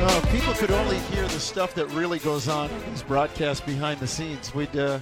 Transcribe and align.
Oh, 0.00 0.20
if 0.22 0.30
people 0.30 0.54
could 0.54 0.70
only 0.70 0.96
hear 0.98 1.24
the 1.24 1.40
stuff 1.40 1.74
that 1.74 1.86
really 1.88 2.20
goes 2.20 2.46
on 2.46 2.70
in 2.70 2.90
these 2.90 3.02
broadcasts 3.02 3.64
behind 3.66 3.98
the 3.98 4.06
scenes, 4.06 4.54
we'd 4.54 4.76
uh, 4.76 5.00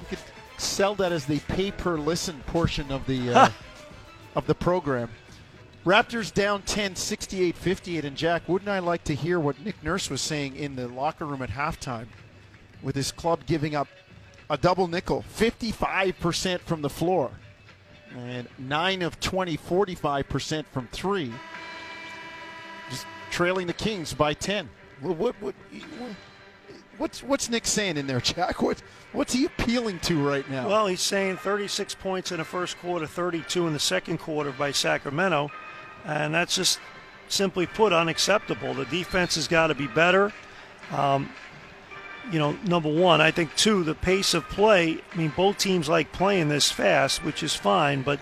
we 0.00 0.06
could 0.06 0.18
sell 0.56 0.94
that 0.94 1.12
as 1.12 1.26
the 1.26 1.40
pay 1.40 1.70
per 1.70 1.98
listen 1.98 2.40
portion 2.46 2.90
of 2.90 3.06
the 3.06 3.30
uh, 3.30 3.50
of 4.34 4.46
the 4.46 4.54
program. 4.54 5.10
Raptors 5.84 6.32
down 6.32 6.62
10, 6.62 6.96
68 6.96 7.54
58. 7.54 8.04
And 8.06 8.16
Jack, 8.16 8.48
wouldn't 8.48 8.70
I 8.70 8.78
like 8.78 9.04
to 9.04 9.14
hear 9.14 9.38
what 9.38 9.60
Nick 9.62 9.82
Nurse 9.84 10.08
was 10.08 10.22
saying 10.22 10.56
in 10.56 10.74
the 10.74 10.88
locker 10.88 11.26
room 11.26 11.42
at 11.42 11.50
halftime 11.50 12.06
with 12.82 12.96
his 12.96 13.12
club 13.12 13.40
giving 13.46 13.74
up 13.74 13.88
a 14.48 14.56
double 14.56 14.86
nickel, 14.86 15.22
55% 15.36 16.60
from 16.60 16.80
the 16.80 16.88
floor, 16.88 17.30
and 18.16 18.48
9 18.58 19.02
of 19.02 19.20
20, 19.20 19.58
45% 19.58 20.64
from 20.66 20.88
three. 20.92 21.32
Trailing 23.30 23.66
the 23.66 23.72
Kings 23.72 24.14
by 24.14 24.34
10. 24.34 24.68
What, 25.00 25.16
what, 25.16 25.34
what, 25.40 25.54
what's, 26.98 27.22
what's 27.22 27.48
Nick 27.48 27.66
saying 27.66 27.96
in 27.96 28.06
there, 28.06 28.20
Jack? 28.22 28.62
What, 28.62 28.82
what's 29.12 29.32
he 29.32 29.44
appealing 29.44 30.00
to 30.00 30.26
right 30.26 30.48
now? 30.50 30.68
Well, 30.68 30.86
he's 30.86 31.00
saying 31.00 31.38
36 31.38 31.94
points 31.96 32.32
in 32.32 32.38
the 32.38 32.44
first 32.44 32.78
quarter, 32.78 33.06
32 33.06 33.66
in 33.66 33.72
the 33.72 33.78
second 33.78 34.18
quarter 34.18 34.52
by 34.52 34.72
Sacramento, 34.72 35.50
and 36.04 36.34
that's 36.34 36.54
just 36.54 36.80
simply 37.28 37.66
put 37.66 37.92
unacceptable. 37.92 38.74
The 38.74 38.86
defense 38.86 39.34
has 39.36 39.48
got 39.48 39.68
to 39.68 39.74
be 39.74 39.86
better. 39.86 40.32
Um, 40.90 41.30
you 42.30 42.38
know, 42.38 42.52
number 42.64 42.92
one, 42.92 43.20
I 43.20 43.30
think 43.30 43.54
two, 43.56 43.84
the 43.84 43.94
pace 43.94 44.34
of 44.34 44.48
play. 44.48 45.00
I 45.12 45.16
mean, 45.16 45.32
both 45.36 45.58
teams 45.58 45.88
like 45.88 46.12
playing 46.12 46.48
this 46.48 46.70
fast, 46.70 47.24
which 47.24 47.42
is 47.42 47.54
fine, 47.54 48.02
but 48.02 48.20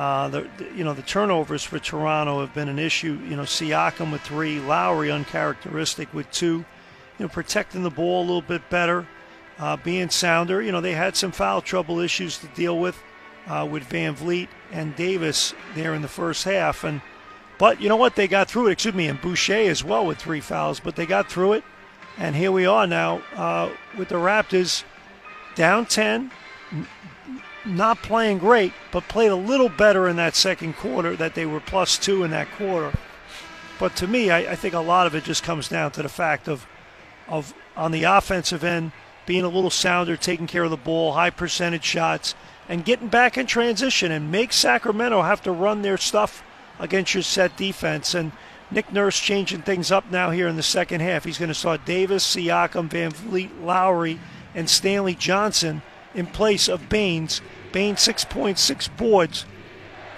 uh, 0.00 0.28
the, 0.28 0.48
you 0.74 0.82
know 0.82 0.94
the 0.94 1.02
turnovers 1.02 1.62
for 1.62 1.78
Toronto 1.78 2.40
have 2.40 2.54
been 2.54 2.70
an 2.70 2.78
issue. 2.78 3.20
You 3.28 3.36
know, 3.36 3.42
Siakam 3.42 4.10
with 4.10 4.22
three, 4.22 4.58
Lowry 4.58 5.10
uncharacteristic 5.10 6.14
with 6.14 6.30
two. 6.30 6.64
You 7.18 7.26
know, 7.26 7.28
protecting 7.28 7.82
the 7.82 7.90
ball 7.90 8.20
a 8.20 8.24
little 8.24 8.40
bit 8.40 8.70
better, 8.70 9.06
uh, 9.58 9.76
being 9.76 10.08
sounder. 10.08 10.62
You 10.62 10.72
know, 10.72 10.80
they 10.80 10.94
had 10.94 11.16
some 11.16 11.32
foul 11.32 11.60
trouble 11.60 12.00
issues 12.00 12.38
to 12.38 12.46
deal 12.46 12.78
with 12.78 12.98
uh, 13.46 13.68
with 13.70 13.82
Van 13.82 14.16
Vleet 14.16 14.48
and 14.72 14.96
Davis 14.96 15.52
there 15.74 15.92
in 15.92 16.00
the 16.00 16.08
first 16.08 16.44
half, 16.44 16.82
and 16.82 17.02
but 17.58 17.78
you 17.78 17.90
know 17.90 17.96
what? 17.96 18.16
They 18.16 18.26
got 18.26 18.48
through 18.48 18.68
it. 18.68 18.72
Excuse 18.72 18.94
me, 18.94 19.06
and 19.06 19.20
Boucher 19.20 19.68
as 19.68 19.84
well 19.84 20.06
with 20.06 20.16
three 20.16 20.40
fouls, 20.40 20.80
but 20.80 20.96
they 20.96 21.04
got 21.04 21.30
through 21.30 21.52
it. 21.52 21.64
And 22.16 22.34
here 22.34 22.52
we 22.52 22.64
are 22.64 22.86
now 22.86 23.20
uh, 23.36 23.68
with 23.98 24.08
the 24.08 24.14
Raptors 24.14 24.82
down 25.56 25.84
10, 25.84 26.30
not 27.64 28.02
playing 28.02 28.38
great, 28.38 28.72
but 28.92 29.08
played 29.08 29.30
a 29.30 29.36
little 29.36 29.68
better 29.68 30.08
in 30.08 30.16
that 30.16 30.34
second 30.34 30.76
quarter, 30.76 31.16
that 31.16 31.34
they 31.34 31.46
were 31.46 31.60
plus 31.60 31.98
two 31.98 32.24
in 32.24 32.30
that 32.30 32.50
quarter. 32.52 32.96
But 33.78 33.96
to 33.96 34.06
me, 34.06 34.30
I, 34.30 34.52
I 34.52 34.56
think 34.56 34.74
a 34.74 34.80
lot 34.80 35.06
of 35.06 35.14
it 35.14 35.24
just 35.24 35.42
comes 35.42 35.68
down 35.68 35.92
to 35.92 36.02
the 36.02 36.08
fact 36.08 36.48
of, 36.48 36.66
of 37.28 37.54
on 37.76 37.92
the 37.92 38.04
offensive 38.04 38.62
end, 38.62 38.92
being 39.26 39.44
a 39.44 39.48
little 39.48 39.70
sounder, 39.70 40.16
taking 40.16 40.46
care 40.46 40.64
of 40.64 40.70
the 40.70 40.76
ball, 40.76 41.12
high 41.12 41.30
percentage 41.30 41.84
shots, 41.84 42.34
and 42.68 42.84
getting 42.84 43.08
back 43.08 43.38
in 43.38 43.46
transition 43.46 44.12
and 44.12 44.30
make 44.30 44.52
Sacramento 44.52 45.22
have 45.22 45.42
to 45.42 45.52
run 45.52 45.82
their 45.82 45.96
stuff 45.96 46.42
against 46.78 47.14
your 47.14 47.22
set 47.22 47.56
defense. 47.56 48.14
And 48.14 48.32
Nick 48.70 48.92
Nurse 48.92 49.18
changing 49.18 49.62
things 49.62 49.90
up 49.90 50.10
now 50.10 50.30
here 50.30 50.46
in 50.46 50.56
the 50.56 50.62
second 50.62 51.00
half. 51.00 51.24
He's 51.24 51.38
going 51.38 51.48
to 51.48 51.54
start 51.54 51.84
Davis, 51.84 52.36
Siakam, 52.36 52.88
Van 52.88 53.12
Vleet, 53.12 53.50
Lowry, 53.62 54.20
and 54.54 54.68
Stanley 54.68 55.14
Johnson 55.14 55.82
in 56.14 56.26
place 56.26 56.68
of 56.68 56.88
Baynes. 56.88 57.40
Baynes 57.72 58.00
6.6 58.00 58.96
boards 58.96 59.46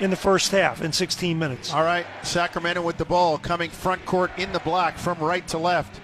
in 0.01 0.11
the 0.11 0.17
first 0.17 0.51
half 0.51 0.83
in 0.83 0.93
16 0.93 1.39
minutes. 1.39 1.73
All 1.73 1.85
right, 1.85 2.07
Sacramento 2.23 2.83
with 2.83 2.97
the 2.97 3.05
ball 3.05 3.39
coming 3.39 3.71
front 3.71 4.05
court 4.05 4.31
in 4.37 4.53
the 4.53 4.59
block 4.61 4.97
from 4.97 5.19
right 5.19 5.47
to 5.49 5.59
left. 5.59 6.01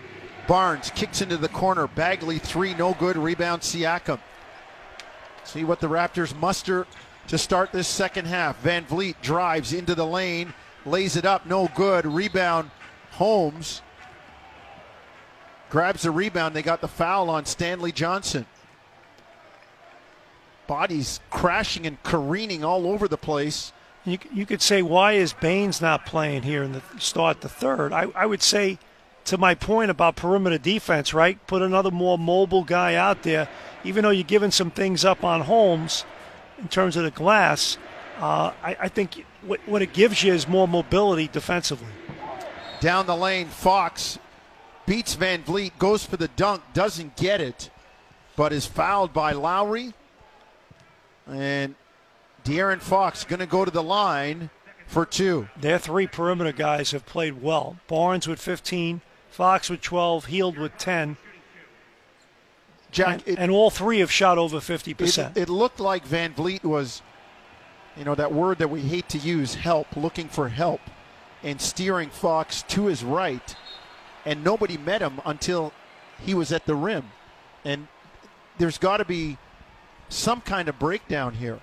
Barnes 0.46 0.90
kicks 0.94 1.20
into 1.20 1.36
the 1.36 1.48
corner. 1.48 1.86
Bagley 1.86 2.38
three, 2.38 2.74
no 2.74 2.94
good. 2.94 3.16
Rebound 3.16 3.62
Siakam. 3.62 4.20
See 5.44 5.64
what 5.64 5.80
the 5.80 5.88
Raptors 5.88 6.34
muster 6.38 6.86
to 7.28 7.38
start 7.38 7.72
this 7.72 7.88
second 7.88 8.26
half. 8.26 8.58
Van 8.60 8.84
Vleet 8.84 9.16
drives 9.20 9.72
into 9.72 9.94
the 9.94 10.06
lane, 10.06 10.54
lays 10.86 11.16
it 11.16 11.24
up, 11.24 11.44
no 11.44 11.68
good. 11.74 12.06
Rebound 12.06 12.70
Holmes 13.12 13.82
grabs 15.70 16.02
the 16.02 16.10
rebound. 16.10 16.54
They 16.54 16.62
got 16.62 16.80
the 16.80 16.88
foul 16.88 17.28
on 17.28 17.44
Stanley 17.44 17.92
Johnson 17.92 18.46
bodies 20.68 21.18
crashing 21.30 21.84
and 21.84 22.00
careening 22.04 22.62
all 22.62 22.86
over 22.86 23.08
the 23.08 23.16
place. 23.16 23.72
You, 24.04 24.18
you 24.32 24.46
could 24.46 24.62
say, 24.62 24.82
why 24.82 25.14
is 25.14 25.32
Baynes 25.32 25.80
not 25.80 26.06
playing 26.06 26.44
here 26.44 26.62
in 26.62 26.70
the 26.70 26.82
start 26.98 27.40
the 27.40 27.48
third? 27.48 27.92
I, 27.92 28.06
I 28.14 28.26
would 28.26 28.42
say, 28.42 28.78
to 29.24 29.36
my 29.36 29.54
point 29.54 29.90
about 29.90 30.16
perimeter 30.16 30.58
defense, 30.58 31.12
right? 31.12 31.44
Put 31.46 31.60
another 31.60 31.90
more 31.90 32.16
mobile 32.16 32.64
guy 32.64 32.94
out 32.94 33.24
there. 33.24 33.48
Even 33.84 34.04
though 34.04 34.10
you're 34.10 34.24
giving 34.24 34.50
some 34.50 34.70
things 34.70 35.04
up 35.04 35.24
on 35.24 35.40
Holmes 35.40 36.04
in 36.58 36.68
terms 36.68 36.96
of 36.96 37.02
the 37.02 37.10
glass, 37.10 37.76
uh, 38.20 38.52
I, 38.62 38.76
I, 38.80 38.88
think 38.88 39.26
what, 39.42 39.60
what 39.66 39.82
it 39.82 39.92
gives 39.92 40.22
you 40.22 40.32
is 40.32 40.48
more 40.48 40.66
mobility 40.66 41.28
defensively. 41.28 41.92
Down 42.80 43.06
the 43.06 43.16
lane, 43.16 43.48
Fox 43.48 44.18
beats 44.86 45.14
Van 45.14 45.42
Vleet, 45.42 45.76
goes 45.78 46.04
for 46.04 46.16
the 46.16 46.28
dunk, 46.28 46.62
doesn't 46.72 47.16
get 47.16 47.40
it, 47.40 47.70
but 48.34 48.52
is 48.52 48.64
fouled 48.64 49.12
by 49.12 49.32
Lowry. 49.32 49.92
And 51.28 51.74
De'Aaron 52.44 52.80
Fox 52.80 53.24
going 53.24 53.40
to 53.40 53.46
go 53.46 53.64
to 53.64 53.70
the 53.70 53.82
line 53.82 54.50
for 54.86 55.04
two. 55.04 55.48
Their 55.60 55.78
three 55.78 56.06
perimeter 56.06 56.52
guys 56.52 56.92
have 56.92 57.06
played 57.06 57.42
well. 57.42 57.76
Barnes 57.86 58.26
with 58.26 58.40
15, 58.40 59.02
Fox 59.30 59.70
with 59.70 59.82
12, 59.82 60.26
Hield 60.26 60.58
with 60.58 60.76
10. 60.78 61.16
Jack, 62.90 63.20
and, 63.26 63.28
it, 63.28 63.38
and 63.38 63.50
all 63.50 63.70
three 63.70 63.98
have 63.98 64.10
shot 64.10 64.38
over 64.38 64.58
50%. 64.58 65.36
It, 65.36 65.42
it 65.42 65.48
looked 65.50 65.78
like 65.78 66.04
Van 66.06 66.32
Vleet 66.32 66.64
was, 66.64 67.02
you 67.96 68.04
know, 68.04 68.14
that 68.14 68.32
word 68.32 68.58
that 68.58 68.70
we 68.70 68.80
hate 68.80 69.08
to 69.10 69.18
use, 69.18 69.54
help, 69.56 69.94
looking 69.94 70.28
for 70.28 70.48
help, 70.48 70.80
and 71.42 71.60
steering 71.60 72.08
Fox 72.08 72.62
to 72.62 72.86
his 72.86 73.04
right. 73.04 73.54
And 74.24 74.42
nobody 74.42 74.78
met 74.78 75.02
him 75.02 75.20
until 75.26 75.72
he 76.18 76.32
was 76.32 76.50
at 76.50 76.64
the 76.64 76.74
rim. 76.74 77.10
And 77.64 77.88
there's 78.56 78.78
got 78.78 78.96
to 78.96 79.04
be 79.04 79.36
some 80.08 80.40
kind 80.40 80.68
of 80.68 80.78
breakdown 80.78 81.34
here. 81.34 81.60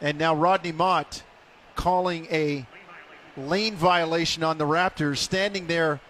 And 0.00 0.18
now 0.18 0.34
Rodney 0.34 0.72
Mott 0.72 1.22
calling 1.74 2.26
a 2.30 2.66
lane 3.36 3.74
violation 3.74 4.42
on 4.42 4.58
the 4.58 4.66
Raptors, 4.66 5.18
standing 5.18 5.66
there 5.66 6.00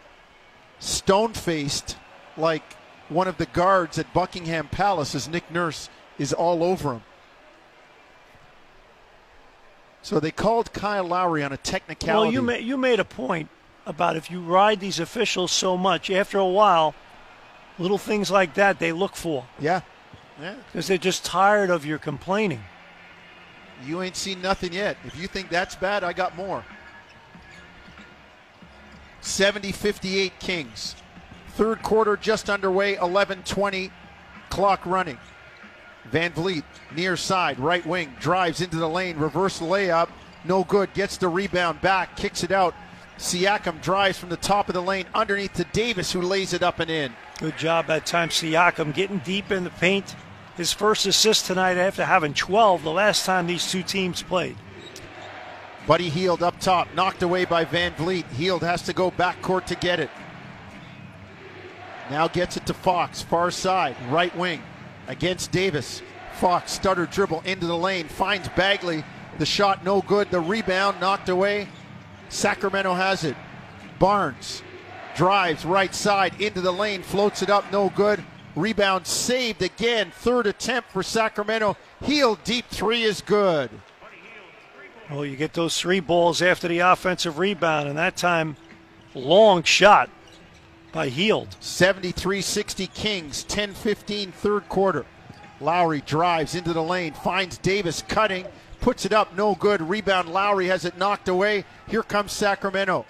stone 0.78 1.32
faced 1.32 1.96
like 2.36 2.62
one 3.08 3.28
of 3.28 3.38
the 3.38 3.46
guards 3.46 3.98
at 3.98 4.12
Buckingham 4.12 4.68
Palace 4.68 5.14
as 5.14 5.28
Nick 5.28 5.50
Nurse 5.50 5.88
is 6.18 6.32
all 6.32 6.62
over 6.62 6.94
him. 6.94 7.02
So 10.02 10.20
they 10.20 10.30
called 10.30 10.72
Kyle 10.72 11.04
Lowry 11.04 11.42
on 11.42 11.52
a 11.52 11.56
technicality. 11.56 12.26
Well, 12.26 12.32
you, 12.32 12.42
ma- 12.42 12.64
you 12.64 12.76
made 12.76 13.00
a 13.00 13.04
point 13.04 13.48
about 13.86 14.16
if 14.16 14.30
you 14.30 14.40
ride 14.40 14.80
these 14.80 15.00
officials 15.00 15.50
so 15.50 15.76
much, 15.76 16.10
after 16.10 16.38
a 16.38 16.46
while, 16.46 16.94
little 17.78 17.98
things 17.98 18.30
like 18.30 18.54
that 18.54 18.78
they 18.78 18.92
look 18.92 19.16
for. 19.16 19.46
Yeah. 19.58 19.80
Because 20.38 20.86
they're 20.86 20.98
just 20.98 21.24
tired 21.24 21.70
of 21.70 21.86
your 21.86 21.98
complaining. 21.98 22.62
You 23.84 24.02
ain't 24.02 24.16
seen 24.16 24.40
nothing 24.40 24.72
yet. 24.72 24.96
If 25.04 25.18
you 25.18 25.26
think 25.26 25.48
that's 25.48 25.74
bad, 25.74 26.04
I 26.04 26.12
got 26.12 26.36
more. 26.36 26.64
70 29.20 29.72
58 29.72 30.38
Kings. 30.38 30.94
Third 31.48 31.82
quarter 31.82 32.16
just 32.16 32.50
underway, 32.50 32.96
11 32.96 33.42
20, 33.44 33.90
clock 34.50 34.84
running. 34.84 35.18
Van 36.10 36.32
Vleet, 36.32 36.62
near 36.94 37.16
side, 37.16 37.58
right 37.58 37.84
wing, 37.84 38.14
drives 38.20 38.60
into 38.60 38.76
the 38.76 38.88
lane, 38.88 39.16
reverse 39.16 39.58
layup, 39.58 40.08
no 40.44 40.62
good, 40.62 40.92
gets 40.94 41.16
the 41.16 41.28
rebound 41.28 41.80
back, 41.80 42.16
kicks 42.16 42.44
it 42.44 42.52
out. 42.52 42.74
Siakam 43.18 43.80
drives 43.82 44.18
from 44.18 44.28
the 44.28 44.36
top 44.36 44.68
of 44.68 44.74
the 44.74 44.82
lane 44.82 45.06
underneath 45.14 45.54
to 45.54 45.64
Davis, 45.64 46.12
who 46.12 46.20
lays 46.20 46.52
it 46.52 46.62
up 46.62 46.78
and 46.78 46.90
in. 46.90 47.12
Good 47.38 47.56
job 47.56 47.86
that 47.86 48.06
time, 48.06 48.28
Siakam, 48.28 48.94
getting 48.94 49.18
deep 49.18 49.50
in 49.50 49.64
the 49.64 49.70
paint 49.70 50.14
his 50.56 50.72
first 50.72 51.06
assist 51.06 51.46
tonight 51.46 51.76
after 51.76 52.04
having 52.04 52.34
12 52.34 52.82
the 52.82 52.90
last 52.90 53.26
time 53.26 53.46
these 53.46 53.70
two 53.70 53.82
teams 53.82 54.22
played. 54.22 54.56
Buddy 55.86 56.08
Hield 56.08 56.42
up 56.42 56.58
top, 56.58 56.88
knocked 56.94 57.22
away 57.22 57.44
by 57.44 57.64
Van 57.64 57.92
Vleet. 57.94 58.26
Hield 58.32 58.62
has 58.62 58.82
to 58.82 58.92
go 58.92 59.10
back 59.12 59.40
court 59.42 59.66
to 59.68 59.76
get 59.76 60.00
it. 60.00 60.10
Now 62.10 62.28
gets 62.28 62.56
it 62.56 62.66
to 62.66 62.74
Fox, 62.74 63.22
far 63.22 63.50
side, 63.50 63.96
right 64.10 64.34
wing, 64.36 64.62
against 65.06 65.52
Davis. 65.52 66.02
Fox 66.34 66.72
stutter 66.72 67.06
dribble 67.06 67.42
into 67.42 67.66
the 67.66 67.76
lane, 67.76 68.08
finds 68.08 68.48
Bagley. 68.50 69.04
The 69.38 69.46
shot 69.46 69.84
no 69.84 70.02
good. 70.02 70.30
The 70.30 70.40
rebound 70.40 71.00
knocked 71.00 71.28
away. 71.28 71.68
Sacramento 72.28 72.94
has 72.94 73.24
it. 73.24 73.36
Barnes 73.98 74.62
drives 75.14 75.64
right 75.64 75.94
side 75.94 76.38
into 76.40 76.60
the 76.60 76.72
lane, 76.72 77.02
floats 77.02 77.42
it 77.42 77.50
up, 77.50 77.70
no 77.72 77.90
good. 77.90 78.22
Rebound 78.56 79.06
saved 79.06 79.60
again. 79.60 80.10
Third 80.10 80.46
attempt 80.46 80.90
for 80.90 81.02
Sacramento. 81.02 81.76
Hield 82.02 82.42
deep 82.42 82.64
three 82.70 83.02
is 83.02 83.20
good. 83.20 83.70
Well, 85.10 85.26
you 85.26 85.36
get 85.36 85.52
those 85.52 85.78
three 85.78 86.00
balls 86.00 86.42
after 86.42 86.66
the 86.66 86.80
offensive 86.80 87.38
rebound, 87.38 87.88
and 87.88 87.96
that 87.98 88.16
time 88.16 88.56
long 89.14 89.62
shot 89.62 90.10
by 90.90 91.10
Hield. 91.10 91.54
73 91.60 92.40
60 92.40 92.86
Kings, 92.88 93.44
10 93.44 93.74
15 93.74 94.32
third 94.32 94.68
quarter. 94.68 95.04
Lowry 95.60 96.00
drives 96.00 96.54
into 96.54 96.72
the 96.72 96.82
lane, 96.82 97.12
finds 97.12 97.58
Davis 97.58 98.02
cutting, 98.08 98.46
puts 98.80 99.04
it 99.04 99.12
up, 99.12 99.36
no 99.36 99.54
good. 99.54 99.80
Rebound, 99.80 100.32
Lowry 100.32 100.66
has 100.66 100.84
it 100.84 100.98
knocked 100.98 101.28
away. 101.28 101.64
Here 101.88 102.02
comes 102.02 102.32
Sacramento. 102.32 103.06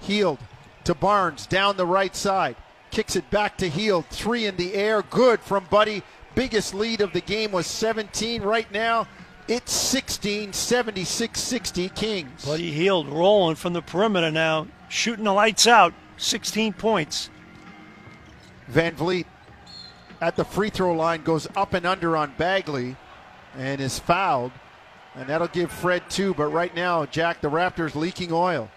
Hield 0.00 0.38
to 0.84 0.94
Barnes 0.94 1.46
down 1.46 1.76
the 1.76 1.86
right 1.86 2.14
side. 2.14 2.56
Kicks 2.90 3.16
it 3.16 3.30
back 3.30 3.56
to 3.58 3.68
Hield. 3.68 4.06
Three 4.06 4.46
in 4.46 4.56
the 4.56 4.74
air. 4.74 5.02
Good 5.02 5.40
from 5.40 5.64
Buddy. 5.70 6.02
Biggest 6.34 6.74
lead 6.74 7.00
of 7.00 7.12
the 7.12 7.20
game 7.20 7.52
was 7.52 7.66
17. 7.66 8.42
Right 8.42 8.70
now, 8.72 9.06
it's 9.48 9.72
16, 9.72 10.52
76 10.52 11.40
60 11.40 11.88
Kings. 11.90 12.44
Buddy 12.44 12.70
Hield 12.70 13.08
rolling 13.08 13.56
from 13.56 13.72
the 13.72 13.82
perimeter 13.82 14.30
now, 14.30 14.66
shooting 14.88 15.24
the 15.24 15.32
lights 15.32 15.66
out. 15.66 15.94
16 16.16 16.72
points. 16.74 17.30
Van 18.66 18.94
Vleet 18.94 19.26
at 20.20 20.36
the 20.36 20.44
free 20.44 20.68
throw 20.68 20.94
line 20.94 21.22
goes 21.22 21.46
up 21.56 21.74
and 21.74 21.86
under 21.86 22.16
on 22.16 22.34
Bagley 22.36 22.96
and 23.56 23.80
is 23.80 23.98
fouled. 23.98 24.52
And 25.14 25.28
that'll 25.28 25.48
give 25.48 25.72
Fred 25.72 26.02
two. 26.10 26.34
But 26.34 26.48
right 26.48 26.74
now, 26.74 27.06
Jack, 27.06 27.40
the 27.40 27.50
Raptors 27.50 27.94
leaking 27.94 28.32
oil. 28.32 28.70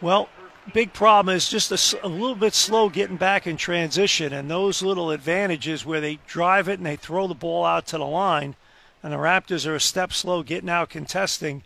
Well, 0.00 0.28
big 0.72 0.92
problem 0.92 1.34
is 1.34 1.48
just 1.48 1.72
a, 1.72 2.06
a, 2.06 2.08
little 2.08 2.34
bit 2.34 2.54
slow 2.54 2.88
getting 2.88 3.16
back 3.16 3.46
in 3.46 3.56
transition, 3.56 4.32
and 4.32 4.50
those 4.50 4.82
little 4.82 5.10
advantages 5.10 5.84
where 5.84 6.00
they 6.00 6.18
drive 6.26 6.68
it 6.68 6.78
and 6.78 6.86
they 6.86 6.96
throw 6.96 7.26
the 7.26 7.34
ball 7.34 7.64
out 7.64 7.86
to 7.88 7.98
the 7.98 8.06
line, 8.06 8.54
and 9.02 9.12
the 9.12 9.16
Raptors 9.16 9.66
are 9.66 9.74
a 9.74 9.80
step 9.80 10.12
slow 10.12 10.42
getting 10.42 10.70
out 10.70 10.90
contesting, 10.90 11.64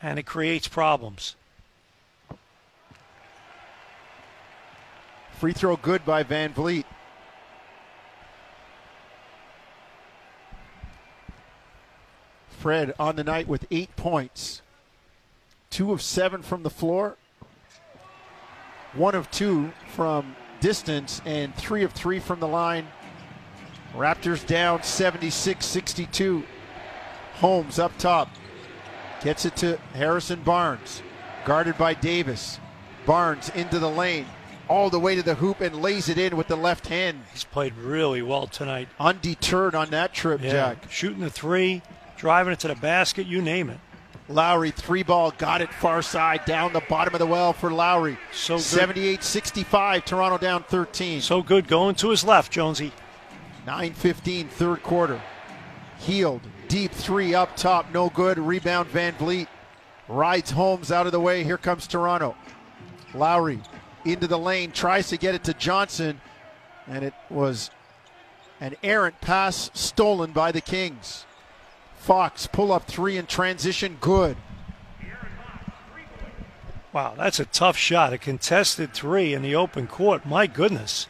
and 0.00 0.18
it 0.18 0.24
creates 0.24 0.68
problems. 0.68 1.36
Free 5.38 5.52
throw 5.52 5.76
good 5.76 6.04
by 6.04 6.22
Van 6.22 6.52
Vleet. 6.52 6.84
Fred 12.48 12.94
on 12.98 13.16
the 13.16 13.24
night 13.24 13.48
with 13.48 13.66
eight 13.70 13.96
points. 13.96 14.60
Two 15.70 15.92
of 15.92 16.02
seven 16.02 16.42
from 16.42 16.62
the 16.62 16.68
floor, 16.68 17.16
one 18.94 19.14
of 19.14 19.30
two 19.30 19.72
from 19.94 20.34
distance, 20.60 21.20
and 21.24 21.54
three 21.54 21.82
of 21.82 21.92
three 21.92 22.20
from 22.20 22.40
the 22.40 22.48
line. 22.48 22.86
Raptors 23.94 24.46
down 24.46 24.82
76 24.82 25.64
62. 25.64 26.44
Holmes 27.34 27.78
up 27.78 27.96
top. 27.98 28.28
Gets 29.22 29.44
it 29.44 29.56
to 29.56 29.76
Harrison 29.94 30.42
Barnes. 30.42 31.02
Guarded 31.44 31.76
by 31.76 31.94
Davis. 31.94 32.60
Barnes 33.06 33.48
into 33.50 33.78
the 33.78 33.90
lane. 33.90 34.26
All 34.68 34.88
the 34.88 35.00
way 35.00 35.16
to 35.16 35.22
the 35.22 35.34
hoop 35.34 35.60
and 35.60 35.82
lays 35.82 36.08
it 36.08 36.16
in 36.16 36.36
with 36.36 36.46
the 36.46 36.56
left 36.56 36.86
hand. 36.86 37.22
He's 37.32 37.42
played 37.42 37.74
really 37.74 38.22
well 38.22 38.46
tonight. 38.46 38.88
Undeterred 39.00 39.74
on 39.74 39.90
that 39.90 40.14
trip, 40.14 40.40
yeah. 40.42 40.50
Jack. 40.50 40.90
Shooting 40.90 41.20
the 41.20 41.30
three, 41.30 41.82
driving 42.16 42.52
it 42.52 42.60
to 42.60 42.68
the 42.68 42.76
basket, 42.76 43.26
you 43.26 43.42
name 43.42 43.68
it. 43.68 43.80
Lowry, 44.30 44.70
three 44.70 45.02
ball, 45.02 45.32
got 45.32 45.60
it 45.60 45.74
far 45.74 46.02
side, 46.02 46.44
down 46.44 46.72
the 46.72 46.82
bottom 46.88 47.14
of 47.14 47.18
the 47.18 47.26
well 47.26 47.52
for 47.52 47.70
Lowry. 47.70 48.16
So 48.32 48.58
78 48.58 49.24
65, 49.24 50.04
Toronto 50.04 50.38
down 50.38 50.62
13. 50.62 51.20
So 51.20 51.42
good 51.42 51.66
going 51.66 51.96
to 51.96 52.10
his 52.10 52.22
left, 52.22 52.52
Jonesy. 52.52 52.92
9 53.66 53.92
15, 53.92 54.48
third 54.48 54.82
quarter. 54.84 55.20
Hield, 55.98 56.40
deep 56.68 56.92
three 56.92 57.34
up 57.34 57.56
top, 57.56 57.92
no 57.92 58.08
good. 58.08 58.38
Rebound, 58.38 58.88
Van 58.88 59.14
Vleet. 59.14 59.48
Rides 60.08 60.52
Holmes 60.52 60.92
out 60.92 61.06
of 61.06 61.12
the 61.12 61.20
way. 61.20 61.42
Here 61.42 61.58
comes 61.58 61.86
Toronto. 61.86 62.36
Lowry 63.14 63.60
into 64.04 64.28
the 64.28 64.38
lane, 64.38 64.70
tries 64.70 65.08
to 65.08 65.16
get 65.16 65.34
it 65.34 65.44
to 65.44 65.54
Johnson, 65.54 66.20
and 66.86 67.04
it 67.04 67.14
was 67.28 67.70
an 68.60 68.76
errant 68.82 69.20
pass 69.20 69.70
stolen 69.74 70.30
by 70.32 70.52
the 70.52 70.60
Kings. 70.60 71.26
Fox 72.00 72.46
pull 72.46 72.72
up 72.72 72.86
three 72.86 73.18
in 73.18 73.26
transition, 73.26 73.98
good. 74.00 74.38
Wow, 76.94 77.14
that's 77.16 77.38
a 77.38 77.44
tough 77.44 77.76
shot. 77.76 78.14
A 78.14 78.18
contested 78.18 78.94
three 78.94 79.34
in 79.34 79.42
the 79.42 79.54
open 79.54 79.86
court. 79.86 80.24
My 80.24 80.46
goodness. 80.46 81.06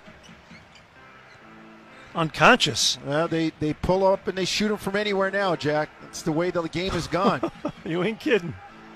Unconscious. 2.15 2.99
Well, 3.07 3.29
they, 3.29 3.53
they 3.61 3.73
pull 3.73 4.05
up 4.05 4.27
and 4.27 4.37
they 4.37 4.45
shoot 4.45 4.69
them 4.69 4.79
from 4.79 4.97
anywhere 4.97 5.31
now, 5.31 5.55
Jack. 5.55 5.91
That's 6.03 6.23
the 6.23 6.33
way 6.33 6.51
the 6.51 6.63
game 6.65 6.91
has 6.91 7.07
gone. 7.07 7.51
you 7.85 8.03
ain't 8.03 8.19
kidding. 8.19 8.53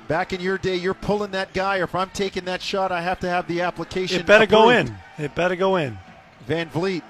Back 0.09 0.33
in 0.33 0.41
your 0.41 0.59
day, 0.59 0.75
you're 0.75 0.95
pulling 0.95 1.31
that 1.31 1.55
guy, 1.55 1.79
or 1.79 1.85
if 1.85 1.95
I'm 1.95 2.11
taking 2.11 2.45
that 2.47 2.61
shot, 2.61 2.91
I 2.91 3.01
have 3.03 3.21
to 3.21 3.29
have 3.29 3.47
the 3.47 3.63
application. 3.63 4.21
It 4.21 4.27
better 4.27 4.45
approved. 4.45 4.51
go 4.51 4.71
in. 4.71 4.97
It 5.17 5.35
better 5.37 5.55
go 5.55 5.77
in. 5.77 5.97
Van 6.47 6.69
Vleet 6.69 7.03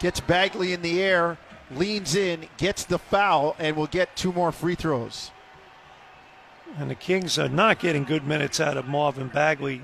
gets 0.00 0.20
Bagley 0.20 0.72
in 0.72 0.82
the 0.82 1.00
air, 1.00 1.38
leans 1.70 2.14
in, 2.14 2.48
gets 2.56 2.84
the 2.84 2.98
foul, 2.98 3.56
and 3.58 3.76
will 3.76 3.86
get 3.86 4.16
two 4.16 4.32
more 4.32 4.52
free 4.52 4.74
throws. 4.74 5.30
And 6.76 6.90
the 6.90 6.94
Kings 6.94 7.38
are 7.38 7.48
not 7.48 7.78
getting 7.78 8.04
good 8.04 8.26
minutes 8.26 8.60
out 8.60 8.76
of 8.76 8.86
Marvin 8.86 9.28
Bagley. 9.28 9.82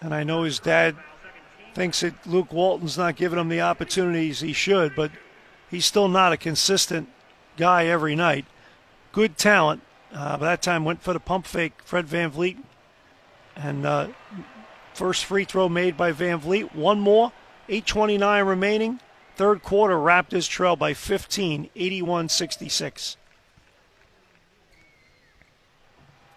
And 0.00 0.14
I 0.14 0.24
know 0.24 0.42
his 0.42 0.58
dad 0.58 0.96
thinks 1.74 2.00
that 2.00 2.26
Luke 2.26 2.52
Walton's 2.52 2.98
not 2.98 3.16
giving 3.16 3.38
him 3.38 3.48
the 3.48 3.60
opportunities 3.60 4.40
he 4.40 4.52
should, 4.52 4.94
but 4.94 5.10
he's 5.70 5.84
still 5.84 6.08
not 6.08 6.32
a 6.32 6.36
consistent 6.36 7.08
guy 7.56 7.86
every 7.86 8.14
night. 8.14 8.44
Good 9.12 9.36
talent. 9.36 9.82
Uh, 10.12 10.36
by 10.36 10.46
that 10.46 10.62
time, 10.62 10.84
went 10.84 11.02
for 11.02 11.12
the 11.12 11.20
pump 11.20 11.46
fake, 11.46 11.74
Fred 11.84 12.06
Van 12.06 12.30
Vleet. 12.30 12.58
And 13.54 13.86
uh, 13.86 14.08
first 14.94 15.24
free 15.24 15.44
throw 15.44 15.68
made 15.68 15.96
by 15.96 16.12
Van 16.12 16.40
Vleet. 16.40 16.74
One 16.74 17.00
more. 17.00 17.32
8.29 17.68 18.46
remaining. 18.46 19.00
Third 19.36 19.62
quarter, 19.62 19.96
Raptors 19.96 20.48
trail 20.48 20.76
by 20.76 20.94
15, 20.94 21.68
81 21.76 22.28
66. 22.30 23.18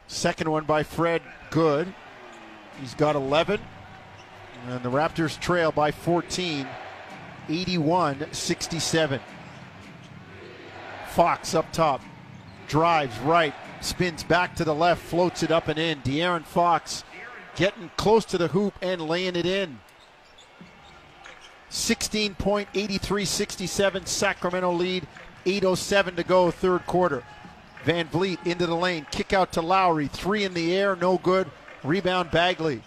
Second 0.08 0.52
one 0.52 0.66
by 0.66 0.84
Fred, 0.84 1.22
good. 1.50 1.94
He's 2.82 2.94
got 2.96 3.16
11. 3.16 3.62
And 4.68 4.84
the 4.84 4.90
Raptors 4.90 5.40
trail 5.40 5.72
by 5.72 5.92
14, 5.92 6.68
81 7.48 8.34
67. 8.34 9.22
Fox 11.08 11.56
up 11.56 11.72
top, 11.72 12.02
drives 12.68 13.18
right, 13.20 13.54
spins 13.80 14.24
back 14.24 14.58
to 14.58 14.66
the 14.66 14.76
left, 14.76 15.02
floats 15.02 15.42
it 15.42 15.52
up 15.52 15.70
and 15.70 15.80
in. 15.80 16.02
De'Aaron 16.02 16.44
Fox 16.44 17.06
getting 17.56 17.92
close 17.96 18.26
to 18.26 18.38
the 18.38 18.50
hoop 18.50 18.74
and 18.82 19.02
laying 19.02 19.38
it 19.38 19.46
in. 19.46 19.80
16 21.70 22.36
point, 22.36 22.68
83 22.74 23.26
67, 23.26 24.06
Sacramento 24.06 24.72
lead, 24.72 25.08
8.07 25.46 26.16
to 26.18 26.24
go, 26.24 26.52
third 26.52 26.86
quarter. 26.86 27.24
Van 27.84 28.08
Vleet 28.08 28.46
into 28.46 28.66
the 28.66 28.76
lane, 28.76 29.06
kick 29.12 29.34
out 29.34 29.54
to 29.54 29.62
Lowry, 29.62 30.08
three 30.08 30.44
in 30.44 30.54
the 30.54 30.76
air, 30.76 30.96
no 30.96 31.18
good. 31.18 31.50
Rebound 31.84 32.30
Bagley. 32.32 32.82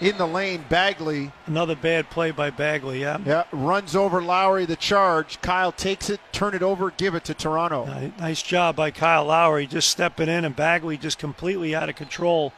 In 0.00 0.18
the 0.18 0.26
lane, 0.26 0.64
Bagley. 0.68 1.30
Another 1.46 1.76
bad 1.76 2.10
play 2.10 2.32
by 2.32 2.50
Bagley, 2.50 3.00
yeah. 3.00 3.18
Yeah, 3.24 3.44
runs 3.52 3.94
over 3.94 4.20
Lowry, 4.20 4.66
the 4.66 4.76
charge. 4.76 5.40
Kyle 5.40 5.70
takes 5.70 6.10
it, 6.10 6.20
turn 6.32 6.54
it 6.54 6.62
over, 6.62 6.90
give 6.90 7.14
it 7.14 7.24
to 7.24 7.34
Toronto. 7.34 8.12
Nice 8.18 8.42
job 8.42 8.74
by 8.74 8.90
Kyle 8.90 9.26
Lowry, 9.26 9.66
just 9.66 9.88
stepping 9.88 10.28
in, 10.28 10.44
and 10.44 10.56
Bagley 10.56 10.96
just 10.96 11.18
completely 11.18 11.74
out 11.74 11.88
of 11.88 11.94
control. 11.94 12.52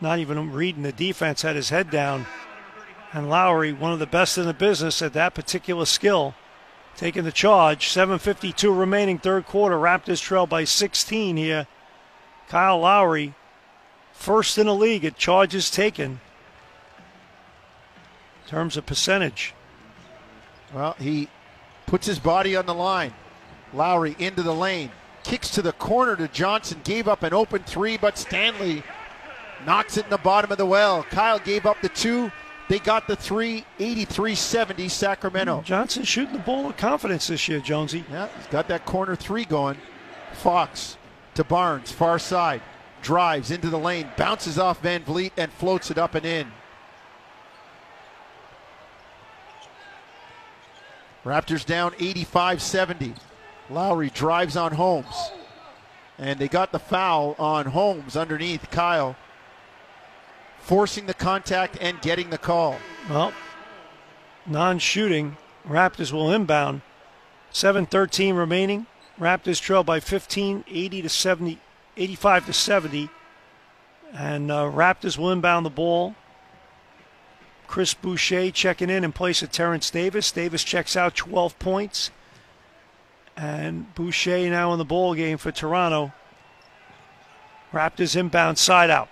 Not 0.00 0.18
even 0.18 0.52
reading 0.52 0.82
the 0.82 0.92
defense, 0.92 1.42
had 1.42 1.56
his 1.56 1.68
head 1.68 1.90
down. 1.90 2.26
And 3.12 3.28
Lowry, 3.28 3.72
one 3.72 3.92
of 3.92 3.98
the 3.98 4.06
best 4.06 4.38
in 4.38 4.46
the 4.46 4.54
business 4.54 5.02
at 5.02 5.12
that 5.12 5.34
particular 5.34 5.84
skill, 5.84 6.34
taking 6.96 7.24
the 7.24 7.32
charge. 7.32 7.88
7.52 7.88 8.76
remaining, 8.76 9.18
third 9.18 9.46
quarter. 9.46 9.76
Raptors 9.76 10.22
trail 10.22 10.46
by 10.46 10.64
16 10.64 11.36
here. 11.36 11.66
Kyle 12.48 12.78
Lowry, 12.78 13.34
first 14.12 14.56
in 14.56 14.66
the 14.66 14.74
league 14.74 15.04
at 15.04 15.18
charges 15.18 15.70
taken 15.70 16.20
terms 18.50 18.76
of 18.76 18.84
percentage. 18.84 19.54
Well, 20.74 20.96
he 20.98 21.28
puts 21.86 22.06
his 22.06 22.18
body 22.18 22.56
on 22.56 22.66
the 22.66 22.74
line. 22.74 23.14
Lowry 23.72 24.16
into 24.18 24.42
the 24.42 24.54
lane, 24.54 24.90
kicks 25.22 25.50
to 25.50 25.62
the 25.62 25.72
corner 25.72 26.16
to 26.16 26.26
Johnson, 26.26 26.80
gave 26.82 27.06
up 27.06 27.22
an 27.22 27.32
open 27.32 27.62
three, 27.62 27.96
but 27.96 28.18
Stanley 28.18 28.82
knocks 29.64 29.96
it 29.96 30.04
in 30.04 30.10
the 30.10 30.18
bottom 30.18 30.50
of 30.50 30.58
the 30.58 30.66
well. 30.66 31.04
Kyle 31.04 31.38
gave 31.38 31.64
up 31.64 31.80
the 31.80 31.88
two. 31.90 32.32
They 32.68 32.80
got 32.80 33.06
the 33.06 33.14
three, 33.14 33.64
83 33.78 34.34
70 34.34 34.88
Sacramento. 34.88 35.58
Hmm, 35.58 35.64
Johnson 35.64 36.02
shooting 36.02 36.32
the 36.32 36.40
ball 36.40 36.66
with 36.66 36.76
confidence 36.76 37.28
this 37.28 37.46
year, 37.48 37.60
Jonesy. 37.60 38.04
Yeah, 38.10 38.28
he's 38.36 38.46
got 38.48 38.66
that 38.66 38.84
corner 38.84 39.14
three 39.14 39.44
going. 39.44 39.76
Fox 40.32 40.96
to 41.34 41.44
Barnes, 41.44 41.92
far 41.92 42.18
side. 42.18 42.62
Drives 43.00 43.52
into 43.52 43.70
the 43.70 43.78
lane, 43.78 44.08
bounces 44.16 44.58
off 44.58 44.82
Van 44.82 45.04
Vleet, 45.04 45.32
and 45.36 45.52
floats 45.52 45.90
it 45.90 45.98
up 45.98 46.16
and 46.16 46.26
in. 46.26 46.52
Raptors 51.24 51.66
down 51.66 51.92
85 51.98 52.62
70. 52.62 53.14
Lowry 53.68 54.10
drives 54.10 54.56
on 54.56 54.72
Holmes. 54.72 55.32
And 56.18 56.38
they 56.38 56.48
got 56.48 56.72
the 56.72 56.78
foul 56.78 57.34
on 57.38 57.66
Holmes 57.66 58.16
underneath 58.16 58.70
Kyle, 58.70 59.16
forcing 60.58 61.06
the 61.06 61.14
contact 61.14 61.78
and 61.80 62.00
getting 62.02 62.30
the 62.30 62.38
call. 62.38 62.76
Well, 63.08 63.32
non 64.46 64.78
shooting. 64.78 65.36
Raptors 65.66 66.12
will 66.12 66.30
inbound. 66.32 66.82
7:13 67.52 68.36
remaining. 68.36 68.86
Raptors 69.18 69.60
trail 69.60 69.84
by 69.84 70.00
15, 70.00 70.64
80 70.66 71.02
to 71.02 71.08
70, 71.08 71.58
85 71.96 72.46
to 72.46 72.52
70, 72.54 73.10
and 74.14 74.50
uh, 74.50 74.64
Raptors 74.64 75.18
will 75.18 75.30
inbound 75.30 75.66
the 75.66 75.70
ball. 75.70 76.14
Chris 77.70 77.94
Boucher 77.94 78.50
checking 78.50 78.90
in 78.90 79.04
in 79.04 79.12
place 79.12 79.42
of 79.42 79.52
Terrence 79.52 79.90
Davis. 79.90 80.32
Davis 80.32 80.64
checks 80.64 80.96
out 80.96 81.14
12 81.14 81.56
points, 81.60 82.10
and 83.36 83.94
Boucher 83.94 84.50
now 84.50 84.72
in 84.72 84.78
the 84.78 84.84
ball 84.84 85.14
game 85.14 85.38
for 85.38 85.52
Toronto. 85.52 86.12
Raptors 87.72 88.16
inbound 88.16 88.58
side 88.58 88.90
out. 88.90 89.08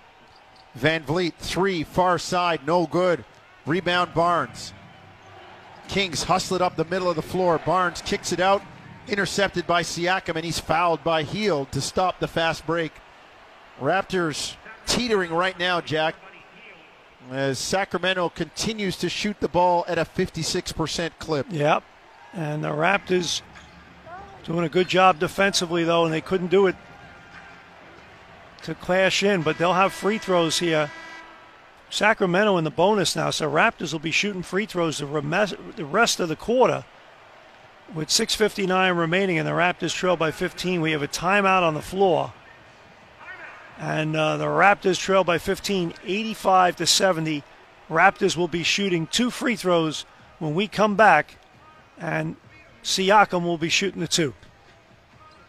Van 0.75 1.05
Vleet 1.05 1.35
three 1.35 1.85
far 1.85 2.19
side, 2.19 2.67
no 2.67 2.85
good. 2.85 3.23
Rebound 3.65 4.13
Barnes. 4.13 4.73
Kings 5.87 6.23
hustle 6.23 6.57
it 6.57 6.61
up 6.61 6.75
the 6.75 6.83
middle 6.83 7.09
of 7.09 7.15
the 7.15 7.21
floor. 7.21 7.59
Barnes 7.59 8.01
kicks 8.01 8.33
it 8.33 8.41
out, 8.41 8.61
intercepted 9.07 9.67
by 9.67 9.83
Siakam, 9.83 10.35
and 10.35 10.43
he's 10.43 10.59
fouled 10.59 11.01
by 11.01 11.23
Hield 11.23 11.71
to 11.71 11.79
stop 11.79 12.19
the 12.19 12.27
fast 12.27 12.67
break. 12.67 12.91
Raptors 13.79 14.57
teetering 14.85 15.31
right 15.31 15.57
now, 15.57 15.79
Jack, 15.79 16.15
as 17.31 17.59
Sacramento 17.59 18.29
continues 18.29 18.97
to 18.97 19.09
shoot 19.09 19.39
the 19.39 19.47
ball 19.47 19.85
at 19.87 19.97
a 19.97 20.05
56% 20.05 21.11
clip. 21.19 21.47
Yep. 21.49 21.83
And 22.33 22.63
the 22.63 22.69
Raptors 22.69 23.41
doing 24.43 24.65
a 24.65 24.69
good 24.69 24.87
job 24.87 25.19
defensively, 25.19 25.83
though, 25.83 26.05
and 26.05 26.13
they 26.13 26.21
couldn't 26.21 26.47
do 26.49 26.67
it 26.67 26.75
to 28.63 28.75
clash 28.75 29.23
in, 29.23 29.41
but 29.41 29.57
they'll 29.57 29.73
have 29.73 29.93
free 29.93 30.17
throws 30.17 30.59
here 30.59 30.91
Sacramento 31.89 32.57
in 32.57 32.63
the 32.63 32.71
bonus 32.71 33.15
now, 33.15 33.31
so 33.31 33.49
Raptors 33.49 33.91
will 33.93 33.99
be 33.99 34.11
shooting 34.11 34.43
free 34.43 34.65
throws 34.65 34.99
the 34.99 35.07
rest 35.07 36.19
of 36.19 36.29
the 36.29 36.35
quarter. 36.35 36.85
With 37.93 38.09
6:59 38.09 38.95
remaining, 38.95 39.39
and 39.39 39.47
the 39.47 39.53
Raptors 39.53 39.95
trail 39.95 40.15
by 40.15 40.29
15, 40.29 40.81
we 40.81 40.91
have 40.91 41.01
a 41.01 41.07
timeout 41.07 41.63
on 41.63 41.73
the 41.73 41.81
floor, 41.81 42.33
and 43.79 44.15
uh, 44.15 44.35
the 44.37 44.45
Raptors 44.45 44.99
trail 44.99 45.23
by 45.23 45.37
15, 45.37 45.93
85 46.05 46.75
to 46.75 46.85
70. 46.85 47.43
Raptors 47.89 48.35
will 48.35 48.49
be 48.49 48.61
shooting 48.61 49.07
two 49.07 49.31
free 49.31 49.55
throws 49.55 50.05
when 50.37 50.53
we 50.53 50.67
come 50.67 50.95
back, 50.95 51.37
and 51.97 52.35
Siakam 52.83 53.43
will 53.43 53.57
be 53.57 53.69
shooting 53.69 54.01
the 54.01 54.07
two. 54.07 54.33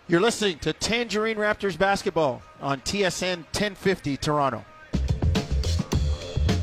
You're 0.06 0.20
listening 0.20 0.58
to 0.60 0.72
Tangerine 0.72 1.36
Raptors 1.36 1.76
basketball 1.76 2.42
on 2.60 2.80
TSN 2.80 3.36
1050 3.36 4.16
Toronto. 4.16 4.64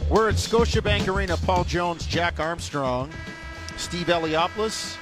We're 0.09 0.29
at 0.29 0.35
Scotiabank 0.35 1.13
Arena. 1.13 1.35
Paul 1.35 1.65
Jones, 1.65 2.05
Jack 2.05 2.39
Armstrong, 2.39 3.09
Steve 3.75 4.07
Eliopoulos, 4.07 4.95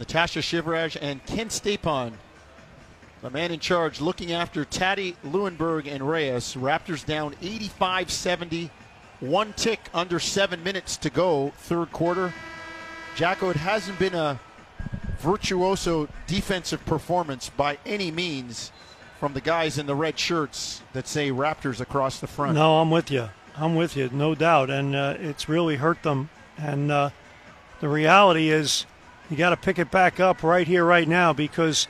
Natasha 0.00 0.40
Shivraj, 0.40 0.96
and 1.00 1.24
Ken 1.26 1.48
Stapon, 1.48 2.12
the 3.22 3.30
man 3.30 3.52
in 3.52 3.60
charge, 3.60 4.00
looking 4.00 4.32
after 4.32 4.64
Taddy, 4.64 5.16
Lewinberg, 5.24 5.86
and 5.86 6.08
Reyes. 6.08 6.54
Raptors 6.56 7.06
down 7.06 7.34
85 7.40 8.10
70. 8.10 8.70
One 9.20 9.52
tick 9.52 9.78
under 9.94 10.18
seven 10.18 10.64
minutes 10.64 10.96
to 10.98 11.10
go, 11.10 11.52
third 11.56 11.92
quarter. 11.92 12.34
Jacko, 13.14 13.50
it 13.50 13.56
hasn't 13.56 13.98
been 14.00 14.14
a 14.14 14.40
virtuoso 15.18 16.08
defensive 16.26 16.84
performance 16.84 17.48
by 17.48 17.78
any 17.86 18.10
means 18.10 18.72
from 19.20 19.34
the 19.34 19.40
guys 19.40 19.78
in 19.78 19.86
the 19.86 19.94
red 19.94 20.18
shirts 20.18 20.82
that 20.92 21.06
say 21.06 21.30
Raptors 21.30 21.80
across 21.80 22.18
the 22.18 22.26
front. 22.26 22.56
No, 22.56 22.80
I'm 22.80 22.90
with 22.90 23.12
you. 23.12 23.28
I'm 23.56 23.76
with 23.76 23.96
you, 23.96 24.10
no 24.12 24.34
doubt, 24.34 24.70
and 24.70 24.96
uh, 24.96 25.14
it's 25.20 25.48
really 25.48 25.76
hurt 25.76 26.02
them. 26.02 26.28
And 26.58 26.90
uh, 26.90 27.10
the 27.80 27.88
reality 27.88 28.48
is, 28.48 28.86
you 29.30 29.36
got 29.36 29.50
to 29.50 29.56
pick 29.56 29.78
it 29.78 29.92
back 29.92 30.18
up 30.18 30.42
right 30.42 30.66
here, 30.66 30.84
right 30.84 31.06
now, 31.06 31.32
because 31.32 31.86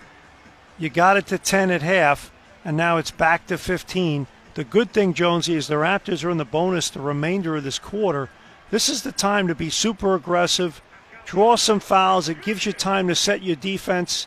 you 0.78 0.88
got 0.88 1.16
it 1.16 1.26
to 1.28 1.38
10 1.38 1.70
at 1.70 1.82
half, 1.82 2.32
and 2.64 2.76
now 2.76 2.96
it's 2.96 3.10
back 3.10 3.46
to 3.46 3.58
15. 3.58 4.26
The 4.54 4.64
good 4.64 4.92
thing, 4.92 5.14
Jonesy, 5.14 5.54
is 5.54 5.66
the 5.66 5.74
Raptors 5.74 6.24
are 6.24 6.30
in 6.30 6.36
the 6.36 6.44
bonus 6.44 6.90
the 6.90 7.00
remainder 7.00 7.56
of 7.56 7.64
this 7.64 7.78
quarter. 7.78 8.28
This 8.70 8.88
is 8.88 9.02
the 9.02 9.12
time 9.12 9.48
to 9.48 9.54
be 9.54 9.70
super 9.70 10.14
aggressive, 10.14 10.82
draw 11.24 11.56
some 11.56 11.80
fouls. 11.80 12.28
It 12.28 12.42
gives 12.42 12.66
you 12.66 12.72
time 12.72 13.08
to 13.08 13.14
set 13.14 13.42
your 13.42 13.56
defense 13.56 14.26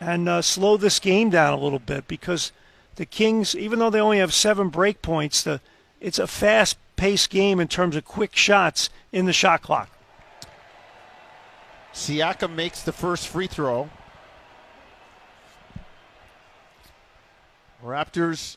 and 0.00 0.28
uh, 0.28 0.42
slow 0.42 0.76
this 0.76 0.98
game 0.98 1.30
down 1.30 1.52
a 1.52 1.62
little 1.62 1.78
bit 1.78 2.08
because 2.08 2.52
the 2.96 3.06
Kings, 3.06 3.54
even 3.54 3.78
though 3.78 3.90
they 3.90 4.00
only 4.00 4.18
have 4.18 4.32
seven 4.32 4.68
break 4.68 5.02
points, 5.02 5.42
the 5.42 5.60
it's 6.00 6.18
a 6.18 6.26
fast 6.26 6.78
paced 6.96 7.30
game 7.30 7.60
in 7.60 7.68
terms 7.68 7.96
of 7.96 8.04
quick 8.04 8.34
shots 8.34 8.88
in 9.12 9.26
the 9.26 9.32
shot 9.32 9.62
clock. 9.62 9.90
Siakam 11.92 12.54
makes 12.54 12.82
the 12.82 12.92
first 12.92 13.28
free 13.28 13.46
throw. 13.46 13.90
Raptors 17.84 18.56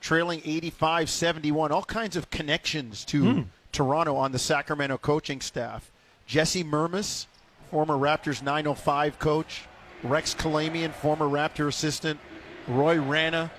trailing 0.00 0.40
85 0.44 1.10
71. 1.10 1.72
All 1.72 1.82
kinds 1.82 2.16
of 2.16 2.30
connections 2.30 3.04
to 3.06 3.22
mm. 3.22 3.44
Toronto 3.72 4.16
on 4.16 4.32
the 4.32 4.38
Sacramento 4.38 4.98
coaching 4.98 5.40
staff. 5.40 5.90
Jesse 6.26 6.64
Mermuys, 6.64 7.26
former 7.70 7.94
Raptors 7.94 8.42
905 8.42 9.18
coach. 9.18 9.62
Rex 10.02 10.34
Kalamian, 10.34 10.92
former 10.92 11.26
Raptor 11.26 11.68
assistant. 11.68 12.18
Roy 12.66 12.98
Rana, 12.98 13.50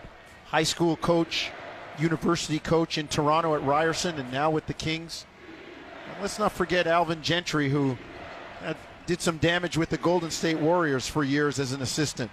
high 0.46 0.64
school 0.64 0.96
coach 0.96 1.52
university 2.00 2.60
coach 2.60 2.98
in 2.98 3.08
Toronto 3.08 3.56
at 3.56 3.64
Ryerson 3.64 4.18
and 4.18 4.32
now 4.32 4.50
with 4.50 4.66
the 4.68 4.74
Kings. 4.74 5.26
And 6.12 6.22
let's 6.22 6.40
not 6.40 6.52
forget 6.52 6.88
Alvin 6.88 7.22
Gentry, 7.22 7.70
who 7.70 7.98
did 9.06 9.22
some 9.22 9.38
damage 9.38 9.78
with 9.78 9.90
the 9.90 9.98
Golden 9.98 10.32
State 10.32 10.60
Warriors 10.60 11.08
for 11.08 11.24
years 11.24 11.60
as 11.60 11.74
an 11.74 11.82
assistant. 11.82 12.32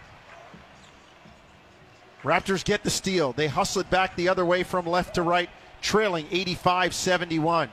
Raptors 2.29 2.63
get 2.63 2.85
the 2.85 2.91
steal. 2.91 3.33
They 3.33 3.47
hustle 3.47 3.81
it 3.81 3.89
back 3.89 4.15
the 4.15 4.29
other 4.29 4.45
way 4.45 4.63
from 4.63 4.87
left 4.87 5.15
to 5.15 5.23
right, 5.23 5.49
trailing 5.81 6.27
85 6.31 6.95
71. 6.95 7.71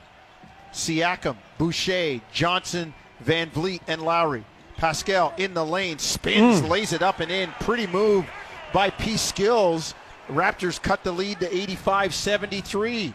Siakam, 0.72 1.36
Boucher, 1.58 2.22
Johnson, 2.32 2.94
Van 3.20 3.50
Vleet, 3.50 3.82
and 3.86 4.00
Lowry. 4.00 4.46
Pascal 4.78 5.34
in 5.36 5.52
the 5.52 5.64
lane, 5.64 5.98
spins, 5.98 6.62
mm. 6.62 6.68
lays 6.70 6.94
it 6.94 7.02
up 7.02 7.20
and 7.20 7.30
in. 7.30 7.50
Pretty 7.60 7.86
move 7.86 8.24
by 8.72 8.88
P. 8.88 9.18
Skills 9.18 9.94
Raptors 10.28 10.80
cut 10.80 11.04
the 11.04 11.12
lead 11.12 11.40
to 11.40 11.54
85 11.54 12.14
73. 12.14 13.14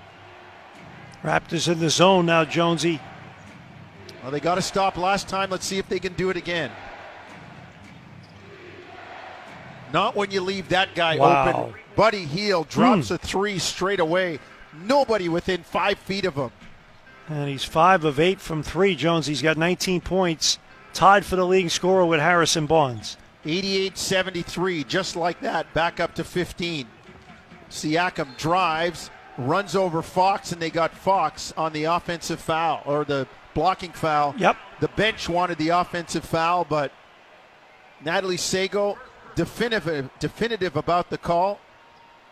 Raptors 1.24 1.72
in 1.72 1.80
the 1.80 1.90
zone 1.90 2.26
now, 2.26 2.46
Jonesy. 2.46 3.00
Well, 4.22 4.32
they 4.32 4.40
got 4.40 4.56
to 4.56 4.62
stop 4.62 4.98
last 4.98 5.28
time. 5.28 5.50
Let's 5.50 5.66
see 5.66 5.78
if 5.78 5.90
they 5.90 6.00
can 6.00 6.14
do 6.14 6.30
it 6.30 6.38
again. 6.38 6.72
Not 9.94 10.16
when 10.16 10.32
you 10.32 10.42
leave 10.42 10.70
that 10.70 10.96
guy 10.96 11.18
wow. 11.18 11.50
open. 11.50 11.74
Buddy 11.96 12.26
Hield 12.26 12.70
drops 12.70 13.10
mm. 13.10 13.16
a 13.16 13.18
three 13.18 13.60
straight 13.60 14.00
away. 14.00 14.40
Nobody 14.86 15.30
within 15.30 15.64
five 15.64 16.00
feet 16.00 16.26
of 16.26 16.36
him. 16.36 16.52
And 17.28 17.50
he's 17.50 17.64
five 17.64 18.04
of 18.04 18.20
eight 18.20 18.42
from 18.42 18.64
three, 18.64 18.96
Jones. 18.96 19.28
He's 19.28 19.42
got 19.42 19.58
19 19.58 20.02
points, 20.02 20.60
tied 20.94 21.26
for 21.26 21.36
the 21.36 21.46
leading 21.46 21.70
scorer 21.70 22.06
with 22.06 22.20
Harrison 22.20 22.66
Barnes. 22.66 23.18
88 23.46 23.98
73, 23.98 24.84
just 24.84 25.16
like 25.16 25.40
that, 25.42 25.74
back 25.74 26.00
up 26.00 26.14
to 26.16 26.24
15. 26.24 26.88
Siakam 27.70 28.38
drives, 28.38 29.10
runs 29.38 29.76
over 29.76 30.02
Fox, 30.02 30.52
and 30.52 30.62
they 30.62 30.70
got 30.70 30.94
Fox 30.94 31.54
on 31.58 31.74
the 31.74 31.86
offensive 31.86 32.40
foul 32.40 32.84
or 32.86 33.06
the 33.06 33.28
blocking 33.54 33.92
foul. 33.92 34.36
Yep. 34.38 34.58
The 34.80 34.90
bench 34.90 35.30
wanted 35.30 35.58
the 35.58 35.70
offensive 35.70 36.26
foul, 36.26 36.66
but 36.66 36.92
Natalie 38.04 38.38
Sago 38.38 38.98
definitive 39.36 40.10
definitive 40.20 40.76
about 40.76 41.10
the 41.10 41.18
call, 41.18 41.60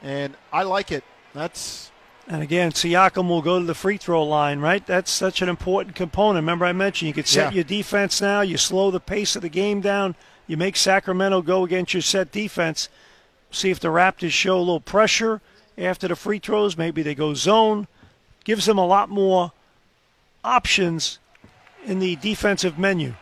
and 0.02 0.36
I 0.52 0.64
like 0.64 0.92
it. 0.92 1.04
That's 1.34 1.92
and 2.30 2.44
again, 2.44 2.72
Siakam 2.72 3.28
will 3.28 3.42
go 3.42 3.60
to 3.60 3.66
the 3.66 3.74
free 3.74 3.98
throw 3.98 4.24
line, 4.24 4.60
right? 4.60 4.86
That's 4.86 5.10
such 5.10 5.42
an 5.42 5.50
important 5.50 5.96
component. 5.96 6.44
Remember, 6.44 6.66
I 6.66 6.74
mentioned 6.74 7.08
you 7.08 7.14
could 7.14 7.28
set 7.28 7.52
yeah. 7.52 7.56
your 7.56 7.64
defense 7.64 8.22
now. 8.22 8.42
You 8.42 8.56
slow 8.56 8.92
the 8.92 9.00
pace 9.00 9.36
of 9.36 9.42
the 9.42 9.50
game 9.50 9.82
down. 9.82 10.16
You 10.46 10.56
make 10.56 10.76
Sacramento 10.76 11.42
go 11.42 11.66
against 11.66 11.96
your 11.96 12.02
set 12.02 12.32
defense. 12.32 12.88
See 13.50 13.72
if 13.72 13.80
the 13.80 13.88
Raptors 13.88 14.32
show 14.32 14.58
a 14.58 14.60
little 14.60 14.80
pressure 14.80 15.42
after 15.76 16.08
the 16.08 16.16
free 16.16 16.38
throws. 16.38 16.78
Maybe 16.78 17.02
they 17.02 17.16
go 17.16 17.34
zone. 17.34 17.88
Gives 18.44 18.68
them 18.68 18.78
a 18.78 18.86
lot 18.86 19.10
more 19.10 19.52
options 20.44 21.18
in 21.84 21.98
the 21.98 22.16
defensive 22.18 22.78
menu. 22.78 23.16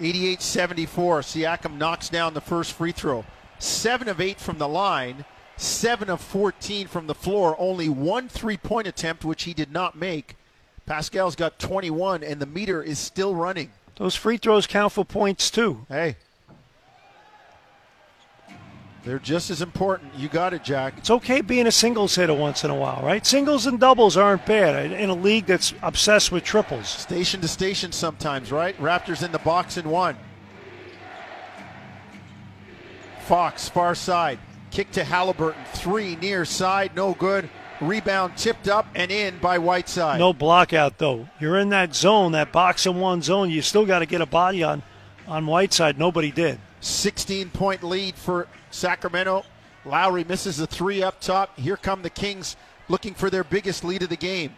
88 0.00 0.42
74. 0.42 1.20
Siakam 1.20 1.76
knocks 1.78 2.08
down 2.08 2.34
the 2.34 2.40
first 2.40 2.72
free 2.72 2.92
throw. 2.92 3.24
Seven 3.58 4.08
of 4.08 4.20
eight 4.20 4.40
from 4.40 4.58
the 4.58 4.68
line, 4.68 5.24
seven 5.56 6.08
of 6.08 6.20
14 6.20 6.86
from 6.86 7.06
the 7.06 7.14
floor. 7.14 7.54
Only 7.58 7.88
one 7.88 8.28
three 8.28 8.56
point 8.56 8.86
attempt, 8.86 9.24
which 9.24 9.44
he 9.44 9.52
did 9.54 9.70
not 9.70 9.96
make. 9.96 10.36
Pascal's 10.86 11.36
got 11.36 11.58
21, 11.58 12.24
and 12.24 12.40
the 12.40 12.46
meter 12.46 12.82
is 12.82 12.98
still 12.98 13.34
running. 13.34 13.70
Those 13.96 14.16
free 14.16 14.38
throws 14.38 14.66
count 14.66 14.92
for 14.92 15.04
points, 15.04 15.50
too. 15.50 15.86
Hey, 15.88 16.16
They're 19.02 19.18
just 19.18 19.50
as 19.50 19.62
important. 19.62 20.14
You 20.14 20.28
got 20.28 20.52
it, 20.52 20.62
Jack. 20.62 20.94
It's 20.98 21.10
okay 21.10 21.40
being 21.40 21.66
a 21.66 21.72
singles 21.72 22.14
hitter 22.14 22.34
once 22.34 22.64
in 22.64 22.70
a 22.70 22.74
while, 22.74 23.02
right? 23.02 23.24
Singles 23.24 23.66
and 23.66 23.80
doubles 23.80 24.16
aren't 24.16 24.44
bad 24.44 24.92
in 24.92 25.08
a 25.08 25.14
league 25.14 25.46
that's 25.46 25.72
obsessed 25.82 26.30
with 26.30 26.44
triples. 26.44 26.88
Station 26.88 27.40
to 27.40 27.48
station 27.48 27.92
sometimes, 27.92 28.52
right? 28.52 28.76
Raptors 28.78 29.24
in 29.24 29.32
the 29.32 29.38
box 29.38 29.78
in 29.78 29.88
one. 29.88 30.16
Fox, 33.20 33.68
far 33.68 33.94
side. 33.94 34.38
Kick 34.70 34.90
to 34.92 35.04
Halliburton. 35.04 35.64
Three 35.72 36.16
near 36.16 36.44
side, 36.44 36.92
no 36.94 37.14
good. 37.14 37.48
Rebound 37.80 38.36
tipped 38.36 38.68
up 38.68 38.86
and 38.94 39.10
in 39.10 39.38
by 39.38 39.56
Whiteside. 39.56 40.18
No 40.18 40.34
block 40.34 40.74
out 40.74 40.98
though. 40.98 41.26
You're 41.40 41.58
in 41.58 41.70
that 41.70 41.94
zone, 41.94 42.32
that 42.32 42.52
box 42.52 42.84
and 42.84 43.00
one 43.00 43.22
zone. 43.22 43.48
You 43.48 43.62
still 43.62 43.86
got 43.86 44.00
to 44.00 44.06
get 44.06 44.20
a 44.20 44.26
body 44.26 44.62
on 44.62 44.82
on 45.26 45.46
Whiteside. 45.46 45.98
Nobody 45.98 46.30
did. 46.30 46.60
16 46.80 47.50
point 47.50 47.82
lead 47.82 48.14
for 48.16 48.46
Sacramento. 48.70 49.44
Lowry 49.84 50.24
misses 50.24 50.60
a 50.60 50.66
three 50.66 51.02
up 51.02 51.20
top. 51.20 51.58
Here 51.58 51.76
come 51.76 52.02
the 52.02 52.10
Kings 52.10 52.56
looking 52.88 53.14
for 53.14 53.30
their 53.30 53.44
biggest 53.44 53.84
lead 53.84 54.02
of 54.02 54.08
the 54.08 54.16
game. 54.16 54.54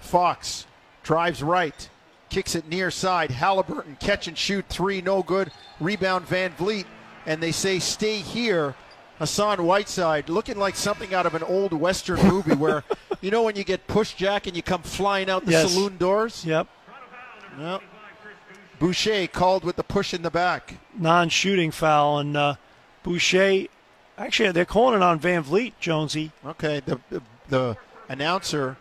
Fox 0.00 0.66
drives 1.02 1.42
right, 1.42 1.88
kicks 2.28 2.54
it 2.54 2.68
near 2.68 2.90
side. 2.90 3.30
Halliburton 3.30 3.96
catch 4.00 4.26
and 4.28 4.36
shoot 4.36 4.64
three, 4.68 5.00
no 5.00 5.22
good. 5.22 5.50
Rebound 5.80 6.26
Van 6.26 6.52
Vleet, 6.52 6.86
and 7.24 7.42
they 7.42 7.52
say 7.52 7.78
stay 7.78 8.16
here 8.18 8.74
Hassan 9.18 9.64
Whiteside 9.64 10.28
looking 10.28 10.58
like 10.58 10.76
something 10.76 11.14
out 11.14 11.24
of 11.26 11.34
an 11.34 11.42
old 11.42 11.72
Western 11.72 12.20
movie 12.28 12.54
where, 12.56 12.84
you 13.20 13.30
know, 13.30 13.42
when 13.44 13.56
you 13.56 13.64
get 13.64 13.86
pushed, 13.86 14.16
Jack, 14.16 14.46
and 14.46 14.54
you 14.56 14.62
come 14.62 14.82
flying 14.82 15.30
out 15.30 15.44
the 15.46 15.52
Yes. 15.52 15.72
saloon 15.72 15.96
doors? 15.96 16.44
Yep. 16.44 16.66
Yep. 17.58 17.82
Boucher 18.78 19.26
called 19.28 19.64
with 19.64 19.76
the 19.76 19.82
push 19.82 20.12
in 20.12 20.20
the 20.22 20.30
back. 20.30 20.74
Non-shooting 20.98 21.70
foul 21.70 22.18
and 22.18 22.36
uh, 22.36 22.54
Boucher. 23.06 23.68
Actually, 24.18 24.52
they're 24.52 24.64
calling 24.64 24.96
it 24.96 25.02
on 25.02 25.18
Van 25.18 25.44
Vleet, 25.44 25.74
Jonesy. 25.78 26.32
Okay, 26.44 26.80
the, 26.84 27.00
the, 27.10 27.22
the 27.48 27.76
announcer 28.08 28.76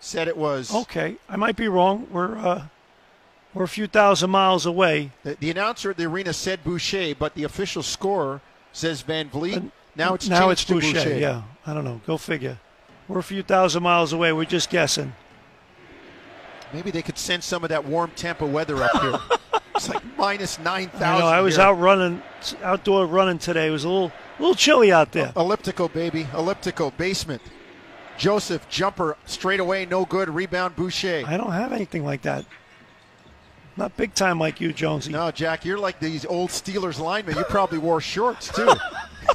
said 0.00 0.28
it 0.28 0.36
was. 0.36 0.74
Okay, 0.74 1.16
I 1.28 1.36
might 1.36 1.56
be 1.56 1.68
wrong. 1.68 2.08
We're 2.10 2.36
uh, 2.36 2.66
we're 3.54 3.64
a 3.64 3.68
few 3.68 3.86
thousand 3.86 4.30
miles 4.30 4.66
away. 4.66 5.12
The, 5.22 5.36
the 5.38 5.50
announcer 5.50 5.90
at 5.90 5.96
the 5.96 6.06
arena 6.06 6.32
said 6.32 6.64
Boucher, 6.64 7.14
but 7.14 7.34
the 7.34 7.44
official 7.44 7.82
scorer 7.82 8.40
says 8.72 9.02
Van 9.02 9.30
Vleet. 9.30 9.70
Now 9.94 10.14
it's 10.14 10.28
now 10.28 10.50
it's 10.50 10.64
Boucher. 10.64 10.94
Boucher. 10.94 11.18
Yeah, 11.18 11.42
I 11.66 11.72
don't 11.72 11.84
know. 11.84 12.00
Go 12.06 12.16
figure. 12.16 12.58
We're 13.06 13.20
a 13.20 13.22
few 13.22 13.42
thousand 13.42 13.82
miles 13.82 14.12
away. 14.12 14.32
We're 14.32 14.44
just 14.44 14.70
guessing. 14.70 15.14
Maybe 16.74 16.90
they 16.90 17.02
could 17.02 17.16
send 17.16 17.44
some 17.44 17.62
of 17.62 17.70
that 17.70 17.84
warm 17.84 18.10
Tampa 18.16 18.44
weather 18.44 18.82
up 18.82 19.00
here. 19.00 19.18
it's 19.76 19.88
like 19.88 20.02
minus 20.18 20.58
nine 20.58 20.88
thousand. 20.88 21.06
I 21.06 21.18
know. 21.20 21.26
I 21.26 21.40
was 21.40 21.54
here. 21.54 21.64
out 21.64 21.74
running, 21.74 22.20
outdoor 22.62 23.06
running 23.06 23.38
today. 23.38 23.68
It 23.68 23.70
was 23.70 23.84
a 23.84 23.88
little, 23.88 24.12
a 24.38 24.42
little 24.42 24.56
chilly 24.56 24.90
out 24.90 25.12
there. 25.12 25.32
Elliptical, 25.36 25.88
baby. 25.88 26.26
Elliptical. 26.34 26.90
Basement. 26.90 27.40
Joseph, 28.18 28.68
jumper, 28.68 29.16
straight 29.24 29.60
away, 29.60 29.86
no 29.86 30.04
good. 30.04 30.28
Rebound, 30.28 30.76
Boucher. 30.76 31.24
I 31.26 31.36
don't 31.36 31.52
have 31.52 31.72
anything 31.72 32.04
like 32.04 32.22
that. 32.22 32.44
Not 33.76 33.96
big 33.96 34.14
time 34.14 34.38
like 34.38 34.60
you, 34.60 34.72
Jonesy. 34.72 35.10
No, 35.10 35.30
Jack, 35.32 35.64
you're 35.64 35.78
like 35.78 35.98
these 35.98 36.24
old 36.24 36.50
Steelers 36.50 37.00
linemen. 37.00 37.36
You 37.36 37.44
probably 37.44 37.78
wore 37.78 38.00
shorts, 38.00 38.48
too. 38.54 38.68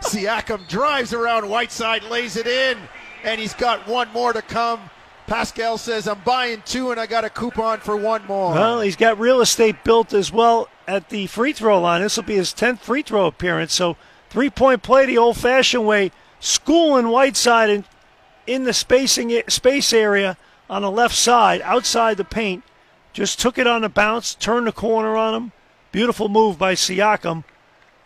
Siakam 0.00 0.68
drives 0.68 1.12
around 1.12 1.48
Whiteside, 1.48 2.04
lays 2.04 2.36
it 2.36 2.46
in, 2.46 2.78
and 3.24 3.40
he's 3.40 3.54
got 3.54 3.86
one 3.88 4.08
more 4.12 4.32
to 4.32 4.42
come. 4.42 4.90
Pascal 5.28 5.76
says, 5.76 6.08
I'm 6.08 6.20
buying 6.24 6.62
two, 6.64 6.90
and 6.90 6.98
I 6.98 7.04
got 7.04 7.24
a 7.24 7.28
coupon 7.28 7.80
for 7.80 7.94
one 7.94 8.26
more. 8.26 8.54
Well, 8.54 8.80
he's 8.80 8.96
got 8.96 9.18
real 9.18 9.42
estate 9.42 9.84
built 9.84 10.14
as 10.14 10.32
well 10.32 10.68
at 10.86 11.10
the 11.10 11.26
free 11.26 11.52
throw 11.52 11.78
line. 11.78 12.00
This 12.00 12.16
will 12.16 12.24
be 12.24 12.36
his 12.36 12.54
10th 12.54 12.78
free 12.78 13.02
throw 13.02 13.26
appearance. 13.26 13.74
So, 13.74 13.98
three 14.30 14.48
point 14.48 14.82
play 14.82 15.04
the 15.04 15.18
old 15.18 15.36
fashioned 15.36 15.86
way, 15.86 16.12
schooling 16.40 17.08
Whiteside 17.08 17.68
in, 17.68 17.84
in 18.46 18.64
the 18.64 18.72
spacing 18.72 19.42
space 19.48 19.92
area 19.92 20.38
on 20.70 20.80
the 20.80 20.90
left 20.90 21.14
side, 21.14 21.60
outside 21.60 22.16
the 22.16 22.24
paint. 22.24 22.64
Just 23.12 23.38
took 23.38 23.58
it 23.58 23.66
on 23.66 23.82
the 23.82 23.90
bounce, 23.90 24.34
turned 24.34 24.66
the 24.66 24.72
corner 24.72 25.14
on 25.14 25.34
him. 25.34 25.52
Beautiful 25.92 26.30
move 26.30 26.58
by 26.58 26.74
Siakam. 26.74 27.44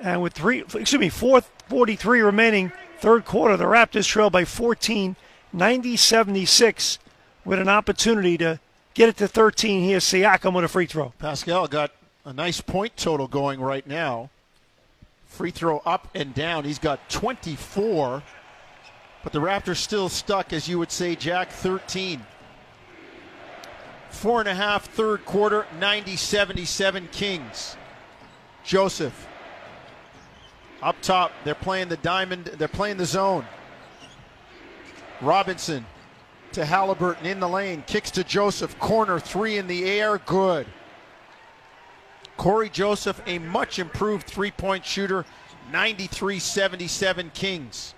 And 0.00 0.20
with 0.22 0.32
three, 0.32 0.62
excuse 0.62 0.98
me, 0.98 1.08
443 1.08 2.20
remaining, 2.20 2.72
third 2.98 3.24
quarter, 3.24 3.56
the 3.56 3.64
Raptors 3.64 4.08
trail 4.08 4.30
by 4.30 4.44
14, 4.44 5.14
90 5.52 5.96
76, 5.96 6.98
with 7.44 7.58
an 7.58 7.68
opportunity 7.68 8.38
to 8.38 8.60
get 8.94 9.08
it 9.08 9.16
to 9.18 9.28
13. 9.28 9.82
Here's 9.82 10.04
Siakam 10.04 10.54
with 10.54 10.64
a 10.64 10.68
free 10.68 10.86
throw. 10.86 11.12
Pascal 11.18 11.66
got 11.66 11.92
a 12.24 12.32
nice 12.32 12.60
point 12.60 12.96
total 12.96 13.26
going 13.26 13.60
right 13.60 13.86
now. 13.86 14.30
Free 15.26 15.50
throw 15.50 15.78
up 15.84 16.08
and 16.14 16.34
down. 16.34 16.64
He's 16.64 16.78
got 16.78 17.08
24, 17.08 18.22
but 19.24 19.32
the 19.32 19.40
Raptors 19.40 19.76
still 19.76 20.08
stuck, 20.08 20.52
as 20.52 20.68
you 20.68 20.78
would 20.78 20.92
say, 20.92 21.16
Jack, 21.16 21.50
13. 21.50 22.24
Four 24.10 24.40
and 24.40 24.48
a 24.48 24.54
half, 24.54 24.86
third 24.90 25.24
quarter, 25.24 25.66
90 25.80 26.16
77 26.16 27.08
Kings. 27.12 27.76
Joseph. 28.62 29.26
Up 30.82 30.96
top, 31.00 31.32
they're 31.44 31.54
playing 31.54 31.88
the 31.88 31.96
diamond, 31.96 32.46
they're 32.58 32.68
playing 32.68 32.98
the 32.98 33.06
zone. 33.06 33.46
Robinson 35.20 35.86
to 36.54 36.64
Halliburton 36.64 37.26
in 37.26 37.40
the 37.40 37.48
lane, 37.48 37.84
kicks 37.86 38.10
to 38.12 38.24
Joseph, 38.24 38.78
corner 38.78 39.18
three 39.18 39.58
in 39.58 39.66
the 39.66 39.84
air, 39.84 40.18
good. 40.18 40.66
Cory 42.36 42.68
Joseph, 42.68 43.20
a 43.26 43.38
much 43.38 43.78
improved 43.78 44.26
three 44.26 44.50
point 44.50 44.84
shooter, 44.84 45.24
93 45.70 46.38
77 46.38 47.30
Kings. 47.34 47.94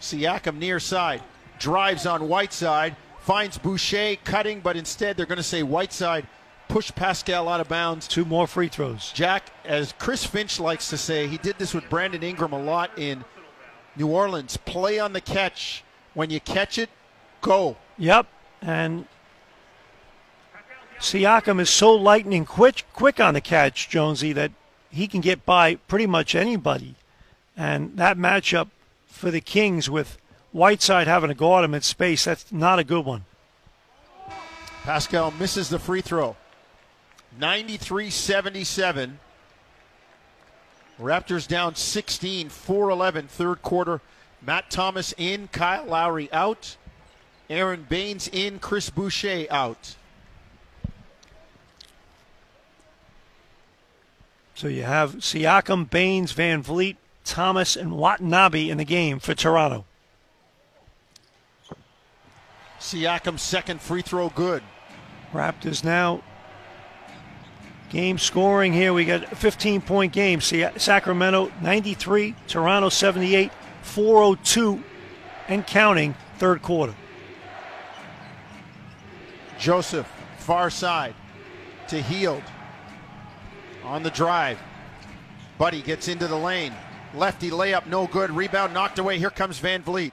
Siakam 0.00 0.58
near 0.58 0.80
side, 0.80 1.22
drives 1.58 2.06
on 2.06 2.28
Whiteside, 2.28 2.96
finds 3.20 3.58
Boucher 3.58 4.16
cutting, 4.24 4.60
but 4.60 4.76
instead 4.76 5.16
they're 5.16 5.26
going 5.26 5.36
to 5.36 5.42
say 5.42 5.62
Whiteside 5.62 6.26
push 6.70 6.92
Pascal 6.94 7.48
out 7.48 7.60
of 7.60 7.68
bounds. 7.68 8.06
Two 8.06 8.24
more 8.24 8.46
free 8.46 8.68
throws. 8.68 9.12
Jack, 9.12 9.50
as 9.64 9.92
Chris 9.98 10.24
Finch 10.24 10.60
likes 10.60 10.88
to 10.90 10.96
say, 10.96 11.26
he 11.26 11.36
did 11.38 11.58
this 11.58 11.74
with 11.74 11.88
Brandon 11.90 12.22
Ingram 12.22 12.52
a 12.52 12.62
lot 12.62 12.96
in 12.96 13.24
New 13.96 14.06
Orleans. 14.06 14.56
Play 14.56 14.98
on 14.98 15.12
the 15.12 15.20
catch. 15.20 15.84
When 16.14 16.30
you 16.30 16.40
catch 16.40 16.78
it, 16.78 16.90
go. 17.40 17.76
Yep. 17.98 18.26
And 18.62 19.06
Siakam 20.98 21.60
is 21.60 21.70
so 21.70 21.94
lightning 21.94 22.44
quick, 22.44 22.84
quick 22.92 23.20
on 23.20 23.34
the 23.34 23.40
catch, 23.40 23.88
Jonesy, 23.88 24.32
that 24.32 24.52
he 24.90 25.06
can 25.06 25.20
get 25.20 25.46
by 25.46 25.76
pretty 25.76 26.06
much 26.06 26.34
anybody. 26.34 26.94
And 27.56 27.96
that 27.96 28.16
matchup 28.16 28.68
for 29.06 29.30
the 29.30 29.40
Kings 29.40 29.88
with 29.88 30.18
Whiteside 30.52 31.06
having 31.06 31.28
to 31.28 31.34
guard 31.34 31.64
him 31.64 31.74
in 31.74 31.82
space, 31.82 32.24
that's 32.24 32.50
not 32.50 32.78
a 32.78 32.84
good 32.84 33.04
one. 33.04 33.24
Pascal 34.82 35.30
misses 35.32 35.68
the 35.68 35.78
free 35.78 36.00
throw. 36.00 36.36
93 37.38 38.10
77. 38.10 39.18
Raptors 41.00 41.48
down 41.48 41.76
16, 41.76 42.48
4 42.48 42.90
11, 42.90 43.28
third 43.28 43.62
quarter. 43.62 44.00
Matt 44.42 44.70
Thomas 44.70 45.14
in, 45.16 45.48
Kyle 45.48 45.84
Lowry 45.84 46.30
out. 46.32 46.76
Aron 47.50 47.84
Baynes 47.88 48.28
in, 48.28 48.60
Chris 48.60 48.88
Boucher 48.88 49.46
out. 49.50 49.96
So 54.54 54.68
you 54.68 54.84
have 54.84 55.16
Siakam, 55.16 55.90
Baynes, 55.90 56.32
Van 56.32 56.62
Vleet, 56.62 56.96
Thomas, 57.24 57.76
and 57.76 57.92
Watanabe 57.92 58.68
in 58.68 58.78
the 58.78 58.84
game 58.84 59.18
for 59.18 59.34
Toronto. 59.34 59.84
Siakam's 62.78 63.42
second 63.42 63.80
free 63.80 64.02
throw 64.02 64.28
good. 64.30 64.62
Raptors 65.32 65.82
now 65.84 66.22
game 67.90 68.18
scoring 68.18 68.72
here. 68.72 68.92
We 68.92 69.04
got 69.04 69.32
a 69.32 69.36
15 69.36 69.80
point 69.82 70.12
game. 70.12 70.40
Sa- 70.40 70.70
Sacramento 70.76 71.52
93, 71.60 72.34
Toronto 72.46 72.88
78, 72.88 73.50
402 73.82 74.82
and 75.48 75.66
counting 75.66 76.14
third 76.38 76.62
quarter. 76.62 76.94
Joseph, 79.60 80.10
far 80.38 80.70
side 80.70 81.14
to 81.88 82.00
Hield. 82.00 82.42
On 83.84 84.02
the 84.02 84.10
drive. 84.10 84.58
Buddy 85.58 85.82
gets 85.82 86.08
into 86.08 86.26
the 86.26 86.36
lane. 86.36 86.72
Lefty 87.14 87.50
layup, 87.50 87.86
no 87.86 88.06
good. 88.06 88.30
Rebound 88.30 88.72
knocked 88.72 88.98
away. 88.98 89.18
Here 89.18 89.30
comes 89.30 89.58
Van 89.58 89.82
Vleet. 89.82 90.12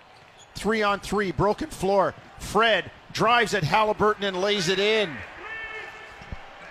Three 0.56 0.84
on 0.84 1.00
three, 1.00 1.32
broken 1.32 1.70
floor. 1.70 2.14
Fred 2.40 2.92
drives 3.14 3.54
at 3.54 3.64
Halliburton 3.64 4.26
and 4.26 4.42
lays 4.42 4.68
it 4.68 4.80
in. 4.80 5.16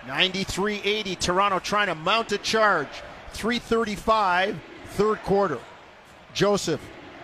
93 0.07 0.81
80. 0.83 1.15
Toronto 1.15 1.59
trying 1.59 1.87
to 1.87 1.95
mount 1.95 2.31
a 2.31 2.37
charge. 2.37 2.87
335, 3.33 4.59
third 4.89 5.23
quarter. 5.23 5.59
Joseph 6.33 6.81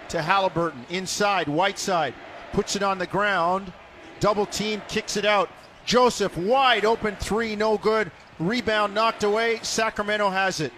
to 0.09 0.21
Halliburton 0.21 0.85
inside, 0.89 1.47
Whiteside 1.47 2.15
puts 2.53 2.75
it 2.75 2.81
on 2.83 2.97
the 2.97 3.07
ground. 3.07 3.71
Double 4.23 4.45
team 4.45 4.81
kicks 4.87 5.17
it 5.17 5.25
out. 5.25 5.49
Joseph 5.83 6.37
wide 6.37 6.85
open 6.85 7.17
three, 7.17 7.57
no 7.57 7.77
good. 7.77 8.09
Rebound 8.39 8.93
knocked 8.93 9.25
away. 9.25 9.59
Sacramento 9.63 10.29
has 10.29 10.61
it. 10.61 10.71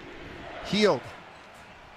Hield. 0.66 1.02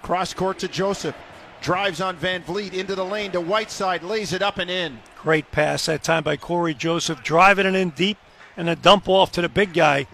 Cross 0.03 0.35
court 0.35 0.59
to 0.59 0.67
Joseph. 0.67 1.15
Drives 1.59 2.01
on 2.01 2.17
Van 2.17 2.43
Vleet 2.43 2.75
into 2.75 2.93
the 2.93 3.03
lane 3.03 3.31
to 3.31 3.41
Whiteside, 3.41 4.03
lays 4.03 4.31
it 4.31 4.43
up 4.43 4.59
and 4.59 4.69
in. 4.69 4.99
Great 5.23 5.49
pass 5.51 5.87
that 5.87 6.03
time 6.03 6.23
by 6.23 6.37
Cory 6.37 6.75
Joseph, 6.75 7.23
driving 7.23 7.65
it 7.65 7.73
in 7.73 7.89
deep 7.89 8.19
and 8.55 8.69
a 8.69 8.75
dump 8.75 9.09
off 9.09 9.31
to 9.31 9.41
the 9.41 9.49
big 9.49 9.73
guy. 9.73 10.05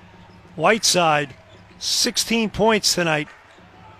Whiteside, 0.55 1.35
16 1.79 2.49
points 2.51 2.95
tonight. 2.95 3.27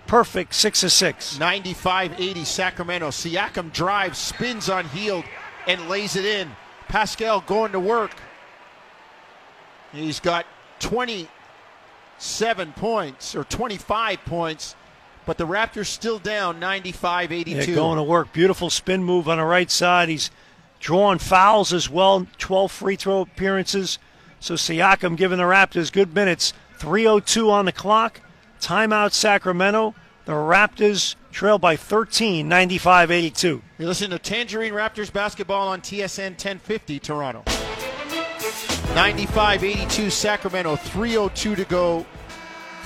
Perfect, 0.06 0.54
6 0.54 0.84
of 0.84 0.90
6. 0.90 1.38
95 1.38 2.18
80 2.18 2.44
Sacramento. 2.46 3.08
Siakam 3.10 3.74
drives, 3.74 4.16
spins 4.16 4.70
on 4.70 4.86
Hield, 4.86 5.26
and 5.66 5.90
lays 5.90 6.16
it 6.16 6.24
in. 6.24 6.50
Pascal 6.88 7.40
going 7.40 7.72
to 7.72 7.80
work. 7.80 8.12
He's 9.92 10.20
got 10.20 10.46
27 10.80 12.72
points 12.72 13.34
or 13.34 13.44
25 13.44 14.24
points, 14.24 14.74
but 15.24 15.38
the 15.38 15.46
Raptors 15.46 15.86
still 15.86 16.18
down 16.18 16.60
95 16.60 17.30
Yeah, 17.32 17.38
82. 17.38 17.74
going 17.74 17.96
to 17.96 18.02
work. 18.02 18.32
Beautiful 18.32 18.70
spin 18.70 19.04
move 19.04 19.28
on 19.28 19.38
the 19.38 19.44
right 19.44 19.70
side. 19.70 20.08
He's 20.08 20.30
drawing 20.80 21.18
fouls 21.18 21.72
as 21.72 21.88
well, 21.88 22.26
12 22.38 22.70
free 22.70 22.96
throw 22.96 23.20
appearances. 23.22 23.98
So 24.40 24.54
Siakam 24.54 25.16
giving 25.16 25.38
the 25.38 25.44
Raptors 25.44 25.90
good 25.92 26.14
minutes. 26.14 26.52
3.02 26.78 27.50
on 27.50 27.64
the 27.64 27.72
clock. 27.72 28.20
Timeout 28.60 29.12
Sacramento. 29.12 29.94
The 30.26 30.32
Raptors 30.32 31.14
trail 31.30 31.56
by 31.56 31.76
13, 31.76 32.48
95 32.48 33.12
82. 33.12 33.62
You're 33.78 33.88
listening 33.88 34.10
to 34.10 34.18
Tangerine 34.18 34.72
Raptors 34.72 35.12
basketball 35.12 35.68
on 35.68 35.80
TSN 35.80 36.30
1050 36.30 36.98
Toronto. 36.98 37.44
95 38.96 39.62
82 39.62 40.10
Sacramento, 40.10 40.74
302 40.74 41.54
to 41.54 41.64
go, 41.66 42.04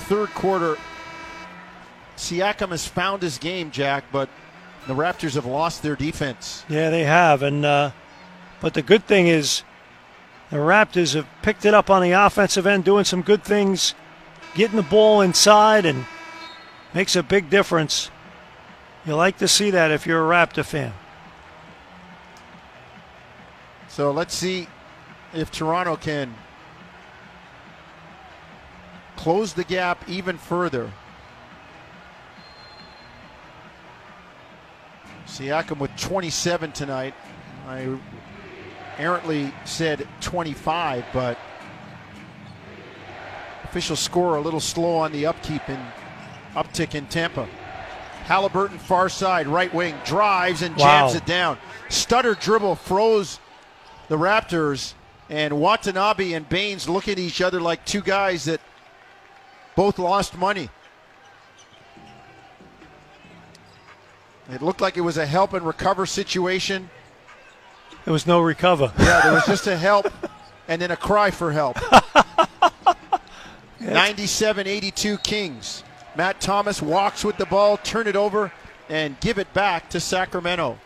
third 0.00 0.28
quarter. 0.30 0.76
Siakam 2.18 2.68
has 2.68 2.86
found 2.86 3.22
his 3.22 3.38
game, 3.38 3.70
Jack, 3.70 4.04
but 4.12 4.28
the 4.86 4.92
Raptors 4.94 5.32
have 5.34 5.46
lost 5.46 5.82
their 5.82 5.96
defense. 5.96 6.66
Yeah, 6.68 6.90
they 6.90 7.04
have. 7.04 7.42
And 7.42 7.64
uh, 7.64 7.92
But 8.60 8.74
the 8.74 8.82
good 8.82 9.06
thing 9.06 9.28
is 9.28 9.62
the 10.50 10.58
Raptors 10.58 11.14
have 11.14 11.26
picked 11.40 11.64
it 11.64 11.72
up 11.72 11.88
on 11.88 12.02
the 12.02 12.12
offensive 12.12 12.66
end, 12.66 12.84
doing 12.84 13.06
some 13.06 13.22
good 13.22 13.42
things, 13.42 13.94
getting 14.54 14.76
the 14.76 14.82
ball 14.82 15.22
inside, 15.22 15.86
and 15.86 16.04
makes 16.94 17.16
a 17.16 17.22
big 17.22 17.50
difference. 17.50 18.10
You 19.06 19.16
like 19.16 19.38
to 19.38 19.48
see 19.48 19.70
that 19.70 19.90
if 19.90 20.06
you're 20.06 20.24
a 20.24 20.34
Raptor 20.34 20.64
fan. 20.64 20.92
So 23.88 24.10
let's 24.10 24.34
see 24.34 24.68
if 25.34 25.50
Toronto 25.50 25.96
can 25.96 26.34
close 29.16 29.52
the 29.52 29.64
gap 29.64 30.08
even 30.08 30.38
further. 30.38 30.90
Siakam 35.26 35.78
with 35.78 35.94
27 35.96 36.72
tonight. 36.72 37.14
I 37.66 37.98
errantly 38.98 39.52
said 39.64 40.06
25, 40.20 41.04
but 41.12 41.38
official 43.64 43.96
score 43.96 44.36
a 44.36 44.40
little 44.40 44.60
slow 44.60 44.96
on 44.96 45.12
the 45.12 45.26
upkeep 45.26 45.62
and 45.68 45.80
uptick 46.54 46.94
in 46.94 47.06
Tampa. 47.06 47.48
Halliburton 48.24 48.78
far 48.78 49.08
side, 49.08 49.46
right 49.46 49.72
wing, 49.74 49.94
drives 50.04 50.62
and 50.62 50.76
jams 50.78 51.12
Wow. 51.12 51.16
it 51.18 51.26
down. 51.26 51.58
Stutter 51.88 52.34
dribble 52.34 52.76
froze 52.76 53.40
the 54.08 54.16
Raptors, 54.16 54.94
and 55.28 55.58
Watanabe 55.60 56.32
and 56.32 56.48
Baynes 56.48 56.88
look 56.88 57.08
at 57.08 57.18
each 57.18 57.40
other 57.40 57.60
like 57.60 57.84
two 57.84 58.00
guys 58.00 58.44
that 58.44 58.60
both 59.76 59.98
lost 59.98 60.36
money. 60.36 60.68
It 64.52 64.62
looked 64.62 64.80
like 64.80 64.96
it 64.96 65.00
was 65.02 65.16
a 65.16 65.26
help 65.26 65.52
and 65.52 65.64
recover 65.64 66.06
situation. 66.06 66.90
There 68.04 68.12
was 68.12 68.26
no 68.26 68.40
recover. 68.40 68.92
Yeah, 68.98 69.20
there 69.22 69.32
was 69.32 69.46
just 69.46 69.66
a 69.68 69.76
help 69.76 70.06
and 70.66 70.82
then 70.82 70.90
a 70.90 70.96
cry 70.96 71.30
for 71.30 71.52
help. 71.52 71.76
97 73.80 74.66
82 74.66 75.18
Kings. 75.18 75.84
Matt 76.16 76.40
Thomas 76.40 76.82
walks 76.82 77.24
with 77.24 77.36
the 77.36 77.46
ball, 77.46 77.76
turn 77.76 78.06
it 78.06 78.16
over, 78.16 78.52
and 78.88 79.18
give 79.20 79.38
it 79.38 79.52
back 79.54 79.88
to 79.90 80.00
Sacramento. 80.00 80.78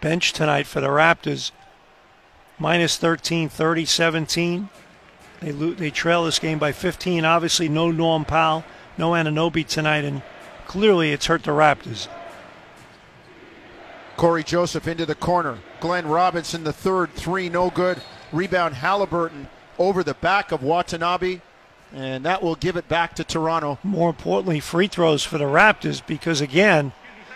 Bench 0.00 0.32
tonight 0.32 0.66
for 0.66 0.80
the 0.80 0.88
Raptors. 0.88 1.50
Minus 2.58 2.96
13, 2.96 3.48
30, 3.48 3.84
17. 3.84 4.68
They, 5.40 5.52
lo- 5.52 5.74
they 5.74 5.90
trail 5.90 6.24
this 6.24 6.38
game 6.38 6.58
by 6.58 6.72
15. 6.72 7.24
Obviously, 7.24 7.68
no 7.68 7.90
Norm 7.90 8.24
Powell, 8.24 8.64
no 8.96 9.12
Anunoby 9.12 9.66
tonight, 9.66 10.04
and 10.04 10.22
clearly 10.66 11.12
it's 11.12 11.26
hurt 11.26 11.44
the 11.44 11.50
Raptors. 11.52 12.08
Cory 14.16 14.42
Joseph 14.42 14.88
into 14.88 15.06
the 15.06 15.14
corner. 15.14 15.58
Glenn 15.80 16.08
Robinson, 16.08 16.64
the 16.64 16.72
third, 16.72 17.12
three, 17.12 17.48
no 17.48 17.70
good. 17.70 18.02
Rebound 18.32 18.74
Halliburton 18.74 19.48
over 19.78 20.02
the 20.02 20.14
back 20.14 20.50
of 20.50 20.62
Watanabe, 20.62 21.40
and 21.92 22.24
that 22.24 22.42
will 22.42 22.54
give 22.54 22.76
it 22.76 22.88
back 22.88 23.14
to 23.14 23.24
Toronto. 23.24 23.78
More 23.82 24.10
importantly, 24.10 24.60
free 24.60 24.88
throws 24.88 25.24
for 25.24 25.38
the 25.38 25.44
Raptors 25.44 26.04
because, 26.06 26.40
again, 26.40 26.92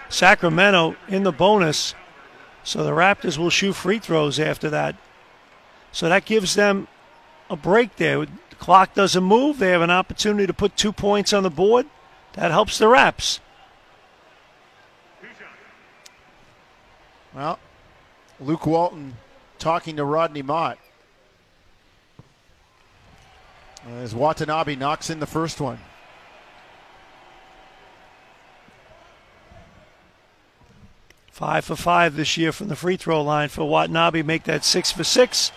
Sacramento 0.09 0.97
in 1.09 1.23
the 1.23 1.33
bonus. 1.33 1.95
So 2.65 2.85
the 2.85 2.91
Raptors 2.91 3.39
will 3.39 3.51
shoot 3.51 3.73
free 3.73 3.99
throws 3.99 4.39
after 4.39 4.69
that. 4.71 4.97
So 5.91 6.09
that 6.09 6.25
gives 6.25 6.55
them 6.55 6.89
a 7.51 7.57
break 7.57 7.97
there. 7.97 8.21
The 8.21 8.57
clock 8.59 8.95
doesn't 8.95 9.25
move. 9.25 9.59
They 9.59 9.71
have 9.71 9.83
an 9.83 9.91
opportunity 9.91 10.47
to 10.47 10.55
put 10.55 10.77
two 10.77 10.93
points 10.93 11.33
on 11.33 11.43
the 11.43 11.51
board. 11.51 11.87
That 12.35 12.51
helps 12.51 12.79
the 12.79 12.89
Raps. 12.89 13.41
Well, 17.35 17.59
Luke 18.39 18.67
Walton 18.67 19.17
talking 19.59 19.97
to 19.97 20.05
Rodney 20.05 20.43
Mott. 20.43 20.79
Uh, 23.87 23.95
as 23.97 24.15
Watanabe 24.15 24.77
knocks 24.77 25.11
in 25.11 25.19
the 25.21 25.27
first 25.27 25.61
one. 25.61 25.79
Five 31.31 31.65
for 31.65 31.77
five 31.77 32.15
this 32.15 32.37
year 32.37 32.53
from 32.53 32.69
the 32.69 32.77
free 32.77 32.97
throw 32.97 33.23
line 33.23 33.49
for 33.49 33.69
Watanabe. 33.69 34.23
Make 34.23 34.45
that 34.45 34.65
six 34.65 34.93
for 34.93 35.03
six. 35.03 35.51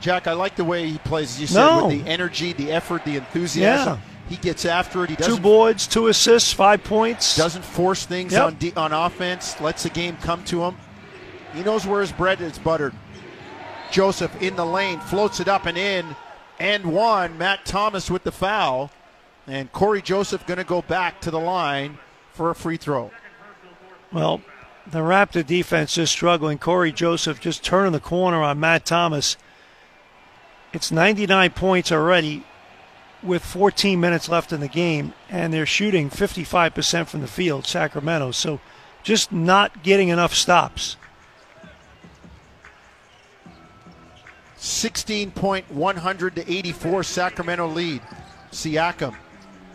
Jack, 0.00 0.26
I 0.26 0.32
like 0.34 0.54
the 0.56 0.64
way 0.64 0.86
he 0.88 0.98
plays, 0.98 1.30
as 1.34 1.40
you 1.40 1.46
said, 1.48 1.64
No. 1.64 1.86
with 1.86 2.04
the 2.04 2.08
energy, 2.08 2.52
the 2.52 2.70
effort, 2.70 3.04
the 3.04 3.16
enthusiasm. 3.16 3.94
Yeah. 3.94 4.28
He 4.28 4.36
gets 4.36 4.64
after 4.64 5.02
it. 5.04 5.10
He 5.10 5.16
Two 5.16 5.24
doesn't, 5.24 5.42
boards, 5.42 5.86
two 5.86 6.06
assists, 6.08 6.52
five 6.52 6.84
points. 6.84 7.34
doesn't 7.36 7.64
force 7.64 8.04
things 8.04 8.32
Yep. 8.32 8.44
on, 8.44 8.54
de- 8.56 8.74
on 8.76 8.92
offense, 8.92 9.58
lets 9.60 9.82
the 9.84 9.88
game 9.90 10.16
come 10.22 10.44
to 10.44 10.62
him. 10.64 10.76
He 11.54 11.62
knows 11.62 11.86
where 11.86 12.02
his 12.02 12.12
bread 12.12 12.40
is 12.40 12.58
buttered. 12.58 12.92
Joseph 13.90 14.30
in 14.42 14.54
the 14.54 14.66
lane, 14.66 15.00
floats 15.00 15.40
it 15.40 15.48
up 15.48 15.64
and 15.66 15.78
in, 15.78 16.14
and 16.60 16.92
one. 16.92 17.38
Matt 17.38 17.64
Thomas 17.64 18.10
with 18.10 18.24
the 18.24 18.32
foul. 18.32 18.90
And 19.46 19.72
Cory 19.72 20.02
Joseph 20.02 20.46
going 20.46 20.58
to 20.58 20.64
go 20.64 20.82
back 20.82 21.20
to 21.22 21.30
the 21.30 21.40
line 21.40 21.98
for 22.32 22.50
a 22.50 22.54
free 22.54 22.76
throw. 22.76 23.10
Well, 24.12 24.42
the 24.86 25.00
Raptor 25.00 25.46
defense 25.46 25.96
is 25.98 26.10
struggling. 26.10 26.58
Cory 26.58 26.92
Joseph 26.92 27.40
just 27.40 27.64
turning 27.64 27.92
the 27.92 28.00
corner 28.00 28.42
on 28.42 28.60
Matt 28.60 28.84
Thomas. 28.84 29.36
It's 30.72 30.92
99 30.92 31.50
points 31.50 31.90
already 31.90 32.44
with 33.22 33.44
14 33.44 33.98
minutes 33.98 34.28
left 34.28 34.52
in 34.52 34.60
the 34.60 34.68
game, 34.68 35.12
and 35.28 35.52
they're 35.52 35.66
shooting 35.66 36.10
55% 36.10 37.06
from 37.08 37.20
the 37.20 37.26
field, 37.26 37.66
Sacramento. 37.66 38.30
So 38.30 38.60
just 39.02 39.32
not 39.32 39.82
getting 39.82 40.08
enough 40.08 40.34
stops. 40.34 40.96
16 44.58 45.30
point 45.30 45.70
100 45.70 46.36
to 46.36 46.52
84 46.52 47.02
Sacramento 47.04 47.66
lead. 47.68 48.02
Siakam 48.50 49.14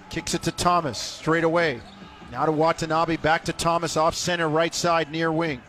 kicks 0.09 0.33
it 0.33 0.43
to 0.43 0.51
Thomas 0.51 0.97
straight 0.97 1.43
away. 1.43 1.79
Now 2.31 2.45
to 2.45 2.51
Watanabe, 2.51 3.17
back 3.17 3.45
to 3.45 3.53
Thomas 3.53 3.95
off 3.95 4.15
center, 4.15 4.49
right 4.49 4.73
side 4.73 5.11
near 5.11 5.31
wing. 5.31 5.61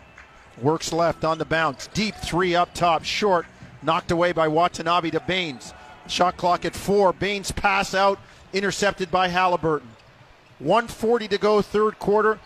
Works 0.60 0.92
left 0.92 1.24
on 1.24 1.38
the 1.38 1.44
bounce. 1.44 1.88
Deep 1.88 2.14
three 2.16 2.54
up 2.54 2.72
top, 2.74 3.04
short. 3.04 3.46
Knocked 3.82 4.10
away 4.10 4.32
by 4.32 4.48
Watanabe 4.48 5.10
to 5.10 5.20
Baynes. 5.20 5.74
Shot 6.06 6.36
clock 6.36 6.64
at 6.64 6.74
four. 6.74 7.12
Baynes 7.12 7.52
pass 7.52 7.94
out, 7.94 8.18
intercepted 8.52 9.10
by 9.10 9.28
Halliburton. 9.28 9.88
140 10.58 11.28
to 11.28 11.38
go, 11.38 11.60
third 11.60 11.98
quarter. 11.98 12.38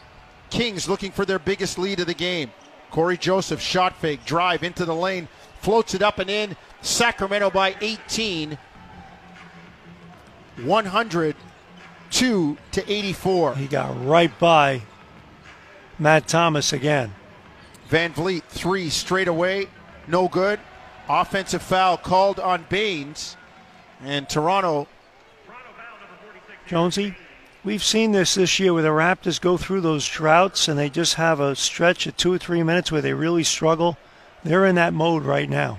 Kings 0.50 0.88
looking 0.88 1.12
for 1.12 1.24
their 1.24 1.38
biggest 1.38 1.78
lead 1.78 2.00
of 2.00 2.06
the 2.06 2.14
game. 2.14 2.50
Cory 2.90 3.18
Joseph 3.18 3.60
shot 3.60 3.94
fake, 3.96 4.24
drive 4.24 4.62
into 4.62 4.84
the 4.84 4.94
lane, 4.94 5.28
floats 5.60 5.94
it 5.94 6.02
up 6.02 6.18
and 6.18 6.30
in. 6.30 6.56
Sacramento 6.82 7.50
by 7.50 7.76
18. 7.80 8.58
102 10.62 12.56
to 12.72 12.92
84. 12.92 13.54
He 13.56 13.66
got 13.66 14.04
right 14.04 14.36
by 14.38 14.82
Matt 15.98 16.28
Thomas 16.28 16.72
again. 16.72 17.14
Van 17.88 18.12
Vleet, 18.12 18.42
three 18.44 18.90
straight 18.90 19.28
away, 19.28 19.68
no 20.06 20.28
good. 20.28 20.60
Offensive 21.08 21.62
foul 21.62 21.96
called 21.96 22.38
on 22.38 22.66
Baynes. 22.68 23.36
And 24.04 24.28
Toronto, 24.28 24.86
Jonesy, 26.66 27.16
we've 27.64 27.82
seen 27.82 28.12
this 28.12 28.34
this 28.34 28.60
year 28.60 28.74
where 28.74 28.82
the 28.82 28.90
Raptors 28.90 29.40
go 29.40 29.56
through 29.56 29.80
those 29.80 30.06
droughts 30.06 30.68
and 30.68 30.78
they 30.78 30.90
just 30.90 31.14
have 31.14 31.40
a 31.40 31.56
stretch 31.56 32.06
of 32.06 32.16
two 32.16 32.32
or 32.32 32.38
three 32.38 32.62
minutes 32.62 32.92
where 32.92 33.00
they 33.00 33.14
really 33.14 33.42
struggle. 33.42 33.96
They're 34.44 34.66
in 34.66 34.76
that 34.76 34.94
mode 34.94 35.24
right 35.24 35.48
now. 35.48 35.78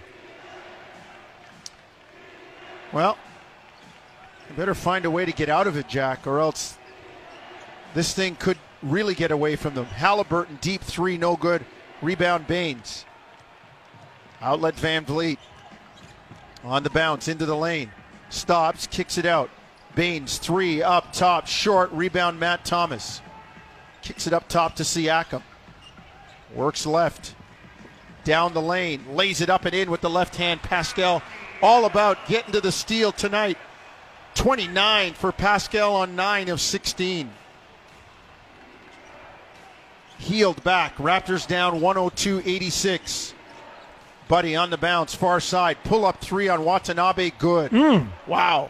Well, 2.91 3.17
you 4.49 4.55
better 4.55 4.73
find 4.73 5.05
a 5.05 5.11
way 5.11 5.25
to 5.25 5.31
get 5.31 5.49
out 5.49 5.67
of 5.67 5.77
it, 5.77 5.87
Jack, 5.87 6.25
or 6.25 6.39
else 6.39 6.77
this 7.93 8.13
thing 8.13 8.35
could 8.35 8.57
really 8.81 9.13
get 9.13 9.31
away 9.31 9.55
from 9.55 9.75
them. 9.75 9.85
Halliburton, 9.85 10.57
deep 10.61 10.81
three, 10.81 11.17
no 11.17 11.35
good. 11.35 11.65
Rebound, 12.01 12.47
Baynes. 12.47 13.05
Outlet 14.41 14.75
Van 14.75 15.05
Vleet. 15.05 15.37
On 16.63 16.83
the 16.83 16.89
bounce, 16.89 17.27
into 17.27 17.45
the 17.45 17.55
lane. 17.55 17.91
Stops, 18.29 18.87
kicks 18.87 19.17
it 19.17 19.25
out. 19.25 19.49
Baynes, 19.95 20.37
three, 20.37 20.81
up 20.81 21.11
top, 21.13 21.47
short. 21.47 21.91
Rebound, 21.91 22.39
Matt 22.39 22.65
Thomas. 22.65 23.21
Kicks 24.01 24.27
it 24.27 24.33
up 24.33 24.47
top 24.47 24.75
to 24.75 24.83
Siakam. 24.83 25.43
Works 26.53 26.85
left. 26.85 27.35
Down 28.23 28.53
the 28.53 28.61
lane. 28.61 29.15
Lays 29.15 29.41
it 29.41 29.49
up 29.49 29.65
and 29.65 29.73
in 29.73 29.89
with 29.89 30.01
the 30.01 30.09
left 30.09 30.35
hand. 30.35 30.61
Pascal 30.61 31.21
all 31.61 31.85
about 31.85 32.25
getting 32.27 32.51
to 32.53 32.61
the 32.61 32.71
steal 32.71 33.11
tonight. 33.11 33.57
29 34.35 35.13
for 35.13 35.31
Pascal 35.31 35.95
on 35.95 36.15
9 36.15 36.49
of 36.49 36.61
16. 36.61 37.29
Hield 40.19 40.63
back. 40.63 40.95
Raptors 40.97 41.47
down 41.47 41.81
102 41.81 42.43
86. 42.45 43.33
Buddy 44.27 44.55
on 44.55 44.69
the 44.69 44.77
bounce, 44.77 45.15
far 45.15 45.39
side. 45.39 45.77
Pull 45.83 46.05
up 46.05 46.21
three 46.21 46.49
on 46.49 46.63
Watanabe. 46.63 47.31
Good. 47.31 47.71
Mm. 47.71 48.09
Wow. 48.27 48.69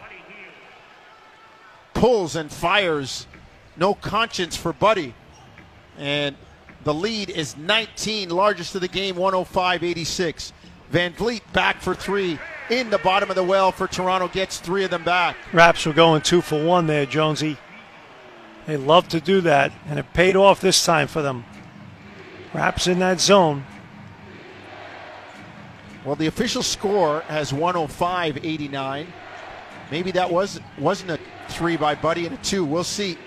Pulls 1.92 2.34
and 2.34 2.50
fires. 2.50 3.26
No 3.76 3.94
conscience 3.94 4.56
for 4.56 4.72
Buddy. 4.72 5.14
And 5.98 6.34
the 6.84 6.94
lead 6.94 7.30
is 7.30 7.56
19, 7.56 8.30
largest 8.30 8.74
of 8.74 8.80
the 8.80 8.88
game, 8.88 9.16
105 9.16 9.84
86. 9.84 10.52
Van 10.90 11.12
Vleet 11.12 11.42
back 11.52 11.80
for 11.80 11.94
three. 11.94 12.38
In 12.68 12.90
the 12.90 12.98
bottom 12.98 13.30
of 13.30 13.36
the 13.36 13.44
well 13.44 13.72
for 13.72 13.86
Toronto, 13.86 14.28
gets 14.28 14.58
three 14.58 14.84
of 14.84 14.90
them 14.90 15.04
back. 15.04 15.36
Raps 15.52 15.84
were 15.86 15.92
going 15.92 16.22
two 16.22 16.40
for 16.40 16.64
one 16.64 16.86
there, 16.86 17.06
Jonesy. 17.06 17.56
They 18.66 18.76
love 18.76 19.08
to 19.08 19.20
do 19.20 19.40
that, 19.42 19.72
and 19.86 19.98
it 19.98 20.12
paid 20.12 20.36
off 20.36 20.60
this 20.60 20.84
time 20.84 21.08
for 21.08 21.22
them. 21.22 21.44
Raps 22.54 22.86
in 22.86 22.98
that 23.00 23.20
zone. 23.20 23.64
Well, 26.04 26.16
the 26.16 26.28
official 26.28 26.62
score 26.62 27.20
has 27.22 27.52
105 27.52 28.44
89. 28.44 29.06
Maybe 29.90 30.12
that 30.12 30.30
was, 30.30 30.60
wasn't 30.78 31.10
a 31.10 31.18
three 31.48 31.76
by 31.76 31.94
Buddy 31.94 32.26
and 32.26 32.38
a 32.38 32.42
two. 32.42 32.64
We'll 32.64 32.84
see. 32.84 33.18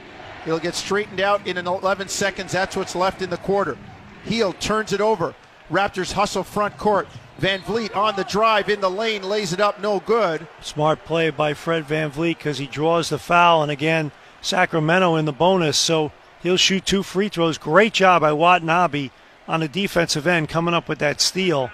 He'll 0.45 0.59
get 0.59 0.75
straightened 0.75 1.21
out 1.21 1.45
in 1.47 1.57
an 1.57 1.67
11 1.67 2.09
seconds. 2.09 2.51
That's 2.51 2.75
what's 2.75 2.95
left 2.95 3.21
in 3.21 3.29
the 3.29 3.37
quarter. 3.37 3.77
Hield 4.25 4.59
turns 4.59 4.93
it 4.93 5.01
over. 5.01 5.33
Raptors 5.71 6.13
hustle 6.13 6.43
front 6.43 6.77
court. 6.77 7.07
Van 7.37 7.61
Vleet 7.61 7.95
on 7.95 8.15
the 8.15 8.23
drive 8.23 8.69
in 8.69 8.79
the 8.79 8.89
lane, 8.89 9.23
lays 9.23 9.53
it 9.53 9.59
up, 9.59 9.79
no 9.81 9.99
good. 9.99 10.47
Smart 10.61 11.03
play 11.03 11.29
by 11.29 11.53
Fred 11.53 11.85
Van 11.85 12.11
Vleet 12.11 12.37
because 12.37 12.57
he 12.57 12.67
draws 12.67 13.09
the 13.09 13.17
foul. 13.17 13.63
And 13.63 13.71
again, 13.71 14.11
Sacramento 14.41 15.15
in 15.15 15.25
the 15.25 15.31
bonus, 15.31 15.77
so 15.77 16.11
he'll 16.41 16.57
shoot 16.57 16.85
two 16.85 17.03
free 17.03 17.29
throws. 17.29 17.57
Great 17.57 17.93
job 17.93 18.21
by 18.21 18.33
Watanabe 18.33 19.09
on 19.47 19.61
the 19.61 19.67
defensive 19.67 20.27
end 20.27 20.49
coming 20.49 20.73
up 20.73 20.87
with 20.87 20.99
that 20.99 21.21
steal. 21.21 21.71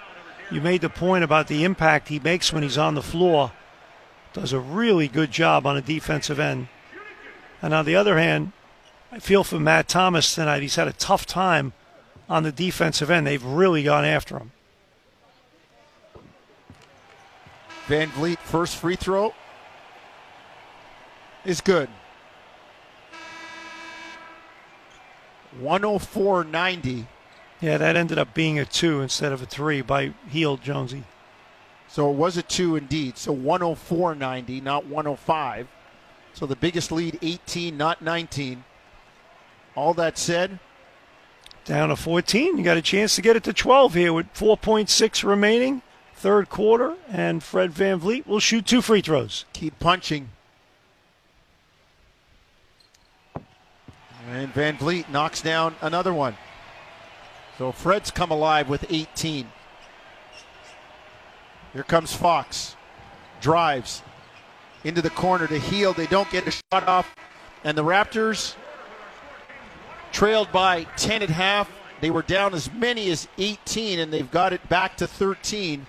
You 0.50 0.60
made 0.60 0.80
the 0.80 0.88
point 0.88 1.24
about 1.24 1.48
the 1.48 1.64
impact 1.64 2.08
he 2.08 2.18
makes 2.18 2.52
when 2.52 2.62
he's 2.62 2.78
on 2.78 2.94
the 2.94 3.02
floor. 3.02 3.52
Does 4.32 4.52
a 4.52 4.60
really 4.60 5.08
good 5.08 5.30
job 5.30 5.66
on 5.66 5.76
the 5.76 5.82
defensive 5.82 6.40
end. 6.40 6.68
And 7.62 7.74
on 7.74 7.84
the 7.84 7.96
other 7.96 8.18
hand, 8.18 8.52
I 9.12 9.18
feel 9.18 9.42
for 9.42 9.58
Matt 9.58 9.88
Thomas 9.88 10.34
tonight. 10.34 10.62
He's 10.62 10.76
had 10.76 10.86
a 10.86 10.92
tough 10.92 11.26
time 11.26 11.72
on 12.28 12.44
the 12.44 12.52
defensive 12.52 13.10
end. 13.10 13.26
They've 13.26 13.44
really 13.44 13.82
gone 13.82 14.04
after 14.04 14.38
him. 14.38 14.52
Van 17.86 18.08
Vleet, 18.10 18.38
first 18.38 18.76
free 18.76 18.94
throw 18.94 19.34
is 21.44 21.60
good. 21.60 21.88
104.90. 25.60 27.06
Yeah, 27.60 27.78
that 27.78 27.96
ended 27.96 28.16
up 28.16 28.32
being 28.32 28.60
a 28.60 28.64
two 28.64 29.00
instead 29.00 29.32
of 29.32 29.42
a 29.42 29.46
three 29.46 29.82
by 29.82 30.14
Hield 30.28 30.62
Jonesy. 30.62 31.02
So 31.88 32.08
it 32.10 32.14
was 32.14 32.36
a 32.36 32.42
two 32.42 32.76
indeed. 32.76 33.18
So 33.18 33.34
104.90, 33.34 34.62
not 34.62 34.86
105. 34.86 35.66
So 36.32 36.46
the 36.46 36.54
biggest 36.54 36.92
lead 36.92 37.18
18, 37.20 37.76
not 37.76 38.00
19. 38.00 38.62
All 39.74 39.94
that 39.94 40.18
said, 40.18 40.58
down 41.64 41.90
to 41.90 41.96
14. 41.96 42.58
You 42.58 42.64
got 42.64 42.76
a 42.76 42.82
chance 42.82 43.14
to 43.16 43.22
get 43.22 43.36
it 43.36 43.44
to 43.44 43.52
12 43.52 43.94
here 43.94 44.12
with 44.12 44.32
4.6 44.34 45.24
remaining, 45.24 45.82
third 46.14 46.48
quarter, 46.48 46.96
and 47.08 47.42
Fred 47.42 47.72
Van 47.72 48.00
Vleet 48.00 48.26
will 48.26 48.40
shoot 48.40 48.66
two 48.66 48.82
free 48.82 49.00
throws. 49.00 49.44
Keep 49.52 49.78
punching. 49.78 50.30
And 54.30 54.52
Van 54.54 54.76
Vleet 54.76 55.08
knocks 55.10 55.42
down 55.42 55.74
another 55.80 56.14
one. 56.14 56.36
So 57.58 57.72
Fred's 57.72 58.10
come 58.10 58.30
alive 58.30 58.68
with 58.68 58.86
18. 58.90 59.46
Here 61.72 61.82
comes 61.82 62.14
Fox. 62.14 62.76
Drives 63.40 64.02
into 64.84 65.02
the 65.02 65.10
corner 65.10 65.46
to 65.46 65.58
Hield. 65.58 65.96
They 65.96 66.06
don't 66.06 66.30
get 66.30 66.46
a 66.46 66.50
shot 66.50 66.88
off. 66.88 67.14
And 67.64 67.76
the 67.76 67.84
Raptors 67.84 68.54
trailed 70.12 70.50
by 70.52 70.84
10 70.96 71.22
at 71.22 71.30
half. 71.30 71.70
They 72.00 72.10
were 72.10 72.22
down 72.22 72.54
as 72.54 72.72
many 72.72 73.10
as 73.10 73.28
18, 73.38 73.98
and 73.98 74.12
they've 74.12 74.30
got 74.30 74.52
it 74.52 74.66
back 74.68 74.96
to 74.98 75.06
13 75.06 75.86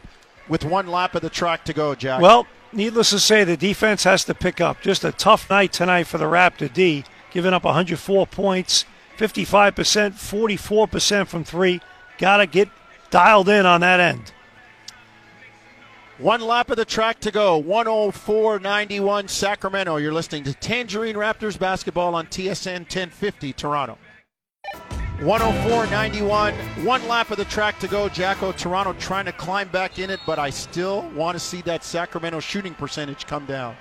with 0.50 0.66
one 0.66 0.88
lap 0.88 1.16
of 1.16 1.22
the 1.22 1.30
track 1.30 1.64
to 1.66 1.74
go, 1.74 1.96
Jack. 1.96 2.22
Well, 2.22 2.48
needless 2.74 3.12
to 3.12 3.20
say, 3.20 3.44
the 3.44 3.58
defense 3.58 4.04
has 4.04 4.26
to 4.26 4.34
pick 4.34 4.60
up. 4.60 4.82
Just 4.82 5.04
a 5.04 5.12
tough 5.12 5.50
night 5.50 5.72
tonight 5.72 6.08
for 6.08 6.18
the 6.18 6.26
Raptor 6.26 6.72
D, 6.72 7.06
giving 7.32 7.54
up 7.54 7.64
104 7.64 8.28
points, 8.28 8.86
55%, 9.18 10.14
44% 10.14 11.28
from 11.28 11.44
three. 11.44 11.80
Got 12.18 12.38
to 12.38 12.48
get 12.48 12.70
dialed 13.10 13.50
in 13.50 13.66
on 13.66 13.82
that 13.82 14.00
end. 14.00 14.34
One 16.18 16.42
lap 16.42 16.70
of 16.70 16.78
the 16.78 16.86
track 16.86 17.20
to 17.22 17.32
go. 17.32 17.62
104.91 17.64 19.28
Sacramento. 19.28 19.96
You're 19.96 20.14
listening 20.14 20.44
to 20.44 20.54
Tangerine 20.54 21.16
Raptors 21.16 21.58
basketball 21.58 22.14
on 22.14 22.28
TSN 22.28 22.82
1050 22.82 23.54
Toronto. 23.54 23.98
104.91. 25.22 26.84
One 26.84 27.08
lap 27.08 27.30
of 27.30 27.38
the 27.38 27.46
track 27.46 27.78
to 27.78 27.88
go. 27.88 28.10
Jacko, 28.10 28.54
Toronto 28.54 28.94
trying 28.94 29.26
to 29.26 29.32
climb 29.32 29.68
back 29.68 30.00
in 30.00 30.10
it, 30.10 30.20
but 30.26 30.40
I 30.40 30.50
still 30.50 31.04
want 31.12 31.36
to 31.36 31.40
see 31.40 31.62
that 31.62 31.84
Sacramento 31.84 32.40
shooting 32.40 32.74
percentage 32.74 33.28
come 33.28 33.46
down. 33.46 33.76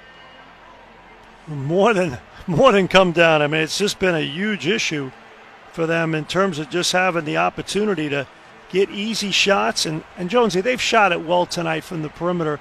More 1.47 1.95
than 1.95 2.19
more 2.47 2.73
than 2.73 2.89
come 2.89 3.13
down. 3.13 3.41
I 3.41 3.47
mean, 3.47 3.63
it's 3.63 3.79
just 3.79 3.99
been 3.99 4.15
a 4.15 4.21
huge 4.21 4.67
issue 4.67 5.11
for 5.73 5.87
them 5.87 6.15
in 6.15 6.27
terms 6.27 6.59
of 6.59 6.69
just 6.69 6.93
having 6.93 7.25
the 7.25 7.39
opportunity 7.39 8.11
to 8.11 8.27
get 8.69 8.91
easy 8.91 9.31
shots. 9.31 9.87
And, 9.87 10.05
and 10.19 10.29
Jonesy, 10.29 10.61
they've 10.61 10.81
shot 10.81 11.11
it 11.11 11.25
well 11.25 11.47
tonight 11.47 11.85
from 11.85 12.03
the 12.03 12.11
perimeter. 12.11 12.61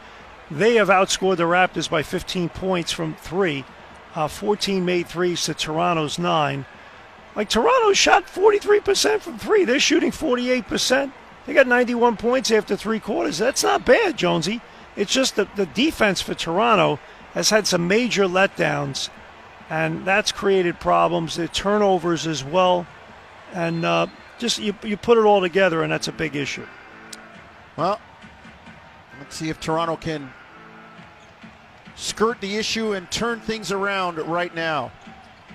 They 0.49 0.75
have 0.75 0.87
outscored 0.87 1.35
the 1.35 1.43
Raptors 1.43 1.89
by 1.89 2.01
15 2.01 2.47
points 2.47 2.93
from 2.93 3.15
three, 3.15 3.65
uh, 4.15 4.29
14 4.29 4.85
made 4.85 5.07
threes 5.07 5.43
to 5.43 5.53
Toronto's 5.53 6.17
nine. 6.17 6.65
Like 7.39 7.47
Toronto 7.47 7.93
shot 7.93 8.25
43% 8.27 9.21
from 9.21 9.39
three. 9.39 9.63
They're 9.63 9.79
shooting 9.79 10.11
48%. 10.11 11.13
They 11.45 11.53
got 11.53 11.67
91 11.67 12.17
points 12.17 12.51
after 12.51 12.75
three 12.75 12.99
quarters. 12.99 13.37
That's 13.37 13.63
not 13.63 13.85
bad, 13.85 14.17
Jonesy. 14.17 14.59
It's 14.97 15.13
just 15.13 15.37
that 15.37 15.55
the 15.55 15.65
defense 15.65 16.19
for 16.19 16.33
Toronto 16.33 16.99
has 17.33 17.49
had 17.49 17.65
some 17.65 17.87
major 17.87 18.25
letdowns, 18.25 19.07
and 19.69 20.03
that's 20.03 20.33
created 20.33 20.81
problems. 20.81 21.37
The 21.37 21.47
turnovers 21.47 22.27
as 22.27 22.43
well. 22.43 22.85
And 23.53 23.85
uh, 23.85 24.07
just 24.37 24.59
you, 24.59 24.75
you 24.83 24.97
put 24.97 25.17
it 25.17 25.23
all 25.23 25.39
together, 25.39 25.81
and 25.81 25.89
that's 25.89 26.09
a 26.09 26.11
big 26.11 26.35
issue. 26.35 26.67
Well, 27.77 28.01
let's 29.17 29.37
see 29.37 29.47
if 29.47 29.61
Toronto 29.61 29.95
can 29.95 30.33
skirt 31.95 32.41
the 32.41 32.57
issue 32.57 32.95
and 32.95 33.09
turn 33.09 33.39
things 33.39 33.71
around 33.71 34.17
right 34.17 34.53
now. 34.53 34.91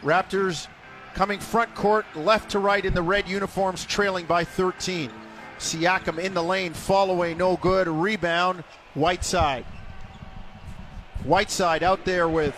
Raptors 0.03 0.69
coming 1.15 1.41
front 1.41 1.75
court, 1.75 2.05
left 2.15 2.51
to 2.51 2.59
right 2.59 2.85
in 2.85 2.95
the 2.95 3.03
red 3.03 3.29
uniforms, 3.29 3.85
trailing 3.85 4.27
by 4.27 4.45
13. 4.45 5.11
Siakam 5.59 6.19
in 6.19 6.35
the 6.35 6.43
lane, 6.43 6.75
fall 6.75 7.11
away, 7.11 7.35
no 7.35 7.57
good. 7.57 7.89
Rebound, 7.89 8.65
Whiteside. 8.95 9.65
Whiteside 11.23 11.83
out 11.83 12.05
there 12.05 12.29
with 12.29 12.55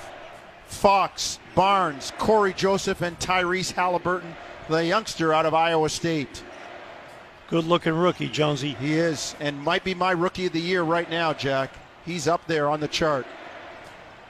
Fox, 0.67 1.39
Barnes, 1.55 2.13
Cory 2.19 2.53
Joseph, 2.53 3.03
and 3.03 3.19
Tyrese 3.19 3.73
Halliburton 3.73 4.35
the 4.69 4.85
youngster 4.85 5.33
out 5.33 5.47
of 5.47 5.55
Iowa 5.55 5.89
State. 5.89 6.43
Good 7.49 7.65
looking 7.65 7.95
rookie, 7.95 8.29
Jonesy. 8.29 8.75
He 8.75 8.95
is, 8.95 9.37
and 9.39 9.61
might 9.61 9.85
be 9.85 9.95
my 9.95 10.11
rookie 10.11 10.47
of 10.47 10.53
the 10.53 10.61
year 10.61 10.83
right 10.83 11.09
now, 11.09 11.33
Jack. 11.33 11.71
He's 12.05 12.27
up 12.27 12.47
there 12.47 12.69
on 12.69 12.81
the 12.81 12.89
chart. 12.89 13.27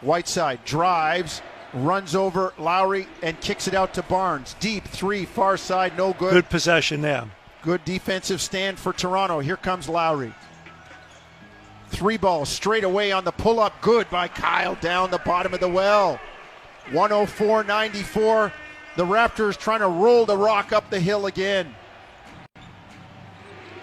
Whiteside 0.02 0.64
drives, 0.64 1.40
runs 1.76 2.14
over 2.14 2.52
Lowry 2.58 3.06
and 3.22 3.40
kicks 3.40 3.68
it 3.68 3.74
out 3.74 3.94
to 3.94 4.02
Barnes. 4.02 4.56
Deep 4.60 4.84
three, 4.84 5.24
far 5.24 5.56
side, 5.56 5.96
no 5.96 6.12
good. 6.14 6.32
Good 6.32 6.48
possession 6.48 7.02
there. 7.02 7.24
Good 7.62 7.84
defensive 7.84 8.40
stand 8.40 8.78
for 8.78 8.92
Toronto. 8.92 9.40
Here 9.40 9.56
comes 9.56 9.88
Lowry. 9.88 10.32
Three 11.90 12.16
balls 12.16 12.48
straight 12.48 12.84
away 12.84 13.12
on 13.12 13.24
the 13.24 13.32
pull 13.32 13.60
up. 13.60 13.80
Good 13.80 14.08
by 14.10 14.28
Kyle 14.28 14.74
down 14.76 15.10
the 15.10 15.18
bottom 15.18 15.54
of 15.54 15.60
the 15.60 15.68
well. 15.68 16.20
104 16.92 17.64
94. 17.64 18.52
The 18.96 19.04
Raptors 19.04 19.58
trying 19.58 19.80
to 19.80 19.88
roll 19.88 20.24
the 20.24 20.36
rock 20.36 20.72
up 20.72 20.88
the 20.90 21.00
hill 21.00 21.26
again. 21.26 21.74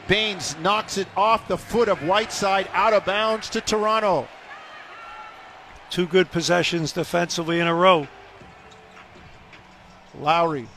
Baynes 0.08 0.58
knocks 0.60 0.98
it 0.98 1.08
off 1.16 1.48
the 1.48 1.58
foot 1.58 1.88
of 1.88 2.00
Whiteside 2.00 2.68
out 2.74 2.94
of 2.94 3.06
bounds 3.06 3.50
to 3.50 3.62
Toronto. 3.62 4.28
Two 5.94 6.08
good 6.08 6.32
possessions 6.32 6.92
defensively 6.92 7.60
in 7.60 7.68
a 7.68 7.76
row. 7.76 8.08
Lowry 10.20 10.68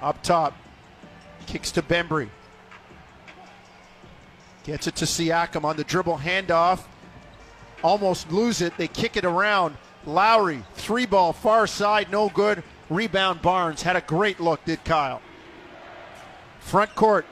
up 0.00 0.22
top. 0.22 0.54
Kicks 1.44 1.70
to 1.72 1.82
Bembry. 1.82 2.30
Gets 4.64 4.86
it 4.86 4.96
to 4.96 5.04
Siakam 5.04 5.64
on 5.64 5.76
the 5.76 5.84
dribble 5.84 6.16
handoff. 6.16 6.84
Almost 7.84 8.32
lose 8.32 8.62
it. 8.62 8.74
They 8.78 8.88
kick 8.88 9.18
it 9.18 9.26
around. 9.26 9.76
Lowry, 10.06 10.64
three 10.72 11.04
ball, 11.04 11.34
far 11.34 11.66
side, 11.66 12.10
no 12.10 12.30
good. 12.30 12.62
Rebound 12.88 13.42
Barnes. 13.42 13.82
Had 13.82 13.96
a 13.96 14.00
great 14.00 14.40
look, 14.40 14.64
did 14.64 14.82
Kyle. 14.86 15.20
Front 16.60 16.94
court. 16.94 17.26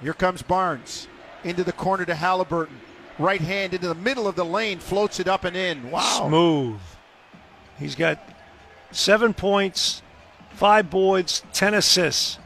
Here 0.00 0.14
comes 0.14 0.42
Barnes. 0.42 1.06
Into 1.44 1.62
the 1.62 1.72
corner 1.72 2.04
to 2.06 2.14
Halliburton. 2.16 2.81
Right 3.22 3.40
hand 3.40 3.72
into 3.72 3.86
the 3.86 3.94
middle 3.94 4.26
of 4.26 4.34
the 4.34 4.44
lane, 4.44 4.80
floats 4.80 5.20
it 5.20 5.28
up 5.28 5.44
and 5.44 5.56
in. 5.56 5.92
Wow. 5.92 6.26
Smooth. 6.26 6.80
He's 7.78 7.94
got 7.94 8.18
seven 8.90 9.32
points, 9.32 10.02
five 10.54 10.90
boards, 10.90 11.44
ten 11.52 11.74
assists. 11.74 12.40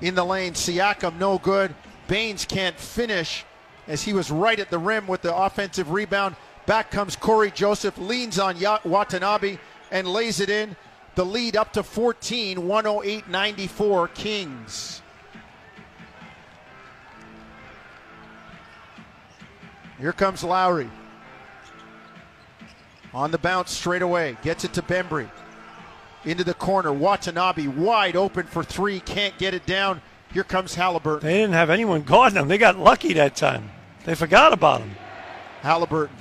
In 0.00 0.14
the 0.14 0.24
lane, 0.24 0.52
Siakam 0.52 1.18
no 1.18 1.38
good. 1.38 1.74
Baynes 2.06 2.44
can't 2.44 2.78
finish 2.78 3.44
as 3.88 4.02
he 4.02 4.12
was 4.12 4.30
right 4.30 4.58
at 4.60 4.70
the 4.70 4.78
rim 4.78 5.08
with 5.08 5.22
the 5.22 5.34
offensive 5.34 5.90
rebound. 5.90 6.36
Back 6.66 6.92
comes 6.92 7.16
Cory 7.16 7.50
Joseph, 7.50 7.98
leans 7.98 8.38
on 8.38 8.56
Watanabe 8.84 9.58
and 9.90 10.06
lays 10.06 10.38
it 10.38 10.48
in. 10.48 10.76
The 11.16 11.26
lead 11.26 11.56
up 11.56 11.72
to 11.72 11.82
14, 11.82 12.68
108 12.68 13.28
94 13.28 14.08
Kings. 14.08 15.02
Here 20.00 20.12
comes 20.12 20.42
Lowry. 20.42 20.90
On 23.12 23.30
the 23.30 23.38
bounce 23.38 23.70
straight 23.70 24.02
away. 24.02 24.38
Gets 24.42 24.64
it 24.64 24.72
to 24.74 24.82
Bembry. 24.82 25.30
Into 26.24 26.44
the 26.44 26.54
corner. 26.54 26.92
Watanabe 26.92 27.66
wide 27.66 28.16
open 28.16 28.46
for 28.46 28.64
three. 28.64 29.00
Can't 29.00 29.36
get 29.38 29.52
it 29.52 29.66
down. 29.66 30.00
Here 30.32 30.44
comes 30.44 30.74
Halliburton. 30.74 31.26
They 31.26 31.38
didn't 31.38 31.54
have 31.54 31.70
anyone 31.70 32.02
guarding 32.02 32.36
them. 32.36 32.48
They 32.48 32.56
got 32.56 32.78
lucky 32.78 33.12
that 33.14 33.36
time. 33.36 33.70
They 34.04 34.14
forgot 34.14 34.52
about 34.52 34.80
him. 34.80 34.92
Halliburton 35.60 36.16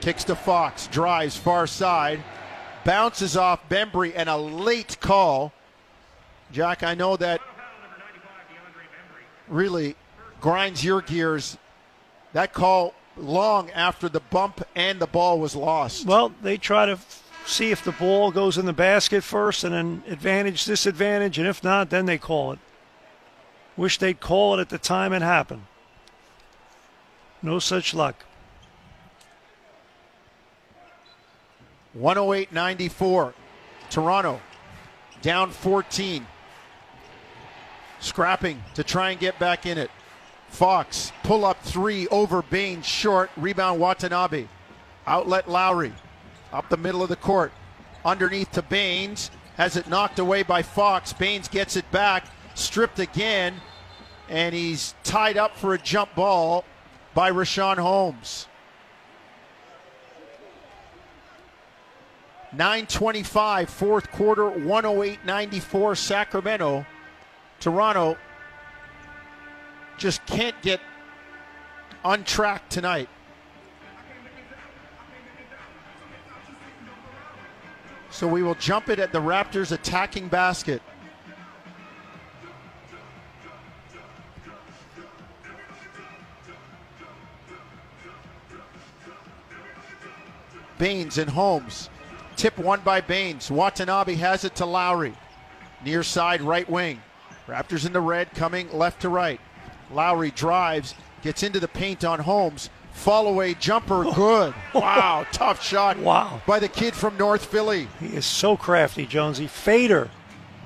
kicks 0.00 0.24
to 0.24 0.34
Fox. 0.34 0.88
Drives 0.88 1.36
far 1.36 1.66
side. 1.66 2.22
Bounces 2.84 3.36
off 3.36 3.68
Bembry 3.68 4.12
and 4.16 4.28
a 4.28 4.36
late 4.36 4.98
call. 5.00 5.52
Jack, 6.50 6.82
I 6.82 6.94
know 6.94 7.16
that 7.18 7.40
really 9.46 9.94
grinds 10.40 10.82
your 10.82 11.02
gears 11.02 11.58
that 12.32 12.52
call 12.52 12.94
long 13.16 13.70
after 13.70 14.08
the 14.08 14.20
bump 14.20 14.62
and 14.74 15.00
the 15.00 15.06
ball 15.06 15.38
was 15.38 15.56
lost. 15.56 16.06
Well, 16.06 16.32
they 16.42 16.56
try 16.56 16.86
to 16.86 16.98
see 17.46 17.70
if 17.70 17.82
the 17.82 17.92
ball 17.92 18.30
goes 18.30 18.58
in 18.58 18.66
the 18.66 18.72
basket 18.72 19.24
first 19.24 19.64
and 19.64 19.74
then 19.74 20.02
advantage, 20.06 20.64
disadvantage, 20.64 21.38
and 21.38 21.48
if 21.48 21.64
not, 21.64 21.90
then 21.90 22.06
they 22.06 22.18
call 22.18 22.52
it. 22.52 22.58
Wish 23.76 23.98
they'd 23.98 24.20
call 24.20 24.58
it 24.58 24.60
at 24.60 24.68
the 24.68 24.78
time 24.78 25.12
it 25.12 25.22
happened. 25.22 25.62
No 27.42 27.58
such 27.58 27.94
luck. 27.94 28.24
108 31.94 32.52
94. 32.52 33.34
Toronto 33.90 34.40
down 35.22 35.50
14. 35.50 36.26
Scrapping 38.00 38.62
to 38.74 38.84
try 38.84 39.10
and 39.10 39.20
get 39.20 39.38
back 39.38 39.66
in 39.66 39.78
it. 39.78 39.90
Fox, 40.48 41.12
pull 41.22 41.44
up 41.44 41.62
three 41.62 42.08
over 42.08 42.42
Baynes, 42.42 42.86
short. 42.86 43.30
Rebound 43.36 43.80
Watanabe. 43.80 44.46
Outlet 45.06 45.48
Lowry. 45.48 45.92
Up 46.52 46.68
the 46.68 46.76
middle 46.76 47.02
of 47.02 47.08
the 47.08 47.16
court. 47.16 47.52
Underneath 48.04 48.50
to 48.52 48.62
Baynes. 48.62 49.30
Has 49.56 49.76
it 49.76 49.88
knocked 49.88 50.18
away 50.18 50.42
by 50.42 50.62
Fox. 50.62 51.12
Baynes 51.12 51.48
gets 51.48 51.76
it 51.76 51.90
back. 51.90 52.26
Stripped 52.54 52.98
again. 52.98 53.54
And 54.28 54.54
he's 54.54 54.94
tied 55.04 55.36
up 55.36 55.56
for 55.56 55.74
a 55.74 55.78
jump 55.78 56.14
ball 56.14 56.64
by 57.14 57.30
Richaun 57.30 57.78
Holmes. 57.78 58.46
925, 62.52 63.68
fourth 63.68 64.10
quarter, 64.10 64.48
108 64.48 65.24
94, 65.24 65.94
Sacramento. 65.94 66.86
Toronto 67.60 68.16
just 69.98 70.24
can't 70.26 70.60
get 70.62 70.80
on 72.04 72.24
track 72.24 72.68
tonight. 72.68 73.08
So 78.10 78.26
we 78.26 78.42
will 78.42 78.54
jump 78.54 78.88
it 78.88 78.98
at 78.98 79.12
the 79.12 79.20
Raptors 79.20 79.72
attacking 79.72 80.28
basket. 80.28 80.82
Baynes 90.78 91.18
and 91.18 91.28
Holmes. 91.28 91.90
Tip 92.36 92.56
one 92.56 92.80
by 92.80 93.00
Baynes. 93.00 93.50
Watanabe 93.50 94.14
has 94.14 94.44
it 94.44 94.54
to 94.56 94.64
Lowry. 94.64 95.12
Near 95.84 96.04
side 96.04 96.40
right 96.40 96.68
wing. 96.70 97.02
Raptors 97.48 97.84
in 97.84 97.92
the 97.92 98.00
red 98.00 98.32
coming 98.34 98.70
left 98.72 99.02
to 99.02 99.08
right. 99.08 99.40
Lowry 99.90 100.30
drives, 100.30 100.94
gets 101.22 101.42
into 101.42 101.60
the 101.60 101.68
paint 101.68 102.04
on 102.04 102.20
Holmes. 102.20 102.70
Fall 102.92 103.28
away 103.28 103.54
jumper, 103.54 104.04
oh. 104.04 104.12
good. 104.12 104.54
Wow, 104.74 105.26
tough 105.32 105.62
shot. 105.62 105.98
Wow. 105.98 106.42
By 106.46 106.58
the 106.58 106.68
kid 106.68 106.94
from 106.94 107.16
North 107.16 107.44
Philly. 107.44 107.88
He 108.00 108.08
is 108.08 108.26
so 108.26 108.56
crafty, 108.56 109.06
Jonesy. 109.06 109.46
Fader. 109.46 110.10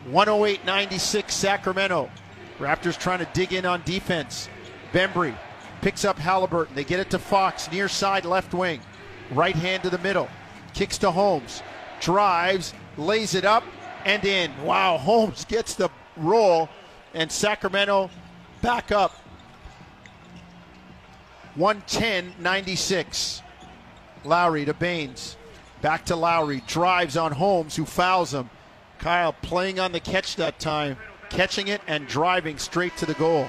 108 0.06 0.64
96 0.64 1.34
Sacramento. 1.34 2.10
Raptors 2.58 2.98
trying 2.98 3.18
to 3.18 3.28
dig 3.32 3.52
in 3.52 3.66
on 3.66 3.82
defense. 3.84 4.48
Bembry 4.92 5.34
picks 5.82 6.04
up 6.04 6.18
Halliburton. 6.18 6.74
They 6.74 6.84
get 6.84 7.00
it 7.00 7.10
to 7.10 7.18
Fox, 7.18 7.70
near 7.70 7.88
side 7.88 8.24
left 8.24 8.54
wing. 8.54 8.80
Right 9.30 9.54
hand 9.54 9.82
to 9.82 9.90
the 9.90 9.98
middle. 9.98 10.28
Kicks 10.72 10.96
to 10.98 11.10
Holmes. 11.10 11.62
Drives, 12.00 12.72
lays 12.96 13.34
it 13.34 13.44
up, 13.44 13.64
and 14.04 14.24
in. 14.24 14.50
Wow, 14.64 14.96
Holmes 14.98 15.44
gets 15.44 15.74
the 15.74 15.90
roll, 16.16 16.68
and 17.14 17.30
Sacramento 17.30 18.10
back 18.62 18.92
up 18.92 19.12
110 21.56 22.34
96. 22.38 23.42
Lowry 24.24 24.64
to 24.64 24.72
Baynes. 24.72 25.36
Back 25.82 26.06
to 26.06 26.16
Lowry. 26.16 26.62
Drives 26.66 27.16
on 27.16 27.32
Holmes, 27.32 27.76
who 27.76 27.84
fouls 27.84 28.32
him. 28.32 28.48
Kyle 28.98 29.32
playing 29.32 29.80
on 29.80 29.92
the 29.92 30.00
catch 30.00 30.36
that 30.36 30.60
time, 30.60 30.96
catching 31.28 31.66
it 31.68 31.82
and 31.88 32.06
driving 32.06 32.56
straight 32.56 32.96
to 32.98 33.06
the 33.06 33.14
goal. 33.14 33.48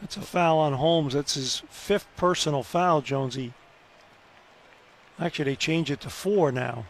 That's 0.00 0.16
a 0.16 0.22
foul 0.22 0.58
on 0.58 0.72
Holmes. 0.72 1.12
That's 1.12 1.34
his 1.34 1.62
fifth 1.68 2.08
personal 2.16 2.64
foul, 2.64 3.02
Jonesy. 3.02 3.52
Actually, 5.20 5.44
they 5.52 5.56
changed 5.56 5.90
it 5.90 6.00
to 6.00 6.10
four 6.10 6.50
now. 6.50 6.86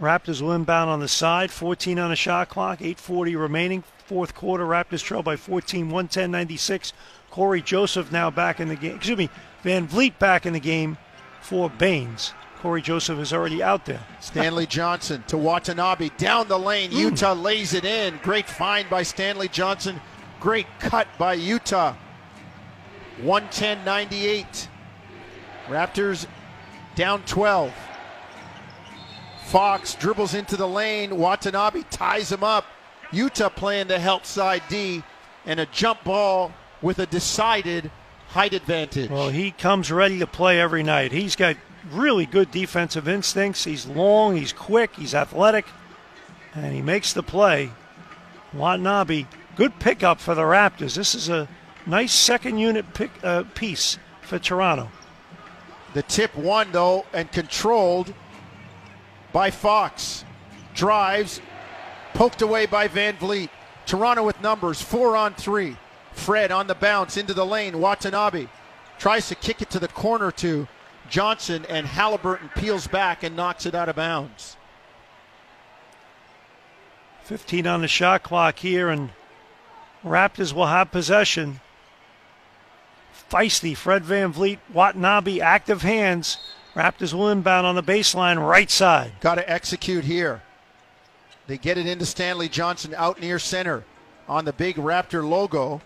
Raptors 0.00 0.40
will 0.40 0.52
inbound 0.52 0.90
on 0.90 1.00
the 1.00 1.08
side, 1.08 1.50
14 1.50 1.98
on 1.98 2.10
the 2.10 2.16
shot 2.16 2.48
clock, 2.48 2.78
8.40 2.78 3.38
remaining. 3.38 3.84
Fourth 4.06 4.34
quarter, 4.34 4.64
Raptors 4.64 5.02
trail 5.02 5.22
by 5.22 5.36
14, 5.36 5.86
110 5.86 6.30
96. 6.30 6.92
Cory 7.30 7.60
Joseph 7.60 8.10
now 8.10 8.30
back 8.30 8.60
in 8.60 8.68
the 8.68 8.76
game. 8.76 8.96
Excuse 8.96 9.18
me, 9.18 9.28
VanVleet 9.64 10.18
back 10.18 10.46
in 10.46 10.52
the 10.52 10.60
game 10.60 10.96
for 11.40 11.68
Baynes. 11.68 12.32
Cory 12.60 12.80
Joseph 12.80 13.18
is 13.18 13.32
already 13.32 13.62
out 13.62 13.86
there. 13.86 14.00
Stanley 14.20 14.66
Johnson 14.66 15.22
to 15.28 15.36
Watanabe 15.36 16.10
down 16.16 16.48
the 16.48 16.58
lane. 16.58 16.90
Hmm. 16.90 16.96
Yuta 16.96 17.36
mm. 17.36 17.42
lays 17.42 17.74
it 17.74 17.84
in. 17.84 18.18
Great 18.22 18.48
find 18.48 18.88
by 18.88 19.02
Stanley 19.02 19.48
Johnson. 19.48 20.00
Great 20.40 20.66
cut 20.78 21.08
by 21.18 21.36
Yuta. 21.36 21.96
110 23.22 23.84
98. 23.84 24.68
Raptors 25.66 26.26
down 26.94 27.22
12. 27.26 27.72
Fox 29.48 29.94
dribbles 29.94 30.34
into 30.34 30.58
the 30.58 30.68
lane. 30.68 31.16
Watanabe 31.16 31.84
ties 31.90 32.30
him 32.30 32.44
up. 32.44 32.66
Yuta 33.10 33.48
playing 33.54 33.86
the 33.86 33.98
help 33.98 34.26
side 34.26 34.62
D 34.68 35.02
and 35.46 35.58
a 35.58 35.64
jump 35.64 36.04
ball 36.04 36.52
with 36.82 36.98
a 36.98 37.06
decided 37.06 37.90
height 38.28 38.52
advantage. 38.52 39.08
Well, 39.08 39.30
he 39.30 39.52
comes 39.52 39.90
ready 39.90 40.18
to 40.18 40.26
play 40.26 40.60
every 40.60 40.82
night. 40.82 41.12
He's 41.12 41.34
got 41.34 41.56
really 41.90 42.26
good 42.26 42.50
defensive 42.50 43.08
instincts. 43.08 43.64
He's 43.64 43.86
long, 43.86 44.36
he's 44.36 44.52
quick, 44.52 44.94
he's 44.96 45.14
athletic, 45.14 45.64
and 46.54 46.74
he 46.74 46.82
makes 46.82 47.14
the 47.14 47.22
play. 47.22 47.70
Watanabe, 48.52 49.24
good 49.56 49.78
pickup 49.80 50.20
for 50.20 50.34
the 50.34 50.42
Raptors. 50.42 50.94
This 50.94 51.14
is 51.14 51.30
a 51.30 51.48
nice 51.86 52.12
second 52.12 52.58
unit 52.58 52.92
pick, 52.92 53.10
uh, 53.22 53.44
piece 53.54 53.96
for 54.20 54.38
Toronto. 54.38 54.90
The 55.94 56.02
tip 56.02 56.36
won, 56.36 56.70
though, 56.70 57.06
and 57.14 57.32
controlled 57.32 58.12
by 59.32 59.50
Fox. 59.50 60.24
Drives, 60.74 61.40
poked 62.14 62.42
away 62.42 62.66
by 62.66 62.88
Van 62.88 63.16
Vleet. 63.16 63.50
Toronto 63.86 64.24
with 64.24 64.40
numbers, 64.42 64.80
four 64.80 65.16
on 65.16 65.34
three. 65.34 65.76
Fred 66.12 66.50
on 66.50 66.66
the 66.66 66.74
bounce 66.74 67.16
into 67.16 67.32
the 67.32 67.46
lane. 67.46 67.80
Watanabe 67.80 68.46
tries 68.98 69.28
to 69.28 69.34
kick 69.34 69.62
it 69.62 69.70
to 69.70 69.78
the 69.78 69.88
corner 69.88 70.30
to 70.32 70.68
Johnson, 71.08 71.64
and 71.68 71.86
Halliburton 71.86 72.50
peels 72.54 72.86
back 72.86 73.22
and 73.22 73.36
knocks 73.36 73.66
it 73.66 73.74
out 73.74 73.88
of 73.88 73.96
bounds. 73.96 74.56
15 77.24 77.66
on 77.66 77.80
the 77.82 77.88
shot 77.88 78.22
clock 78.22 78.58
here, 78.58 78.88
and 78.88 79.10
Raptors 80.04 80.52
will 80.52 80.66
have 80.66 80.90
possession. 80.90 81.60
Feisty, 83.30 83.76
Fred 83.76 84.04
Van 84.04 84.32
Vleet, 84.32 84.58
Watanabe, 84.72 85.40
active 85.40 85.82
hands. 85.82 86.38
Raptors 86.78 87.12
will 87.12 87.30
inbound 87.30 87.66
on 87.66 87.74
the 87.74 87.82
baseline, 87.82 88.38
right 88.38 88.70
side. 88.70 89.10
Got 89.18 89.34
to 89.34 89.50
execute 89.50 90.04
here. 90.04 90.42
They 91.48 91.58
get 91.58 91.76
it 91.76 91.86
into 91.86 92.06
Stanley 92.06 92.48
Johnson 92.48 92.94
out 92.96 93.20
near 93.20 93.40
center 93.40 93.82
on 94.28 94.44
the 94.44 94.52
big 94.52 94.76
Raptor 94.76 95.28
logo. 95.28 95.80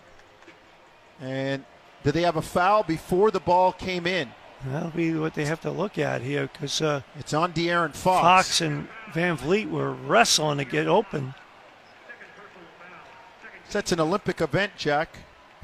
And 1.19 1.65
did 2.03 2.13
they 2.13 2.21
have 2.21 2.35
a 2.35 2.43
foul 2.43 2.83
before 2.83 3.31
the 3.31 3.39
ball 3.39 3.71
came 3.71 4.05
in? 4.05 4.29
That'll 4.67 4.91
be 4.91 5.15
what 5.15 5.33
they 5.33 5.45
have 5.45 5.61
to 5.61 5.71
look 5.71 5.97
at 5.97 6.21
here 6.21 6.47
because 6.53 6.79
uh, 6.79 7.01
it's 7.17 7.33
on 7.33 7.53
De'Aaron 7.53 7.95
Fox. 7.95 8.21
Fox 8.21 8.61
and 8.61 8.87
Van 9.13 9.35
Vleet 9.35 9.67
were 9.67 9.93
wrestling 9.93 10.59
to 10.59 10.65
get 10.65 10.85
open. 10.85 11.33
That's 13.71 13.91
an 13.91 13.99
Olympic 13.99 14.41
event, 14.41 14.73
Jack. 14.77 15.17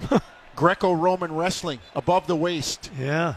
Greco 0.55 0.91
Roman 0.91 1.36
wrestling 1.36 1.82
above 1.95 2.25
the 2.25 2.36
waist. 2.36 2.89
Yeah. 2.97 3.36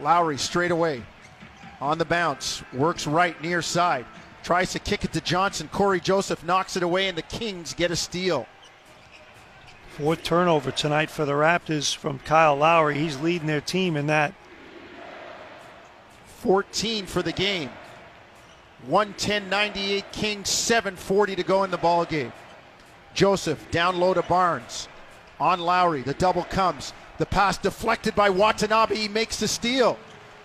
Lowry 0.00 0.38
straight 0.38 0.70
away 0.70 1.02
on 1.80 1.98
the 1.98 2.04
bounce. 2.04 2.62
Works 2.72 3.06
right 3.06 3.40
near 3.42 3.62
side. 3.62 4.06
Tries 4.42 4.72
to 4.72 4.78
kick 4.78 5.04
it 5.04 5.12
to 5.12 5.20
Johnson. 5.20 5.68
Cory 5.72 6.00
Joseph 6.00 6.44
knocks 6.44 6.76
it 6.76 6.82
away, 6.82 7.08
and 7.08 7.18
the 7.18 7.22
Kings 7.22 7.74
get 7.74 7.90
a 7.90 7.96
steal. 7.96 8.46
Fourth 9.96 10.22
turnover 10.22 10.70
tonight 10.70 11.10
for 11.10 11.24
the 11.24 11.32
Raptors 11.32 11.94
from 11.94 12.20
Kyle 12.20 12.56
Lowry. 12.56 12.96
He's 12.98 13.18
leading 13.20 13.48
their 13.48 13.60
team 13.60 13.96
in 13.96 14.06
that. 14.06 14.32
14 16.38 17.06
for 17.06 17.20
the 17.20 17.32
game. 17.32 17.70
110 18.86 19.50
98 19.50 20.12
Kings, 20.12 20.48
740 20.48 21.34
to 21.34 21.42
go 21.42 21.64
in 21.64 21.70
the 21.72 21.76
ball 21.76 22.04
game. 22.04 22.32
Joseph 23.12 23.68
down 23.72 23.98
low 23.98 24.14
to 24.14 24.22
Barnes. 24.22 24.88
On 25.40 25.58
Lowry. 25.60 26.02
The 26.02 26.14
double 26.14 26.44
comes. 26.44 26.92
The 27.18 27.26
pass 27.26 27.58
deflected 27.58 28.14
by 28.14 28.30
Watanabe. 28.30 28.94
He 28.96 29.08
makes 29.08 29.38
the 29.40 29.48
steal. 29.48 29.98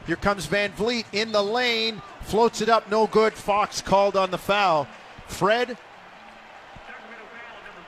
Here 0.07 0.15
comes 0.15 0.45
Van 0.47 0.71
Vleet 0.71 1.05
in 1.13 1.31
the 1.31 1.41
lane. 1.41 2.01
Floats 2.21 2.61
it 2.61 2.69
up. 2.69 2.89
No 2.89 3.07
good. 3.07 3.33
Fox 3.33 3.81
called 3.81 4.17
on 4.17 4.31
the 4.31 4.37
foul. 4.37 4.87
Fred 5.27 5.77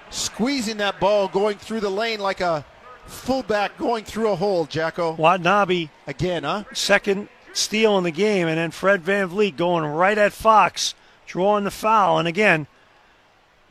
squeezing 0.10 0.78
that 0.78 1.00
ball 1.00 1.28
going 1.28 1.58
through 1.58 1.82
the 1.82 1.90
lane 1.90 2.20
like 2.20 2.42
a 2.42 2.64
fullback 3.06 3.78
going 3.78 4.06
through 4.06 4.30
a 4.30 4.36
hole, 4.36 4.66
Jacko. 4.66 5.14
Watanabe. 5.14 5.90
Again, 6.08 6.44
huh? 6.44 6.64
Second 6.74 7.28
steal 7.54 7.98
in 7.98 8.04
the 8.04 8.12
game. 8.12 8.48
And 8.48 8.58
then 8.58 8.72
Fred 8.72 9.02
Van 9.02 9.30
Vleet 9.30 9.58
going 9.58 9.84
right 9.84 10.18
at 10.18 10.32
Fox, 10.32 10.94
drawing 11.26 11.64
the 11.64 11.72
foul. 11.72 12.20
And 12.20 12.28
again, 12.28 12.68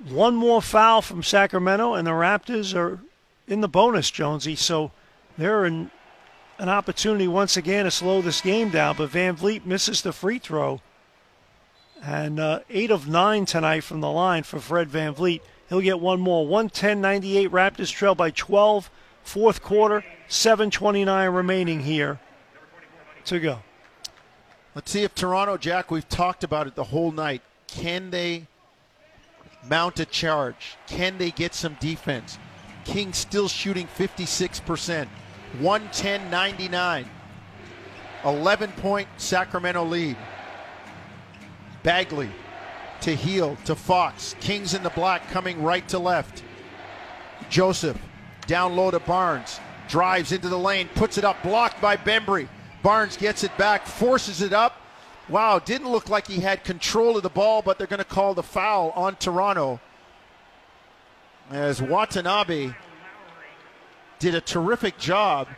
one 0.08 0.34
more 0.34 0.60
foul 0.60 1.02
from 1.02 1.22
Sacramento, 1.22 1.94
and 1.94 2.06
the 2.06 2.10
Raptors 2.10 2.74
are 2.74 3.00
in 3.46 3.60
the 3.60 3.68
bonus, 3.68 4.10
Jonesy. 4.10 4.56
So 4.56 4.90
they're 5.36 5.64
in 5.64 5.90
an 6.58 6.68
opportunity 6.68 7.28
once 7.28 7.56
again 7.56 7.84
to 7.84 7.90
slow 7.90 8.22
this 8.22 8.40
game 8.40 8.70
down. 8.70 8.96
But 8.96 9.10
Van 9.10 9.36
Vleet 9.36 9.64
misses 9.64 10.02
the 10.02 10.12
free 10.12 10.38
throw. 10.38 10.80
And 12.02 12.38
uh, 12.38 12.60
eight 12.68 12.90
of 12.90 13.08
nine 13.08 13.46
tonight 13.46 13.82
from 13.82 14.00
the 14.00 14.10
line 14.10 14.42
for 14.42 14.58
Fred 14.60 14.88
Van 14.88 15.14
Vleet. 15.14 15.40
He'll 15.68 15.80
get 15.80 16.00
one 16.00 16.20
more. 16.20 16.46
110 16.46 17.00
98 17.00 17.50
Raptors 17.50 17.92
trail 17.92 18.14
by 18.14 18.30
12. 18.30 18.90
Fourth 19.24 19.62
quarter, 19.62 20.04
7.29 20.28 21.34
remaining 21.34 21.80
here 21.80 22.20
to 23.24 23.40
go. 23.40 23.60
Let's 24.74 24.90
see 24.90 25.02
if 25.02 25.14
Toronto, 25.14 25.56
Jack, 25.56 25.90
we've 25.90 26.08
talked 26.08 26.44
about 26.44 26.66
it 26.66 26.74
the 26.74 26.84
whole 26.84 27.10
night. 27.10 27.40
Can 27.66 28.10
they 28.10 28.46
mount 29.66 29.98
a 29.98 30.04
charge? 30.04 30.76
Can 30.86 31.16
they 31.16 31.30
get 31.30 31.54
some 31.54 31.78
defense? 31.80 32.38
King 32.84 33.14
still 33.14 33.48
shooting 33.48 33.88
56%. 33.96 35.08
110 35.60 36.30
99. 36.30 37.08
11 38.24 38.72
point 38.72 39.08
Sacramento 39.16 39.84
lead. 39.84 40.16
Bagley 41.82 42.30
to 43.02 43.14
Hield 43.14 43.58
to 43.66 43.74
Fox. 43.74 44.34
Kings 44.40 44.74
in 44.74 44.82
the 44.82 44.90
black 44.90 45.28
coming 45.30 45.62
right 45.62 45.86
to 45.88 45.98
left. 45.98 46.42
Joseph 47.50 47.98
down 48.46 48.74
low 48.76 48.90
to 48.90 49.00
Barnes. 49.00 49.60
Drives 49.88 50.32
into 50.32 50.48
the 50.48 50.58
lane, 50.58 50.88
puts 50.94 51.18
it 51.18 51.24
up, 51.24 51.42
blocked 51.42 51.80
by 51.80 51.96
Bembry. 51.96 52.48
Barnes 52.82 53.16
gets 53.16 53.44
it 53.44 53.56
back, 53.58 53.86
forces 53.86 54.40
it 54.40 54.52
up. 54.52 54.76
Wow, 55.28 55.58
didn't 55.58 55.90
look 55.90 56.08
like 56.08 56.26
he 56.26 56.40
had 56.40 56.64
control 56.64 57.16
of 57.16 57.22
the 57.22 57.30
ball, 57.30 57.62
but 57.62 57.78
they're 57.78 57.86
going 57.86 57.98
to 57.98 58.04
call 58.04 58.34
the 58.34 58.42
foul 58.42 58.90
on 58.90 59.16
Toronto. 59.16 59.80
As 61.50 61.80
Watanabe 61.80 62.74
did 64.24 64.34
a 64.34 64.40
terrific 64.40 64.96
job, 64.96 65.48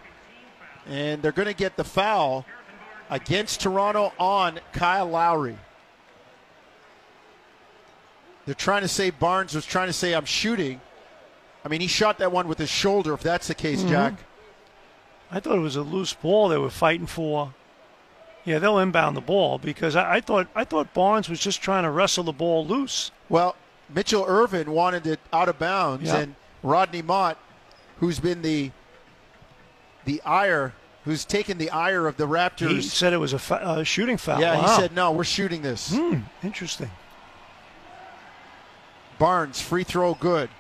and 0.89 1.23
they're 1.23 1.31
going 1.31 1.47
to 1.47 1.55
get 1.55 1.77
the 1.77 1.85
foul 1.85 2.45
against 3.09 3.61
Toronto 3.61 4.13
on 4.19 4.59
Kyle 4.73 5.07
Lowry. 5.07 5.57
They're 8.45 8.57
trying 8.57 8.83
to 8.83 8.89
say 8.89 9.11
Barnes 9.11 9.55
was 9.55 9.65
trying 9.65 9.87
to 9.87 9.93
say, 9.93 10.15
I'm 10.15 10.25
shooting. 10.25 10.81
I 11.65 11.69
mean, 11.69 11.81
he 11.81 11.87
shot 11.87 12.19
that 12.19 12.33
one 12.33 12.49
with 12.49 12.59
his 12.59 12.69
shoulder, 12.69 13.15
if 13.15 13.23
that's 13.23 13.47
the 13.47 13.55
case, 13.55 13.81
mm-hmm. 13.81 13.91
Jack. 13.91 14.15
I 15.31 15.39
thought 15.39 15.55
it 15.55 15.61
was 15.61 15.77
a 15.77 15.83
loose 15.83 16.15
ball 16.15 16.49
they 16.49 16.59
were 16.59 16.69
fighting 16.69 17.07
for. 17.07 17.55
Yeah, 18.45 18.59
they'll 18.59 18.81
inbound 18.81 19.17
the 19.17 19.21
ball 19.21 19.59
because 19.59 19.95
I, 19.95 20.15
I, 20.15 20.21
thought 20.21 20.49
I 20.57 20.65
thought 20.65 20.93
Barnes 20.93 21.29
was 21.29 21.39
just 21.39 21.63
trying 21.63 21.85
to 21.85 21.91
wrestle 21.91 22.25
the 22.25 22.33
ball 22.33 22.67
loose. 22.67 23.13
Well, 23.29 23.55
Mitchell 23.89 24.25
Ervin 24.27 24.73
wanted 24.73 25.07
it 25.07 25.21
out 25.33 25.49
of 25.49 25.57
bounds, 25.57 26.07
yep. 26.07 26.23
and 26.23 26.35
Rodney 26.65 27.03
Mott, 27.03 27.39
who's 27.99 28.21
been 28.21 28.43
the 28.43 28.71
the 30.05 30.23
ire, 30.23 30.73
who's 31.05 31.25
taken 31.25 31.59
the 31.59 31.71
ire 31.71 32.07
of 32.07 32.17
the 32.17 32.27
Raptors, 32.27 32.71
he 32.71 32.83
said 32.83 33.13
it 33.13 33.19
was 33.19 33.33
a 33.33 33.39
fa- 33.39 33.63
uh, 33.63 33.83
shooting 33.83 34.17
foul. 34.17 34.41
Yeah, 34.41 34.57
wow. 34.57 34.63
he 34.63 34.69
said 34.81 34.93
no, 34.93 35.13
we're 35.13 35.25
shooting 35.25 35.63
this. 35.63 35.95
Hmm, 35.95 36.21
interesting. 36.43 36.91
Barnes 39.19 39.61
free 39.61 39.85
throw 39.85 40.15
good. 40.15 40.51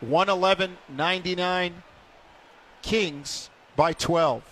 111 0.00 0.76
99 0.88 1.82
Kings 2.82 3.48
by 3.76 3.92
12. 3.92 4.42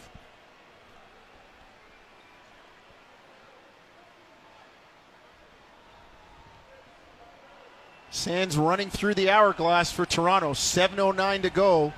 Sands 8.13 8.57
running 8.57 8.91
through 8.91 9.15
the 9.15 9.31
hourglass 9.31 9.93
for 9.93 10.05
Toronto. 10.05 10.53
7.09 10.53 11.43
to 11.43 11.51
go. 11.51 11.93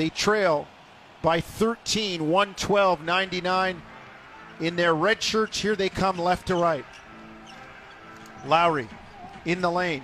They 0.00 0.08
trail 0.08 0.66
by 1.20 1.42
13, 1.42 2.26
112 2.30 3.02
99. 3.02 3.82
In 4.60 4.74
their 4.74 4.94
red 4.94 5.22
shirts, 5.22 5.60
here 5.60 5.76
they 5.76 5.90
come 5.90 6.16
left 6.16 6.46
to 6.46 6.54
right. 6.54 6.86
Lowry 8.46 8.88
in 9.44 9.60
the 9.60 9.70
lane. 9.70 10.02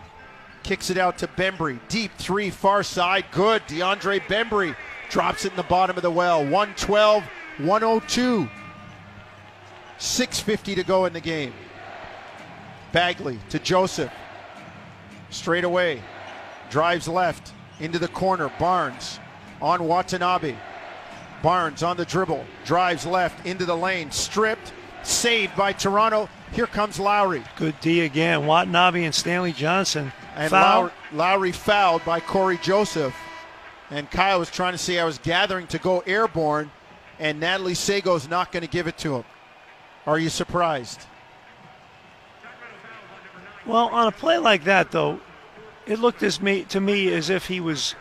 Kicks 0.62 0.90
it 0.90 0.98
out 0.98 1.16
to 1.16 1.28
Bembry. 1.28 1.78
Deep 1.88 2.10
three, 2.18 2.50
far 2.50 2.82
side. 2.82 3.24
Good. 3.30 3.62
DeAndre 3.68 4.20
Bembry 4.26 4.76
drops 5.08 5.46
it 5.46 5.52
in 5.52 5.56
the 5.56 5.62
bottom 5.62 5.96
of 5.96 6.02
the 6.02 6.10
well. 6.10 6.42
112, 6.42 7.24
102. 7.56 8.50
6.50 9.98 10.74
to 10.74 10.84
go 10.84 11.06
in 11.06 11.14
the 11.14 11.22
game. 11.22 11.54
Bagley 12.92 13.38
to 13.48 13.58
Joseph. 13.58 14.12
Straight 15.30 15.64
away. 15.64 16.02
Drives 16.68 17.08
left 17.08 17.54
into 17.80 17.98
the 17.98 18.08
corner. 18.08 18.50
Barnes 18.58 19.20
on 19.60 19.86
Watanabe. 19.86 20.56
Barnes 21.42 21.82
on 21.82 21.96
the 21.96 22.04
dribble. 22.04 22.44
Drives 22.64 23.06
left 23.06 23.46
into 23.46 23.64
the 23.64 23.76
lane. 23.76 24.10
Stripped. 24.10 24.72
Saved 25.02 25.54
by 25.56 25.72
Toronto. 25.72 26.28
Here 26.52 26.66
comes 26.66 26.98
Lowry. 26.98 27.44
Good 27.56 27.78
D 27.80 28.00
again. 28.00 28.46
Watanabe 28.46 29.04
and 29.04 29.14
Stanley 29.14 29.52
Johnson 29.52 30.12
and. 30.34 30.50
Lowry, 30.50 30.90
Lowry 31.12 31.52
fouled 31.52 32.04
by 32.04 32.20
Cory 32.20 32.58
Joseph. 32.58 33.14
And 33.90 34.10
Kyle 34.10 34.40
was 34.40 34.50
trying 34.50 34.72
to 34.72 34.78
say 34.78 34.98
I 34.98 35.04
was 35.04 35.18
gathering 35.18 35.68
to 35.68 35.78
go 35.78 36.00
airborne, 36.00 36.72
and 37.20 37.38
Natalie 37.38 37.74
Sago's 37.74 38.28
not 38.28 38.50
going 38.50 38.62
to 38.62 38.68
give 38.68 38.88
it 38.88 38.98
to 38.98 39.16
him. 39.16 39.24
Are 40.06 40.18
you 40.18 40.28
surprised? 40.28 41.06
Well, 43.64 43.88
on 43.88 44.08
a 44.08 44.12
play 44.12 44.38
like 44.38 44.64
that, 44.64 44.90
though, 44.90 45.20
it 45.86 46.00
looked 46.00 46.22
as 46.22 46.40
me 46.40 46.64
to 46.64 46.80
me 46.80 47.12
as 47.12 47.30
if 47.30 47.46
he 47.46 47.60
was. 47.60 47.94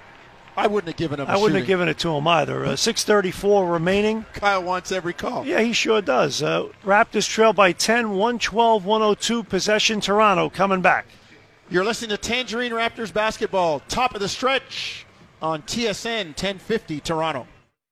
I 0.58 0.68
wouldn't 0.68 0.88
have 0.88 0.98
given 0.98 1.20
him. 1.20 1.28
I 1.28 1.34
wouldn't 1.36 1.50
shooting. 1.50 1.62
have 1.62 1.68
given 1.68 1.88
it 1.90 2.00
to 2.00 2.10
him 2.16 2.28
either. 2.28 2.66
Uh, 2.66 2.70
6:34 2.76 3.72
remaining. 3.72 4.26
Kyle 4.34 4.64
wants 4.64 4.92
every 4.92 5.14
call. 5.14 5.46
Yeah, 5.46 5.62
he 5.62 5.74
sure 5.74 6.02
does. 6.02 6.42
Uh, 6.42 6.70
Raptors 6.84 7.28
trail 7.30 7.54
by 7.54 7.72
10, 7.72 8.12
112, 8.12 8.86
102. 8.86 9.44
Possession. 9.44 10.00
Toronto 10.02 10.50
coming 10.50 10.82
back. 10.82 11.06
You're 11.70 11.84
listening 11.84 12.12
to 12.12 12.18
Tangerine 12.18 12.72
Raptors 12.72 13.12
basketball, 13.12 13.80
top 13.88 14.14
of 14.14 14.22
the 14.22 14.30
stretch 14.30 15.06
on 15.42 15.64
TSN 15.64 16.28
1050 16.28 17.00
Toronto. 17.00 17.48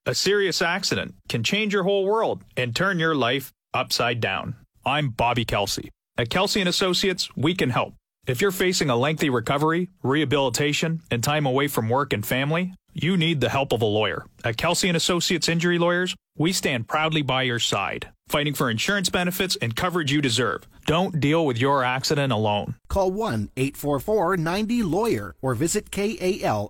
A 0.06 0.14
serious 0.14 0.62
accident 0.62 1.14
can 1.28 1.42
change 1.42 1.72
your 1.72 1.82
whole 1.84 2.04
world 2.04 2.42
and 2.56 2.76
turn 2.76 2.98
your 2.98 3.14
life 3.14 3.52
upside 3.72 4.20
down. 4.20 4.54
I'm 4.86 5.08
Bobby 5.08 5.44
Kelsey. 5.44 5.90
At 6.16 6.30
Kelsey 6.30 6.60
and 6.60 6.68
Associates, 6.68 7.34
we 7.36 7.54
can 7.54 7.70
help. 7.70 7.94
If 8.26 8.40
you're 8.40 8.52
facing 8.52 8.88
a 8.88 8.96
lengthy 8.96 9.28
recovery, 9.28 9.90
rehabilitation, 10.02 11.02
and 11.10 11.22
time 11.22 11.44
away 11.44 11.68
from 11.68 11.90
work 11.90 12.14
and 12.14 12.24
family, 12.24 12.72
you 12.94 13.18
need 13.18 13.42
the 13.42 13.50
help 13.50 13.70
of 13.72 13.82
a 13.82 13.86
lawyer. 13.86 14.24
At 14.42 14.56
Kelsey 14.56 14.88
and 14.88 14.96
Associates 14.96 15.46
Injury 15.46 15.78
Lawyers, 15.78 16.16
we 16.38 16.50
stand 16.52 16.88
proudly 16.88 17.20
by 17.20 17.42
your 17.42 17.58
side, 17.58 18.08
fighting 18.28 18.54
for 18.54 18.70
insurance 18.70 19.10
benefits 19.10 19.56
and 19.60 19.76
coverage 19.76 20.10
you 20.10 20.22
deserve. 20.22 20.66
Don't 20.86 21.20
deal 21.20 21.44
with 21.44 21.58
your 21.58 21.84
accident 21.84 22.32
alone. 22.32 22.76
Call 22.88 23.10
1 23.10 23.50
844 23.58 24.38
90 24.38 24.82
Lawyer 24.82 25.34
or 25.42 25.54
visit 25.54 25.90
KALSILaw.com 25.90 26.66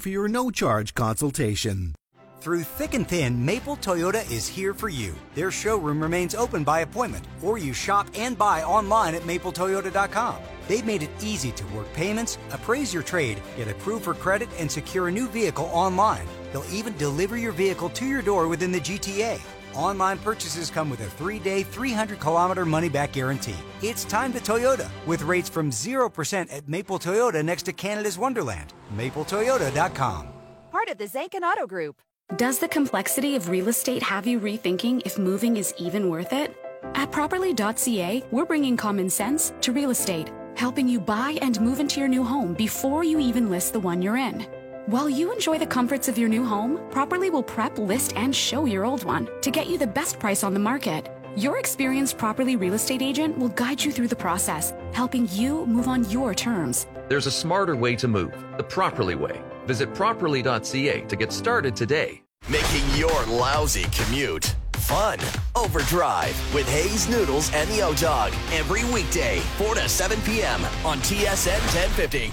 for 0.00 0.08
your 0.08 0.28
no 0.28 0.50
charge 0.52 0.94
consultation. 0.94 1.96
Through 2.40 2.62
thick 2.62 2.94
and 2.94 3.06
thin, 3.06 3.44
Maple 3.44 3.76
Toyota 3.78 4.30
is 4.30 4.46
here 4.46 4.72
for 4.72 4.88
you. 4.88 5.14
Their 5.34 5.50
showroom 5.50 6.00
remains 6.00 6.36
open 6.36 6.62
by 6.62 6.80
appointment, 6.80 7.26
or 7.42 7.58
you 7.58 7.72
shop 7.72 8.06
and 8.14 8.38
buy 8.38 8.62
online 8.62 9.16
at 9.16 9.22
mapletoyota.com. 9.22 10.36
They've 10.68 10.84
made 10.84 11.02
it 11.02 11.10
easy 11.20 11.50
to 11.52 11.66
work 11.68 11.92
payments, 11.94 12.38
appraise 12.52 12.94
your 12.94 13.02
trade, 13.02 13.42
get 13.56 13.66
approved 13.68 14.04
for 14.04 14.14
credit, 14.14 14.48
and 14.58 14.70
secure 14.70 15.08
a 15.08 15.12
new 15.12 15.26
vehicle 15.28 15.68
online. 15.72 16.26
They'll 16.52 16.70
even 16.70 16.96
deliver 16.96 17.36
your 17.36 17.52
vehicle 17.52 17.90
to 17.90 18.06
your 18.06 18.22
door 18.22 18.46
within 18.46 18.70
the 18.70 18.80
GTA. 18.80 19.40
Online 19.74 20.18
purchases 20.18 20.70
come 20.70 20.90
with 20.90 21.00
a 21.00 21.10
three 21.10 21.40
day, 21.40 21.64
300 21.64 22.20
kilometer 22.20 22.64
money 22.64 22.88
back 22.88 23.12
guarantee. 23.12 23.56
It's 23.82 24.04
time 24.04 24.32
to 24.34 24.38
Toyota 24.38 24.88
with 25.06 25.22
rates 25.22 25.48
from 25.48 25.70
0% 25.70 26.52
at 26.52 26.68
Maple 26.68 26.98
Toyota 27.00 27.44
next 27.44 27.64
to 27.64 27.72
Canada's 27.72 28.16
Wonderland. 28.16 28.74
MapleToyota.com. 28.96 30.28
Part 30.70 30.88
of 30.88 30.98
the 30.98 31.06
Zanchin 31.06 31.42
Auto 31.42 31.66
Group. 31.66 32.00
Does 32.36 32.58
the 32.58 32.68
complexity 32.68 33.36
of 33.36 33.48
real 33.48 33.68
estate 33.68 34.02
have 34.02 34.26
you 34.26 34.38
rethinking 34.38 35.00
if 35.06 35.18
moving 35.18 35.56
is 35.56 35.72
even 35.78 36.10
worth 36.10 36.34
it? 36.34 36.54
At 36.94 37.10
Properly.ca, 37.10 38.22
we're 38.30 38.44
bringing 38.44 38.76
common 38.76 39.08
sense 39.08 39.54
to 39.62 39.72
real 39.72 39.88
estate, 39.88 40.30
helping 40.54 40.86
you 40.86 41.00
buy 41.00 41.38
and 41.40 41.58
move 41.60 41.80
into 41.80 42.00
your 42.00 42.08
new 42.08 42.22
home 42.22 42.52
before 42.52 43.02
you 43.02 43.18
even 43.18 43.48
list 43.48 43.72
the 43.72 43.80
one 43.80 44.02
you're 44.02 44.18
in. 44.18 44.40
While 44.86 45.08
you 45.08 45.32
enjoy 45.32 45.58
the 45.58 45.66
comforts 45.66 46.06
of 46.06 46.18
your 46.18 46.28
new 46.28 46.44
home, 46.44 46.78
Properly 46.90 47.30
will 47.30 47.42
prep, 47.42 47.78
list, 47.78 48.12
and 48.14 48.36
show 48.36 48.66
your 48.66 48.84
old 48.84 49.04
one 49.04 49.28
to 49.40 49.50
get 49.50 49.66
you 49.66 49.78
the 49.78 49.86
best 49.86 50.18
price 50.18 50.44
on 50.44 50.52
the 50.52 50.60
market. 50.60 51.10
Your 51.34 51.58
experienced 51.58 52.18
Properly 52.18 52.56
real 52.56 52.74
estate 52.74 53.00
agent 53.00 53.38
will 53.38 53.48
guide 53.48 53.82
you 53.82 53.90
through 53.90 54.08
the 54.08 54.16
process, 54.16 54.74
helping 54.92 55.28
you 55.32 55.64
move 55.64 55.88
on 55.88 56.08
your 56.10 56.34
terms. 56.34 56.86
There's 57.08 57.26
a 57.26 57.30
smarter 57.30 57.74
way 57.74 57.96
to 57.96 58.06
move, 58.06 58.34
the 58.58 58.64
properly 58.64 59.14
way. 59.14 59.42
Visit 59.68 59.92
properly.ca 59.92 61.02
to 61.02 61.16
get 61.16 61.30
started 61.30 61.76
today. 61.76 62.22
Making 62.48 62.88
your 62.96 63.26
lousy 63.26 63.84
commute 63.92 64.56
fun. 64.78 65.18
Overdrive 65.54 66.54
with 66.54 66.66
Hayes 66.70 67.06
Noodles 67.06 67.52
and 67.52 67.68
the 67.68 67.82
O 67.82 67.92
Dog 67.92 68.32
every 68.52 68.82
weekday, 68.84 69.40
4 69.58 69.74
to 69.74 69.86
7 69.86 70.18
p.m. 70.22 70.64
on 70.86 70.96
TSN 71.00 71.60
1050. 71.74 72.32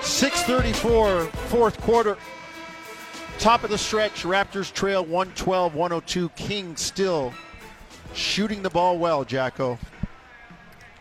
634, 0.00 1.24
fourth 1.26 1.78
quarter. 1.82 2.16
Top 3.38 3.64
of 3.64 3.70
the 3.70 3.76
stretch. 3.76 4.22
Raptors 4.22 4.72
trail 4.72 5.02
112 5.04 5.74
102. 5.74 6.30
King 6.30 6.74
still 6.74 7.34
shooting 8.14 8.62
the 8.62 8.70
ball 8.70 8.98
well, 8.98 9.24
Jacko. 9.24 9.78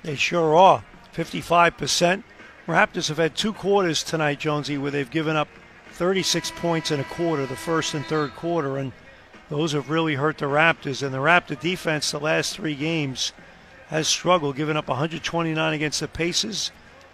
They 0.03 0.15
sure 0.15 0.53
are. 0.57 0.83
55%. 1.15 2.23
Raptors 2.67 3.07
have 3.07 3.17
had 3.17 3.33
two 3.33 3.53
quarters 3.53 4.03
tonight, 4.03 4.39
Jonesy, 4.39 4.77
where 4.77 4.91
they've 4.91 5.09
given 5.09 5.37
up 5.37 5.47
36 5.93 6.51
points 6.57 6.91
in 6.91 6.99
a 6.99 7.05
quarter, 7.05 7.45
the 7.45 7.55
first 7.55 7.93
and 7.93 8.05
third 8.05 8.35
quarter, 8.35 8.77
and 8.77 8.91
those 9.49 9.71
have 9.71 9.89
really 9.89 10.15
hurt 10.15 10.37
the 10.37 10.47
Raptors. 10.47 11.01
And 11.01 11.13
the 11.13 11.19
Raptor 11.19 11.57
defense, 11.57 12.11
the 12.11 12.19
last 12.19 12.57
three 12.57 12.75
games, 12.75 13.31
has 13.87 14.09
struggled, 14.09 14.57
giving 14.57 14.75
up 14.75 14.89
129 14.89 15.73
against 15.73 16.01
the 16.01 16.09
Pacers, 16.09 16.71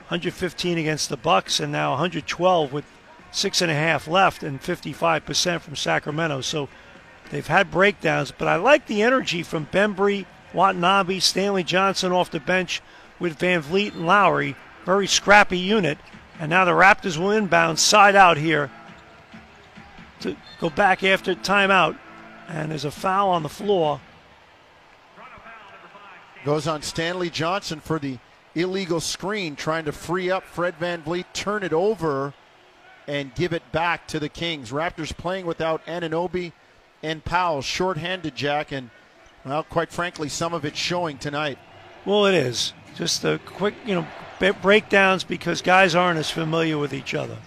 115 0.07 0.79
against 0.79 1.09
the 1.09 1.17
Bucks, 1.17 1.59
and 1.59 1.71
now 1.71 1.91
112 1.91 2.73
with 2.73 2.85
six 3.31 3.61
and 3.61 3.69
a 3.69 3.75
half 3.75 4.07
left 4.07 4.41
and 4.41 4.59
55% 4.59 5.61
from 5.61 5.75
Sacramento. 5.75 6.41
So 6.41 6.67
they've 7.29 7.45
had 7.45 7.69
breakdowns, 7.69 8.31
but 8.31 8.47
I 8.47 8.55
like 8.55 8.87
the 8.87 9.03
energy 9.03 9.43
from 9.43 9.67
Bembry, 9.67 10.25
Watanabe, 10.51 11.19
Stanley 11.19 11.63
Johnson 11.63 12.11
off 12.11 12.31
the 12.31 12.39
bench 12.39 12.81
with 13.19 13.37
Van 13.37 13.61
Vleet 13.61 13.93
and 13.93 14.07
Lowry. 14.07 14.55
Very 14.85 15.07
scrappy 15.07 15.57
unit. 15.57 15.97
And 16.39 16.49
now 16.49 16.65
the 16.65 16.71
Raptors 16.71 17.17
will 17.17 17.31
inbound 17.31 17.79
side 17.79 18.15
out 18.15 18.37
here 18.37 18.71
to 20.21 20.35
go 20.59 20.69
back 20.69 21.03
after 21.03 21.35
timeout. 21.35 21.97
And 22.47 22.71
there's 22.71 22.85
a 22.85 22.91
foul 22.91 23.29
on 23.29 23.43
the 23.43 23.49
floor. 23.49 24.01
Goes 26.43 26.67
on 26.67 26.81
Stanley 26.81 27.29
Johnson 27.29 27.79
for 27.79 27.99
the 27.99 28.17
illegal 28.55 28.99
screen, 28.99 29.55
trying 29.55 29.85
to 29.85 29.91
free 29.91 30.29
up 30.29 30.43
Fred 30.43 30.75
Van 30.75 31.01
Vleet, 31.01 31.25
turn 31.33 31.63
it 31.63 31.71
over, 31.71 32.33
and 33.07 33.33
give 33.35 33.53
it 33.53 33.71
back 33.71 34.07
to 34.07 34.19
the 34.19 34.29
Kings. 34.29 34.71
Raptors 34.71 35.15
playing 35.15 35.45
without 35.45 35.85
Anunoby 35.85 36.51
and 37.01 37.23
Powell, 37.23 37.61
shorthanded, 37.61 38.35
Jack, 38.35 38.71
and, 38.71 38.89
well, 39.45 39.63
quite 39.63 39.91
frankly, 39.91 40.29
some 40.29 40.53
of 40.53 40.65
it's 40.65 40.77
showing 40.77 41.17
tonight. 41.17 41.57
Well, 42.05 42.25
it 42.25 42.33
is. 42.33 42.73
Just 42.95 43.23
a 43.23 43.39
quick, 43.45 43.73
you 43.85 43.95
know, 43.95 44.07
breakdowns 44.51 45.23
because 45.23 45.61
guys 45.61 45.95
aren't 45.95 46.19
as 46.19 46.29
familiar 46.29 46.77
with 46.77 46.93
each 46.93 47.13
other. 47.13 47.37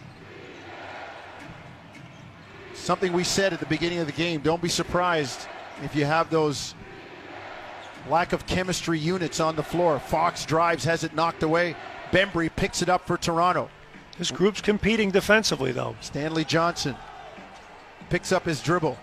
Something 2.74 3.12
we 3.12 3.24
said 3.24 3.52
at 3.52 3.60
the 3.60 3.66
beginning 3.66 3.98
of 3.98 4.06
the 4.06 4.12
game. 4.12 4.40
Don't 4.40 4.62
be 4.62 4.68
surprised 4.68 5.46
if 5.82 5.94
you 5.94 6.04
have 6.04 6.30
those 6.30 6.74
lack 8.08 8.32
of 8.32 8.46
chemistry 8.46 8.98
units 8.98 9.40
on 9.40 9.56
the 9.56 9.62
floor. 9.62 9.98
Fox 9.98 10.46
drives, 10.46 10.84
has 10.84 11.04
it 11.04 11.14
knocked 11.14 11.42
away. 11.42 11.76
Bembry 12.12 12.50
picks 12.54 12.82
it 12.82 12.88
up 12.88 13.06
for 13.06 13.16
Toronto. 13.16 13.68
This 14.16 14.30
group's 14.30 14.60
competing 14.60 15.10
defensively, 15.10 15.72
though. 15.72 15.96
Stanley 16.00 16.44
Johnson 16.44 16.96
picks 18.08 18.32
up 18.32 18.44
his 18.44 18.62
dribble, 18.62 18.96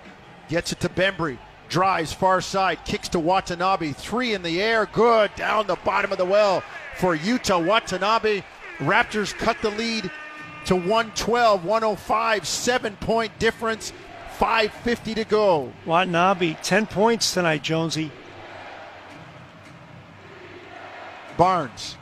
gets 0.49 0.71
it 0.71 0.79
to 0.79 0.89
Bembry, 0.89 1.37
drives 1.69 2.13
far 2.13 2.41
side, 2.41 2.79
kicks 2.85 3.09
to 3.09 3.19
Watanabe, 3.19 3.91
three 3.91 4.33
in 4.33 4.41
the 4.41 4.61
air, 4.61 4.87
good, 4.91 5.29
down 5.35 5.67
the 5.67 5.75
bottom 5.83 6.11
of 6.11 6.17
the 6.17 6.25
well 6.25 6.63
for 6.97 7.17
Yuta 7.17 7.63
Watanabe. 7.63 8.43
Raptors 8.79 9.33
cut 9.33 9.57
the 9.61 9.69
lead 9.71 10.09
to 10.65 10.75
112, 10.75 11.65
105, 11.65 12.47
seven 12.47 12.95
point 12.97 13.37
difference, 13.39 13.93
5.50 14.37 15.15
to 15.15 15.23
go. 15.25 15.73
Watanabe, 15.85 16.57
10 16.63 16.87
points 16.87 17.33
tonight, 17.33 17.63
Jonesy. 17.63 18.11
Barnes 21.37 21.97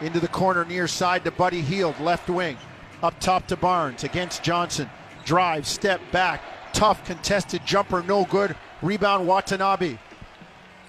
into 0.00 0.20
the 0.20 0.28
corner 0.28 0.64
near 0.64 0.86
side 0.86 1.24
to 1.24 1.30
Buddy 1.30 1.60
Hield, 1.60 1.98
left 2.00 2.28
wing. 2.28 2.56
Up 3.02 3.18
top 3.20 3.46
to 3.48 3.56
Barnes 3.56 4.04
against 4.04 4.42
Johnson. 4.42 4.88
Drive, 5.24 5.66
step 5.66 6.00
back. 6.12 6.42
Tough 6.72 7.04
contested 7.04 7.64
jumper, 7.64 8.02
no 8.02 8.24
good. 8.24 8.56
Rebound 8.82 9.26
Watanabe. 9.26 9.98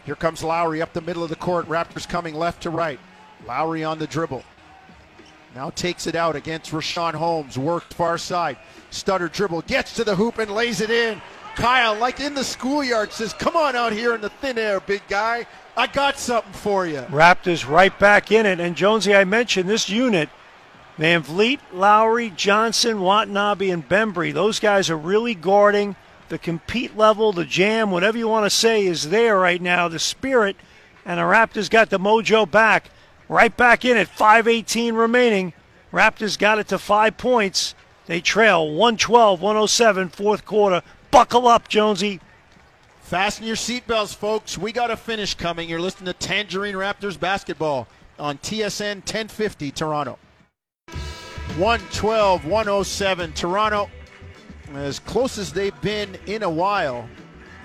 Here 0.08 0.16
comes 0.16 0.42
Lowry 0.42 0.82
up 0.82 0.94
the 0.94 1.02
middle 1.02 1.22
of 1.22 1.30
the 1.30 1.36
court. 1.36 1.68
Raptors 1.68 2.08
coming 2.08 2.34
left 2.34 2.64
to 2.64 2.70
right. 2.70 2.98
Lowry 3.46 3.84
on 3.84 4.00
the 4.00 4.08
dribble. 4.08 4.42
Now 5.54 5.70
takes 5.70 6.08
it 6.08 6.16
out 6.16 6.38
against 6.38 6.72
Richaun 6.72 7.14
Holmes. 7.14 7.58
Worked 7.58 7.94
far 7.94 8.18
side. 8.18 8.56
Stutter 8.90 9.28
dribble. 9.28 9.64
Gets 9.64 9.96
to 9.96 10.06
the 10.06 10.16
hoop 10.16 10.38
and 10.38 10.50
lays 10.50 10.80
it 10.80 10.90
in. 10.90 11.22
Kyle, 11.58 11.94
like 11.94 12.22
in 12.22 12.36
the 12.36 12.46
schoolyard, 12.46 13.12
says, 13.12 13.34
Come 13.34 13.58
on 13.58 13.76
out 13.76 13.92
here 13.92 14.16
in 14.16 14.22
the 14.22 14.30
thin 14.30 14.58
air, 14.58 14.80
big 14.80 15.02
guy. 15.10 15.46
I 15.76 15.88
got 15.88 16.18
something 16.18 16.54
for 16.54 16.88
you. 16.88 17.02
Raptors 17.10 17.68
right 17.68 18.00
back 18.00 18.32
in 18.32 18.46
it. 18.46 18.62
And 18.62 18.78
Jonesy, 18.78 19.14
I 19.14 19.26
mentioned 19.26 19.70
this 19.70 19.90
unit 19.90 20.30
Van 20.98 21.22
Vleet, 21.22 21.60
Lowry, 21.74 22.30
Johnson, 22.30 23.02
Watanabe, 23.02 23.72
and 23.72 23.88
Bembry. 23.90 24.34
Those 24.34 24.62
guys 24.62 24.90
are 24.90 24.98
really 24.98 25.36
guarding 25.36 25.98
the 26.30 26.38
compete 26.38 26.98
level, 26.98 27.32
the 27.32 27.46
jam, 27.46 27.92
whatever 27.92 28.18
you 28.18 28.28
want 28.28 28.46
to 28.46 28.50
say, 28.50 28.86
is 28.86 29.10
there 29.10 29.38
right 29.38 29.62
now. 29.62 29.88
The 29.88 30.00
spirit, 30.00 30.56
and 31.06 31.20
the 31.20 31.24
Raptors 31.24 31.70
got 31.70 31.90
the 31.90 32.00
mojo 32.00 32.50
back. 32.50 32.90
right 33.30 33.56
back 33.56 33.84
in 33.84 33.98
it. 33.98 34.08
5:18 34.08 34.96
remaining. 34.96 35.54
Raptors 35.92 36.38
got 36.38 36.60
it 36.60 36.68
to 36.70 36.78
five 36.78 37.18
points. 37.18 37.76
They 38.06 38.22
trail 38.22 38.72
112 38.72 39.42
107, 39.42 40.10
fourth 40.10 40.46
quarter. 40.46 40.82
Buckle 41.12 41.48
up, 41.48 41.68
Jonesy. 41.68 42.22
Fasten 43.02 43.46
your 43.46 43.56
seatbelts, 43.56 44.16
folks. 44.16 44.58
We 44.58 44.72
got 44.72 44.92
a 44.92 44.98
finish 44.98 45.34
coming. 45.34 45.70
You're 45.70 45.80
listening 45.80 46.08
to 46.08 46.14
Tangerine 46.14 46.76
Raptors 46.76 47.20
basketball 47.20 47.88
on 48.20 48.38
TSN 48.38 48.98
1050 48.98 49.72
Toronto. 49.72 50.18
112 51.58 52.46
107 52.46 53.34
Toronto. 53.34 53.90
As 54.76 55.00
close 55.00 55.38
as 55.38 55.54
they've 55.54 55.80
been 55.82 56.18
in 56.26 56.44
a 56.44 56.50
while, 56.50 57.08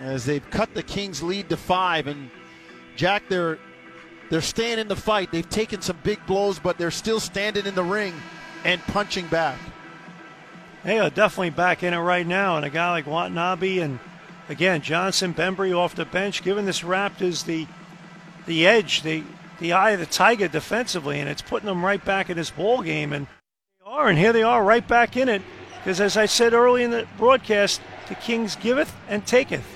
as 0.01 0.25
they've 0.25 0.49
cut 0.51 0.73
the 0.75 0.83
Kings' 0.83 1.23
lead 1.23 1.49
to 1.49 1.57
five. 1.57 2.07
And 2.07 2.31
Jack, 2.97 3.25
they're 3.29 3.59
they're 4.31 4.41
staying 4.41 4.79
in 4.79 4.89
the 4.89 4.97
fight. 4.97 5.31
They've 5.31 5.49
taken 5.49 5.83
some 5.83 5.99
big 6.03 6.25
blows, 6.27 6.59
but 6.59 6.79
they're 6.79 6.91
still 6.91 7.21
standing 7.21 7.67
in 7.67 7.75
the 7.75 7.83
ring 7.83 8.15
and 8.65 8.81
punching 8.83 9.27
back. 9.27 9.59
They 10.85 10.99
are 10.99 11.11
definitely 11.11 11.51
back 11.51 11.83
in 11.83 11.93
it 11.93 11.99
right 11.99 12.27
now. 12.27 12.57
And 12.57 12.65
a 12.65 12.71
guy 12.71 12.91
like 12.91 13.07
Watanabe 13.07 13.79
and 13.79 13.99
again 14.49 14.81
Johnson, 14.81 15.35
Bembry 15.35 15.77
off 15.77 15.95
the 15.95 16.05
bench, 16.05 16.43
giving 16.43 16.65
this 16.65 16.81
Raptors 16.81 17.45
the 17.45 17.67
the 18.47 18.67
edge, 18.67 19.03
the 19.03 19.23
the 19.61 19.73
eye 19.73 19.91
of 19.91 20.01
the 20.01 20.07
tiger 20.07 20.49
defensively, 20.49 21.21
and 21.21 21.29
it's 21.29 21.43
putting 21.43 21.67
them 21.67 21.85
right 21.85 22.05
back 22.05 22.31
in 22.31 22.37
this 22.37 22.51
ball 22.51 22.83
game. 22.83 23.13
And 23.13 23.27
they 23.85 23.91
are, 23.91 24.09
and 24.09 24.19
here 24.19 24.33
they 24.33 24.43
are, 24.43 24.63
right 24.63 24.87
back 24.87 25.17
in 25.17 25.29
it. 25.29 25.43
Because 25.83 26.01
as 26.01 26.17
I 26.17 26.27
said 26.27 26.53
early 26.53 26.85
in 26.85 26.93
the 26.93 27.09
broadcast, 27.19 27.81
the 28.09 28.15
Kings 28.15 28.55
giveth 28.55 28.95
and 29.09 29.27
taketh. 29.27 29.67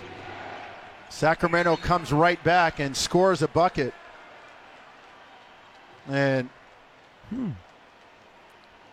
Sacramento 1.08 1.74
comes 1.76 2.12
right 2.12 2.42
back 2.44 2.78
and 2.78 2.96
scores 2.96 3.42
a 3.42 3.48
bucket. 3.48 3.92
And 6.08 6.48
hmm. 7.30 7.50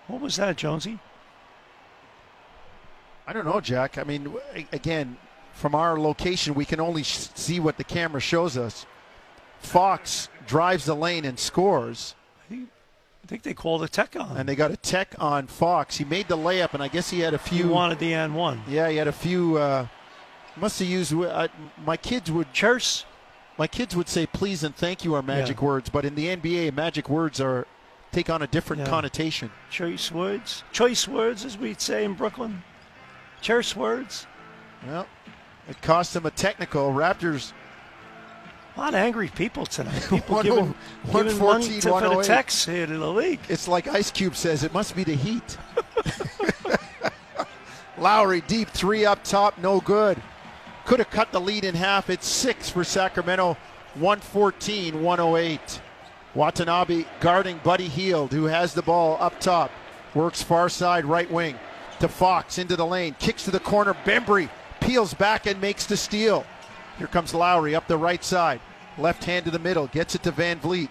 what 0.08 0.22
was 0.22 0.38
that, 0.38 0.58
Jonesy? 0.58 0.98
I 3.28 3.34
don't 3.34 3.46
know, 3.46 3.62
Jack. 3.62 4.00
I 4.00 4.04
mean, 4.04 4.34
again, 4.72 5.16
from 5.54 5.76
our 5.76 6.00
location, 6.00 6.56
we 6.56 6.66
can 6.66 6.80
only 6.80 7.04
sh- 7.04 7.30
see 7.36 7.60
what 7.60 7.78
the 7.78 7.84
camera 7.84 8.22
shows 8.22 8.58
us. 8.58 8.88
Fox 9.60 10.30
drives 10.48 10.86
the 10.86 10.96
lane 10.96 11.26
and 11.26 11.38
scores. 11.38 12.16
I 13.24 13.28
think 13.28 13.44
they 13.44 13.54
called 13.54 13.84
a 13.84 13.88
tech 13.88 14.16
on. 14.20 14.36
And 14.36 14.50
they 14.50 14.56
got 14.56 14.72
a 14.72 14.78
tech 14.78 15.16
on 15.18 15.48
Fox. 15.48 15.98
He 15.98 16.04
made 16.04 16.28
the 16.28 16.38
layup, 16.38 16.74
and 16.74 16.84
I 16.84 16.90
guess 16.90 17.10
he 17.10 17.22
had 17.22 17.34
a 17.34 17.38
few. 17.38 17.64
He 17.64 17.70
wanted 17.70 18.00
the 18.00 18.14
n 18.14 18.34
one. 18.34 18.62
Yeah, 18.68 18.90
he 18.90 18.98
had 18.98 19.08
a 19.08 19.14
few. 19.14 19.58
Uh, 19.58 19.88
must 20.58 20.80
have 20.80 20.88
used. 20.88 21.14
Uh, 21.14 21.48
my 21.86 21.98
kids 21.98 22.32
would. 22.32 22.52
Church 22.52 23.06
my 23.58 23.68
kids 23.68 23.96
would 23.96 24.10
say 24.10 24.26
please 24.26 24.64
and 24.64 24.76
thank 24.76 25.04
you 25.04 25.14
are 25.16 25.22
magic 25.22 25.60
yeah. 25.60 25.66
words, 25.66 25.90
but 25.90 26.06
in 26.06 26.16
the 26.16 26.36
NBA, 26.36 26.74
magic 26.74 27.10
words 27.10 27.40
are 27.40 27.68
take 28.12 28.30
on 28.30 28.42
a 28.42 28.48
different 28.48 28.82
yeah. 28.82 28.90
connotation. 28.90 29.52
Choice 29.70 30.12
words, 30.12 30.64
choice 30.72 31.08
words, 31.08 31.46
as 31.46 31.58
we'd 31.58 31.82
say 31.82 32.04
in 32.04 32.14
Brooklyn. 32.14 32.64
Choice 33.42 33.76
words. 33.76 34.28
Well, 34.88 35.08
it 35.70 35.82
cost 35.82 36.14
them 36.14 36.26
a 36.26 36.32
technical. 36.32 36.92
Raptors. 36.92 37.54
A 38.76 38.80
lot 38.80 38.90
of 38.90 38.96
angry 38.96 39.28
people 39.30 39.66
tonight. 39.66 40.02
People 40.10 40.42
giving, 40.42 40.76
giving 41.06 41.28
to, 41.28 41.82
for 41.82 42.02
the 42.02 42.10
oh 42.10 42.24
techs 42.24 42.66
here 42.66 42.88
to 42.88 42.98
the 42.98 43.12
league. 43.12 43.40
It's 43.50 43.68
like 43.68 43.88
Ice 43.88 44.10
Cube 44.10 44.36
says, 44.36 44.64
it 44.64 44.74
must 44.74 44.96
be 44.96 45.04
the 45.04 45.16
heat. 45.16 45.58
Lowry 48.00 48.42
deep 48.42 48.70
three 48.70 49.06
up 49.06 49.24
top, 49.24 49.58
no 49.60 49.80
good 49.80 50.22
could 50.86 51.00
have 51.00 51.10
cut 51.10 51.32
the 51.32 51.42
lead 51.42 51.64
in 51.64 51.76
half. 51.76 52.10
It's 52.10 52.28
six 52.28 52.70
for 52.70 52.84
Sacramento, 52.84 53.58
114 53.96 55.02
108. 55.02 55.82
Watanabe 56.36 57.06
guarding 57.20 57.60
Buddy 57.64 57.88
Hield, 57.88 58.32
who 58.32 58.46
has 58.46 58.74
the 58.74 58.82
ball 58.82 59.18
up 59.20 59.40
top. 59.40 59.72
Works 60.14 60.42
far 60.42 60.68
side 60.68 61.06
right 61.06 61.30
wing 61.32 61.56
to 62.00 62.08
Fox 62.08 62.58
into 62.58 62.76
the 62.76 62.86
lane. 62.86 63.16
Kicks 63.20 63.46
to 63.46 63.52
the 63.52 63.60
corner. 63.60 63.94
Bembry 64.06 64.50
peels 64.80 65.14
back 65.14 65.46
and 65.46 65.62
makes 65.62 65.86
the 65.86 65.96
steal. 65.96 66.46
Here 66.98 67.08
comes 67.08 67.34
Lowry 67.34 67.76
up 67.76 67.88
the 67.88 67.98
right 67.98 68.24
side. 68.24 68.62
Left 68.98 69.24
hand 69.24 69.46
to 69.46 69.52
the 69.52 69.60
middle. 69.60 69.88
Gets 69.88 70.16
it 70.16 70.24
to 70.24 70.32
Van 70.32 70.60
Vleet. 70.60 70.90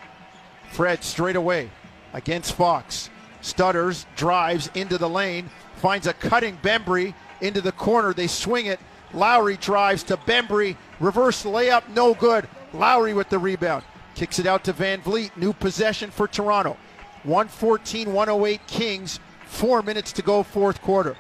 Fred 0.72 1.04
straight 1.04 1.36
away 1.36 1.70
against 2.12 2.54
Fox. 2.54 3.10
Stutters, 3.40 4.06
drives 4.16 4.70
into 4.74 4.98
the 4.98 5.08
lane. 5.08 5.50
Finds 5.76 6.06
a 6.06 6.12
cutting 6.12 6.56
Bembry 6.62 7.14
into 7.40 7.60
the 7.60 7.72
corner. 7.72 8.12
They 8.12 8.26
swing 8.26 8.66
it 8.66 8.80
Lowry 9.14 9.56
drives 9.56 10.02
to 10.04 10.16
Bembry. 10.16 10.76
Reverse 11.00 11.44
layup, 11.44 11.88
no 11.90 12.14
good. 12.14 12.48
Lowry 12.72 13.14
with 13.14 13.28
the 13.28 13.38
rebound. 13.38 13.84
Kicks 14.14 14.38
it 14.38 14.46
out 14.46 14.64
to 14.64 14.72
Van 14.72 15.00
Vleet. 15.02 15.36
New 15.36 15.52
possession 15.52 16.10
for 16.10 16.26
Toronto. 16.26 16.76
114 17.24 18.12
108 18.12 18.66
Kings. 18.66 19.20
Four 19.46 19.82
minutes 19.82 20.12
to 20.12 20.22
go, 20.22 20.42
fourth 20.42 20.80
quarter. 20.82 21.16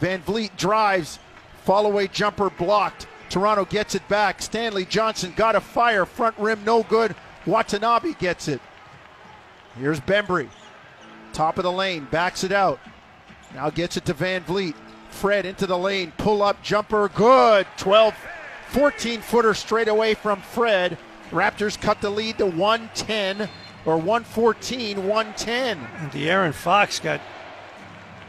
Van 0.00 0.22
Vleet 0.22 0.56
drives. 0.56 1.18
Fall 1.64 1.86
away 1.86 2.08
jumper 2.08 2.50
blocked. 2.50 3.06
Toronto 3.34 3.64
gets 3.64 3.96
it 3.96 4.06
back. 4.06 4.40
Stanley 4.40 4.84
Johnson 4.84 5.32
got 5.34 5.56
a 5.56 5.60
fire. 5.60 6.06
Front 6.06 6.38
rim, 6.38 6.62
no 6.64 6.84
good. 6.84 7.16
Watanabe 7.46 8.12
gets 8.12 8.46
it. 8.46 8.60
Here's 9.76 9.98
Bembry. 9.98 10.48
Top 11.32 11.58
of 11.58 11.64
the 11.64 11.72
lane. 11.72 12.06
Backs 12.12 12.44
it 12.44 12.52
out. 12.52 12.78
Now 13.52 13.70
gets 13.70 13.96
it 13.96 14.04
to 14.04 14.12
Van 14.12 14.44
Vleet. 14.44 14.76
Fred 15.10 15.46
into 15.46 15.66
the 15.66 15.76
lane, 15.76 16.12
pull 16.16 16.44
up 16.44 16.62
jumper, 16.62 17.08
good. 17.08 17.66
12, 17.76 18.14
14 18.68 19.20
footer 19.20 19.52
straight 19.52 19.88
away 19.88 20.14
from 20.14 20.40
Fred. 20.40 20.96
Raptors 21.32 21.80
cut 21.80 22.00
the 22.00 22.10
lead 22.10 22.38
to 22.38 22.46
110 22.46 23.48
or 23.84 23.96
114, 23.96 25.08
110. 25.08 25.78
And 25.98 26.12
De'Aaron 26.12 26.54
Fox 26.54 27.00
got 27.00 27.20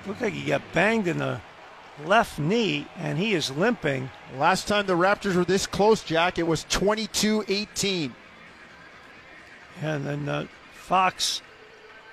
looked 0.08 0.22
like 0.22 0.34
he 0.34 0.48
got 0.48 0.64
banged 0.74 1.08
in 1.08 1.20
the 1.20 1.40
left 2.04 2.40
knee 2.40 2.88
and 2.98 3.18
he 3.18 3.34
is 3.34 3.52
limping. 3.52 4.10
Last 4.38 4.68
time 4.68 4.86
the 4.86 4.94
Raptors 4.94 5.36
were 5.36 5.46
this 5.46 5.68
close, 5.68 6.04
Jack, 6.04 6.38
it 6.38 6.48
was 6.48 6.66
22 6.70 7.46
18. 7.48 8.14
And 9.82 10.06
then 10.06 10.30
uh, 10.30 10.48
Fox, 10.74 11.42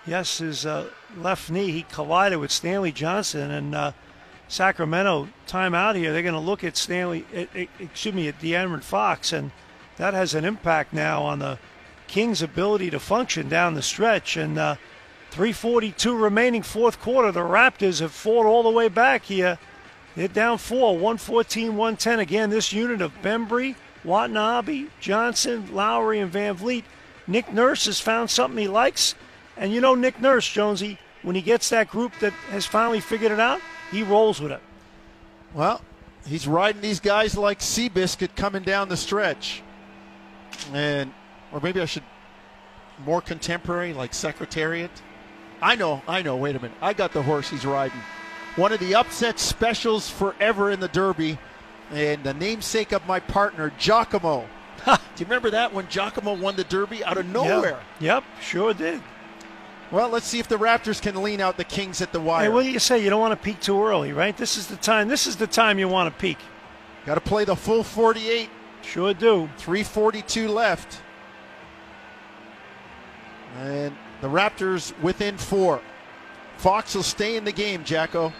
yes, 0.07 0.39
his 0.39 0.67
uh, 0.67 0.89
left 1.17 1.51
knee, 1.51 1.71
he 1.71 1.83
collided 1.83 2.39
with 2.39 2.51
Stanley 2.51 2.93
Johnson 2.93 3.51
and 3.51 3.75
uh, 3.75 3.93
Sacramento 4.49 5.29
timeout 5.47 5.97
here, 5.97 6.13
they're 6.13 6.23
going 6.23 6.35
to 6.35 6.41
look 6.41 6.63
at 6.63 6.77
Stanley, 6.77 7.25
excuse 7.79 8.15
me, 8.15 8.29
at 8.29 8.39
De'Aaron 8.39 8.83
Fox, 8.83 9.33
and 9.33 9.51
that 9.97 10.13
has 10.13 10.35
an 10.35 10.45
impact 10.45 10.93
now 10.93 11.23
on 11.23 11.39
the 11.39 11.59
Kings' 12.07 12.43
ability 12.43 12.91
to 12.91 13.01
function 13.01 13.49
down 13.49 13.73
the 13.73 13.81
stretch. 13.81 14.37
And 14.37 14.59
uh, 14.59 14.77
3:42 15.33 16.21
remaining, 16.21 16.61
fourth 16.61 17.01
quarter. 17.01 17.33
The 17.33 17.41
Raptors 17.41 18.01
have 18.01 18.13
fought 18.13 18.45
all 18.45 18.63
the 18.63 18.69
way 18.69 18.89
back 18.89 19.25
here. 19.25 19.59
They're 20.15 20.29
down 20.29 20.59
four, 20.59 20.93
114, 20.93 21.69
110. 21.77 22.19
Again, 22.21 22.51
this 22.51 22.73
unit 22.73 23.01
of 23.01 23.13
Bembry, 23.23 23.75
Watanabe, 24.05 24.87
Johnson, 25.01 25.75
Lowry, 25.75 26.19
and 26.19 26.31
Van 26.31 26.57
Vleet. 26.57 26.85
Nick 27.27 27.53
Nurse 27.53 27.87
has 27.87 28.01
found 28.01 28.31
something 28.31 28.59
he 28.59 28.69
likes, 28.69 29.15
and 29.57 29.73
you 29.73 29.81
know 29.81 29.95
Nick 29.95 30.21
Nurse, 30.21 30.49
Jonesy, 30.49 30.99
when 31.23 31.37
he 31.37 31.43
gets 31.43 31.69
that 31.69 31.89
group 31.89 32.13
that 32.21 32.33
has 32.51 32.67
finally 32.67 33.01
figured 33.01 33.33
it 33.33 33.41
out, 33.41 33.61
he 33.91 34.03
rolls 34.03 34.41
with 34.41 34.53
it. 34.53 34.61
Well, 35.55 35.83
he's 36.27 36.47
riding 36.47 36.83
these 36.83 37.01
guys 37.01 37.37
like 37.37 37.61
Seabiscuit 37.61 38.35
coming 38.35 38.63
down 38.63 38.89
the 38.89 38.97
stretch. 38.97 39.63
And, 40.73 41.13
or 41.53 41.61
maybe 41.61 41.81
I 41.81 41.85
should, 41.85 42.03
more 43.05 43.21
contemporary, 43.21 43.93
like 43.93 44.15
Secretariat. 44.15 44.91
I 45.61 45.77
know, 45.77 46.03
I 46.09 46.23
know, 46.23 46.37
wait 46.37 46.57
a 46.57 46.61
minute. 46.61 46.77
I 46.83 46.93
got 46.93 47.13
the 47.13 47.23
horse 47.23 47.49
he's 47.49 47.65
riding. 47.65 48.01
One 48.57 48.73
of 48.73 48.81
the 48.81 48.95
upset 48.95 49.39
specials 49.39 50.11
forever 50.11 50.71
in 50.71 50.81
the 50.81 50.89
Derby. 50.89 51.39
And 51.91 52.25
the 52.25 52.35
namesake 52.35 52.93
of 52.93 53.07
my 53.07 53.21
partner, 53.21 53.73
Giacomo. 53.79 54.47
Do 54.87 54.93
you 55.19 55.27
remember 55.27 55.51
that 55.51 55.73
when 55.73 55.89
Giacomo 55.89 56.35
won 56.35 56.57
the 56.57 56.65
Derby 56.65 57.05
out 57.05 57.19
of 57.19 57.27
nowhere? 57.27 57.81
Yep, 58.01 58.01
yep 58.01 58.25
sure 58.41 58.73
did. 58.73 59.03
Well, 59.91 60.09
let's 60.09 60.27
see 60.27 60.39
if 60.39 60.49
the 60.49 60.57
Raptors 60.57 61.03
can 61.03 61.23
lean 61.23 61.43
out 61.43 61.59
the 61.59 61.65
Kings 61.65 62.01
at 62.01 62.13
the 62.13 62.21
wire. 62.21 62.45
Hey, 62.45 62.49
what 62.49 62.63
do 62.63 62.71
you 62.71 62.79
say? 62.79 63.03
You 63.05 63.11
don't 63.11 63.21
want 63.21 63.39
to 63.39 63.45
peak 63.45 63.61
too 63.61 63.83
early, 63.83 64.15
right? 64.15 64.35
This 64.35 64.57
is 64.57 64.67
the 64.67 64.77
time. 64.77 65.07
This 65.09 65.27
is 65.27 65.37
the 65.37 65.47
time 65.47 65.79
you 65.79 65.87
want 65.87 66.13
to 66.13 66.19
peak. 66.19 66.39
Got 67.05 67.17
to 67.17 67.21
play 67.21 67.45
the 67.45 67.55
full 67.55 67.85
48. 67.85 68.49
Sure 68.81 69.13
do. 69.13 69.51
342 69.59 70.49
left. 70.49 71.03
And 73.59 73.95
the 74.23 74.29
Raptors 74.29 74.99
within 75.03 75.37
four. 75.37 75.83
Fox 76.57 76.95
will 76.95 77.03
stay 77.03 77.37
in 77.37 77.45
the 77.45 77.53
game, 77.53 77.85
Jacko. 77.85 78.33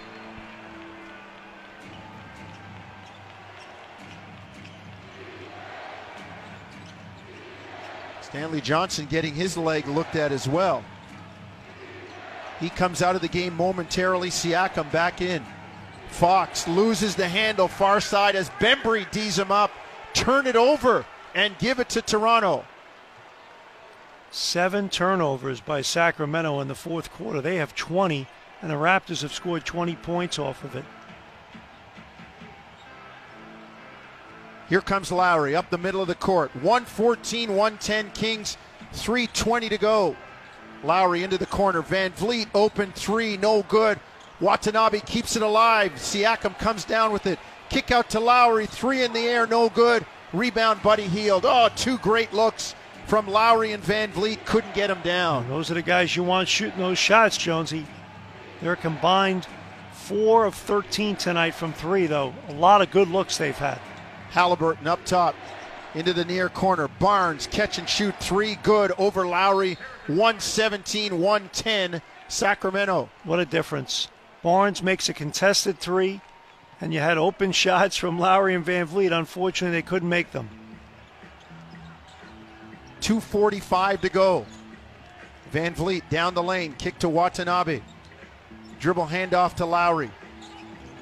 Stanley 8.33 8.63
Johnson 8.63 9.05
getting 9.11 9.35
his 9.35 9.59
leg 9.59 9.87
looked 9.87 10.17
at 10.17 10.33
as 10.33 10.49
well. 10.49 10.83
He 12.61 12.71
comes 12.71 13.03
out 13.03 13.15
of 13.15 13.21
the 13.21 13.29
game 13.29 13.55
momentarily. 13.55 14.31
Siakam 14.31 14.91
back 14.91 15.21
in. 15.21 15.45
Fox 16.09 16.67
loses 16.67 17.15
the 17.15 17.29
handle 17.29 17.69
far 17.69 18.01
side 18.01 18.35
as 18.35 18.49
Bembry 18.59 19.11
D's 19.11 19.39
him 19.39 19.53
up. 19.53 19.71
Turn 20.15 20.47
it 20.47 20.57
over 20.57 21.05
and 21.35 21.59
give 21.59 21.79
it 21.79 21.91
to 21.91 22.01
Toronto. 22.01 22.65
Seven 24.31 24.89
turnovers 24.89 25.61
by 25.61 25.83
Sacramento 25.83 26.59
in 26.61 26.69
the 26.69 26.75
fourth 26.75 27.13
quarter. 27.13 27.43
They 27.43 27.57
have 27.57 27.75
20, 27.75 28.27
and 28.63 28.71
the 28.71 28.77
Raptors 28.77 29.21
have 29.21 29.35
scored 29.35 29.67
20 29.67 29.95
points 29.97 30.39
off 30.39 30.65
of 30.65 30.75
it. 30.75 30.87
Here 34.73 34.81
comes 34.81 35.13
Lowry 35.13 35.55
up 35.55 35.69
the 35.69 35.77
middle 35.77 36.01
of 36.01 36.09
the 36.09 36.15
court. 36.15 36.51
114, 36.55 37.51
110 37.51 38.11
Kings, 38.13 38.57
320 38.95 39.69
to 39.69 39.77
go. 39.77 40.17
Lowry 40.83 41.23
into 41.23 41.37
the 41.37 41.45
corner. 41.45 41.83
Van 41.83 42.11
Vleet 42.13 42.49
open 42.55 42.91
three, 42.93 43.37
no 43.37 43.65
good. 43.65 44.01
Watanabe 44.41 45.01
keeps 45.01 45.37
it 45.37 45.43
alive. 45.43 45.93
Siakam 45.97 46.59
comes 46.59 46.87
down 46.87 47.13
with 47.13 47.27
it. 47.27 47.39
Kick 47.69 47.91
out 47.91 48.09
to 48.09 48.19
Lowry, 48.19 48.65
three 48.65 49.03
in 49.03 49.13
the 49.13 49.21
air, 49.21 49.47
no 49.47 49.69
good. 49.69 50.07
Rebound, 50.33 50.83
Buddy 50.83 51.07
Hield. 51.07 51.45
Oh, 51.45 51.69
two 51.77 51.99
great 51.99 52.33
looks 52.33 52.75
from 53.05 53.29
Lowry 53.29 53.73
and 53.73 53.85
Van 53.85 54.11
Vleet. 54.11 54.43
Couldn't 54.47 54.73
get 54.73 54.89
him 54.89 55.03
down. 55.03 55.51
Those 55.51 55.71
are 55.71 55.75
the 55.75 55.83
guys 55.83 56.17
you 56.17 56.23
want 56.23 56.49
shooting 56.49 56.79
those 56.79 56.97
shots, 56.97 57.37
Jonesy. 57.37 57.85
They're 58.63 58.77
combined 58.77 59.47
four 59.93 60.47
of 60.47 60.55
13 60.55 61.17
tonight 61.17 61.55
from 61.55 61.75
three, 61.75 62.07
though. 62.07 62.33
A 62.49 62.55
lot 62.55 62.81
of 62.81 62.91
good 62.91 63.09
looks 63.09 63.37
they've 63.37 63.55
had. 63.55 63.79
Halliburton 64.33 64.87
up 64.87 65.05
top 65.05 65.35
into 65.95 66.13
the 66.13 66.25
near 66.25 66.49
corner. 66.49 66.89
Barnes 66.89 67.47
catch 67.47 67.79
and 67.79 67.89
shoot 67.89 68.15
three 68.19 68.57
good 68.57 68.93
over 68.99 69.27
Lowry. 69.27 69.77
117 70.07 71.19
110 71.19 72.03
Sacramento. 72.29 73.11
What 73.25 73.41
a 73.41 73.45
difference. 73.45 74.09
Barnes 74.43 74.83
makes 74.83 75.09
a 75.09 75.13
contested 75.13 75.79
three, 75.79 76.21
and 76.81 76.93
you 76.95 77.01
had 77.01 77.19
open 77.19 77.53
shots 77.53 77.97
from 77.97 78.19
Lowry 78.19 78.55
and 78.55 78.65
Van 78.65 78.87
Vleet. 78.87 79.13
Unfortunately, 79.13 79.77
they 79.77 79.83
couldn't 79.83 80.09
make 80.09 80.33
them. 80.33 80.49
2.45 83.03 84.01
to 84.01 84.09
go. 84.09 84.47
Van 85.51 85.75
Vleet 85.75 86.09
down 86.09 86.33
the 86.35 86.43
lane, 86.43 86.73
kick 86.79 86.99
to 87.01 87.09
Watanabe. 87.09 87.83
Dribble 88.81 89.07
handoff 89.07 89.55
to 89.57 89.67
Lowry. 89.67 90.11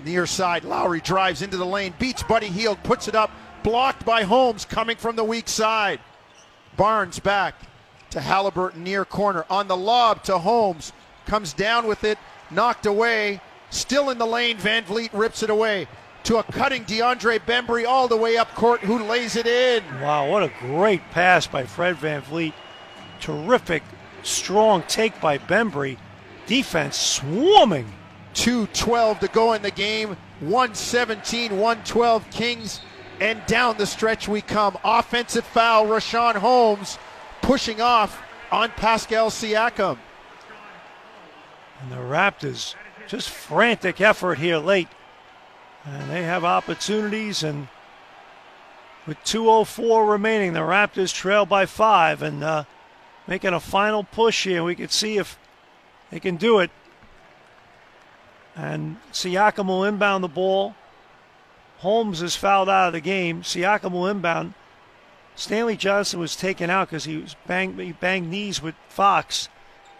Near 0.04 0.26
side, 0.26 0.64
Lowry 0.64 1.00
drives 1.00 1.42
into 1.42 1.56
the 1.56 1.66
lane, 1.66 1.94
beats 1.98 2.22
Buddy 2.22 2.48
Hield, 2.48 2.82
puts 2.82 3.08
it 3.08 3.14
up, 3.14 3.30
blocked 3.62 4.04
by 4.04 4.22
Holmes 4.22 4.64
coming 4.64 4.96
from 4.96 5.16
the 5.16 5.24
weak 5.24 5.48
side. 5.48 6.00
Barnes 6.76 7.18
back 7.18 7.54
to 8.10 8.20
Halliburton 8.20 8.82
near 8.82 9.04
corner 9.04 9.44
on 9.50 9.68
the 9.68 9.76
lob 9.76 10.22
to 10.24 10.38
Holmes, 10.38 10.92
comes 11.26 11.52
down 11.52 11.86
with 11.86 12.04
it, 12.04 12.18
knocked 12.50 12.86
away, 12.86 13.40
still 13.70 14.10
in 14.10 14.18
the 14.18 14.26
lane. 14.26 14.56
Van 14.58 14.84
Vleet 14.84 15.10
rips 15.12 15.42
it 15.42 15.50
away 15.50 15.86
to 16.24 16.38
a 16.38 16.42
cutting 16.42 16.84
DeAndre 16.84 17.38
Bembry 17.40 17.86
all 17.86 18.08
the 18.08 18.16
way 18.16 18.36
up 18.36 18.54
court, 18.54 18.80
who 18.80 19.02
lays 19.04 19.36
it 19.36 19.46
in. 19.46 19.82
Wow, 20.00 20.30
what 20.30 20.42
a 20.42 20.52
great 20.60 21.02
pass 21.10 21.46
by 21.46 21.64
Fred 21.64 21.96
Van 21.96 22.22
Vleet. 22.22 22.52
Terrific, 23.20 23.82
strong 24.22 24.82
take 24.82 25.20
by 25.20 25.38
Bembry. 25.38 25.98
Defense 26.46 26.96
swarming. 26.96 27.92
2.12 28.34 29.20
to 29.20 29.28
go 29.28 29.52
in 29.52 29.62
the 29.62 29.70
game. 29.70 30.16
117, 30.40 31.52
112 31.52 32.30
Kings. 32.30 32.80
And 33.20 33.44
down 33.46 33.76
the 33.76 33.86
stretch 33.86 34.28
we 34.28 34.40
come. 34.40 34.78
Offensive 34.82 35.44
foul, 35.44 35.86
Richaun 35.86 36.36
Holmes 36.36 36.98
pushing 37.42 37.80
off 37.80 38.22
on 38.50 38.70
Pascal 38.70 39.30
Siakam. 39.30 39.98
And 41.82 41.92
the 41.92 41.96
Raptors, 41.96 42.74
just 43.06 43.30
frantic 43.30 44.00
effort 44.00 44.38
here 44.38 44.58
late. 44.58 44.88
And 45.84 46.10
they 46.10 46.22
have 46.22 46.44
opportunities, 46.44 47.42
and 47.42 47.68
with 49.06 49.18
2.04 49.24 50.10
remaining, 50.10 50.52
the 50.52 50.60
Raptors 50.60 51.12
trail 51.12 51.46
by 51.46 51.64
five 51.64 52.22
and 52.22 52.44
uh, 52.44 52.64
making 53.26 53.54
a 53.54 53.60
final 53.60 54.04
push 54.04 54.44
here. 54.44 54.62
We 54.62 54.74
could 54.74 54.92
see 54.92 55.16
if 55.16 55.38
they 56.10 56.20
can 56.20 56.36
do 56.36 56.58
it. 56.58 56.70
And 58.60 58.98
Siakam 59.10 59.68
will 59.68 59.84
inbound 59.84 60.22
the 60.22 60.28
ball. 60.28 60.74
Holmes 61.78 62.20
is 62.20 62.36
fouled 62.36 62.68
out 62.68 62.88
of 62.88 62.92
the 62.92 63.00
game. 63.00 63.40
Siakam 63.40 63.92
will 63.92 64.06
inbound. 64.06 64.52
Stanley 65.34 65.76
Johnson 65.76 66.20
was 66.20 66.36
taken 66.36 66.68
out 66.68 66.88
because 66.88 67.04
he 67.04 67.16
was 67.16 67.34
banged, 67.46 67.80
he 67.80 67.92
banged 67.92 68.28
knees 68.28 68.60
with 68.60 68.74
Fox, 68.90 69.48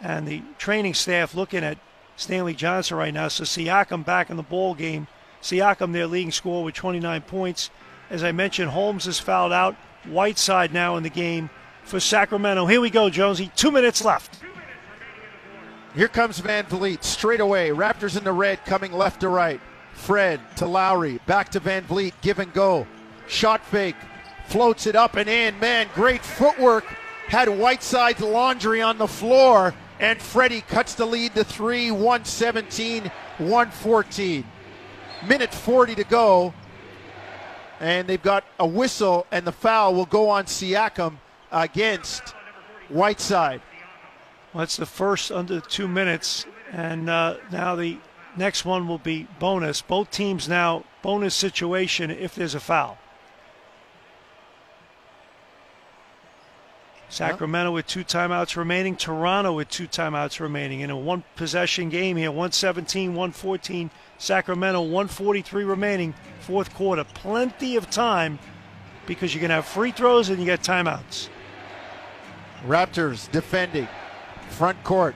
and 0.02 0.28
the 0.28 0.42
training 0.58 0.92
staff 0.92 1.34
looking 1.34 1.64
at 1.64 1.78
Stanley 2.16 2.52
Johnson 2.52 2.98
right 2.98 3.14
now. 3.14 3.28
So 3.28 3.44
Siakam 3.44 4.04
back 4.04 4.28
in 4.28 4.36
the 4.36 4.42
ball 4.42 4.74
game. 4.74 5.06
Siakam, 5.40 5.94
their 5.94 6.06
leading 6.06 6.32
scorer 6.32 6.64
with 6.64 6.74
29 6.74 7.22
points. 7.22 7.70
As 8.11 8.22
I 8.22 8.32
mentioned, 8.32 8.72
Holmes 8.72 9.06
is 9.06 9.18
fouled 9.18 9.52
out. 9.52 9.74
Whiteside 10.04 10.74
now 10.74 10.96
in 10.96 11.02
the 11.02 11.08
game 11.08 11.48
for 11.84 11.98
Sacramento. 11.98 12.66
Here 12.66 12.80
we 12.80 12.90
go, 12.90 13.08
Jonesy. 13.08 13.50
Two 13.56 13.70
minutes 13.70 14.04
left. 14.04 14.42
Here 15.95 16.09
comes 16.09 16.38
Van 16.38 16.64
Vleet 16.66 17.03
straight 17.03 17.41
away. 17.41 17.70
Raptors 17.70 18.16
in 18.16 18.22
the 18.22 18.32
red 18.32 18.64
coming 18.64 18.93
left 18.93 19.20
to 19.20 19.28
right. 19.28 19.61
Fred 19.93 20.41
to 20.57 20.66
Lowry. 20.66 21.18
Back 21.26 21.51
to 21.51 21.61
Van 21.61 21.82
Vleet. 21.82 22.14
Give 22.22 22.38
and 22.38 22.53
go. 22.53 22.86
Shot 23.26 23.64
fake. 23.64 23.97
Floats 24.47 24.86
it 24.86 24.95
up 24.95 25.16
and 25.16 25.28
in. 25.28 25.59
Man, 25.59 25.88
great 25.95 26.22
footwork. 26.22 26.84
Had 27.26 27.49
Whiteside's 27.49 28.20
laundry 28.20 28.80
on 28.80 28.99
the 28.99 29.09
floor. 29.09 29.74
And 29.99 30.20
Freddie 30.20 30.62
cuts 30.62 30.95
the 30.95 31.07
lead 31.07 31.34
to 31.34 31.43
three. 31.43 31.91
117, 31.91 33.11
114. 33.38 34.45
Minute 35.28 35.53
40 35.53 35.95
to 35.97 36.05
go. 36.05 36.55
And 37.80 38.07
they've 38.07 38.22
got 38.22 38.45
a 38.59 38.66
whistle, 38.66 39.26
and 39.32 39.47
the 39.47 39.53
foul 39.53 39.95
will 39.95 40.07
go 40.07 40.28
on 40.28 40.45
Siakam 40.45 41.16
against 41.51 42.34
Whiteside. 42.91 43.62
Well, 44.53 44.61
that's 44.61 44.76
the 44.76 44.86
first 44.86 45.30
under 45.30 45.61
two 45.61 45.86
minutes, 45.86 46.44
and 46.72 47.09
uh, 47.09 47.36
now 47.53 47.76
the 47.76 47.98
next 48.36 48.64
one 48.64 48.88
will 48.88 48.98
be 48.98 49.28
bonus. 49.38 49.80
Both 49.80 50.11
teams 50.11 50.48
now 50.48 50.84
bonus 51.03 51.34
situation 51.34 52.11
if 52.11 52.34
there's 52.34 52.55
a 52.55 52.61
foul. 52.61 52.98
Sacramento 57.11 57.72
with 57.72 57.88
two 57.88 58.05
timeouts 58.05 58.57
remaining. 58.57 58.94
Toronto 58.94 59.53
with 59.53 59.68
two 59.68 59.88
timeouts 59.88 60.38
remaining. 60.38 60.80
In 60.80 60.90
a 60.90 60.96
one 60.96 61.24
possession 61.34 61.88
game 61.88 62.16
here, 62.16 62.30
117, 62.30 63.11
114. 63.11 63.90
Sacramento, 64.18 64.80
143 64.80 65.64
remaining. 65.64 66.14
Fourth 66.40 66.72
quarter. 66.72 67.03
Plenty 67.03 67.74
of 67.74 67.90
time 67.90 68.38
because 69.07 69.34
you 69.34 69.40
can 69.40 69.51
have 69.51 69.66
free 69.66 69.90
throws 69.90 70.28
and 70.28 70.38
you 70.38 70.44
get 70.44 70.62
timeouts. 70.62 71.28
Raptors 72.64 73.30
defending. 73.32 73.88
Front 74.51 74.82
court. 74.84 75.14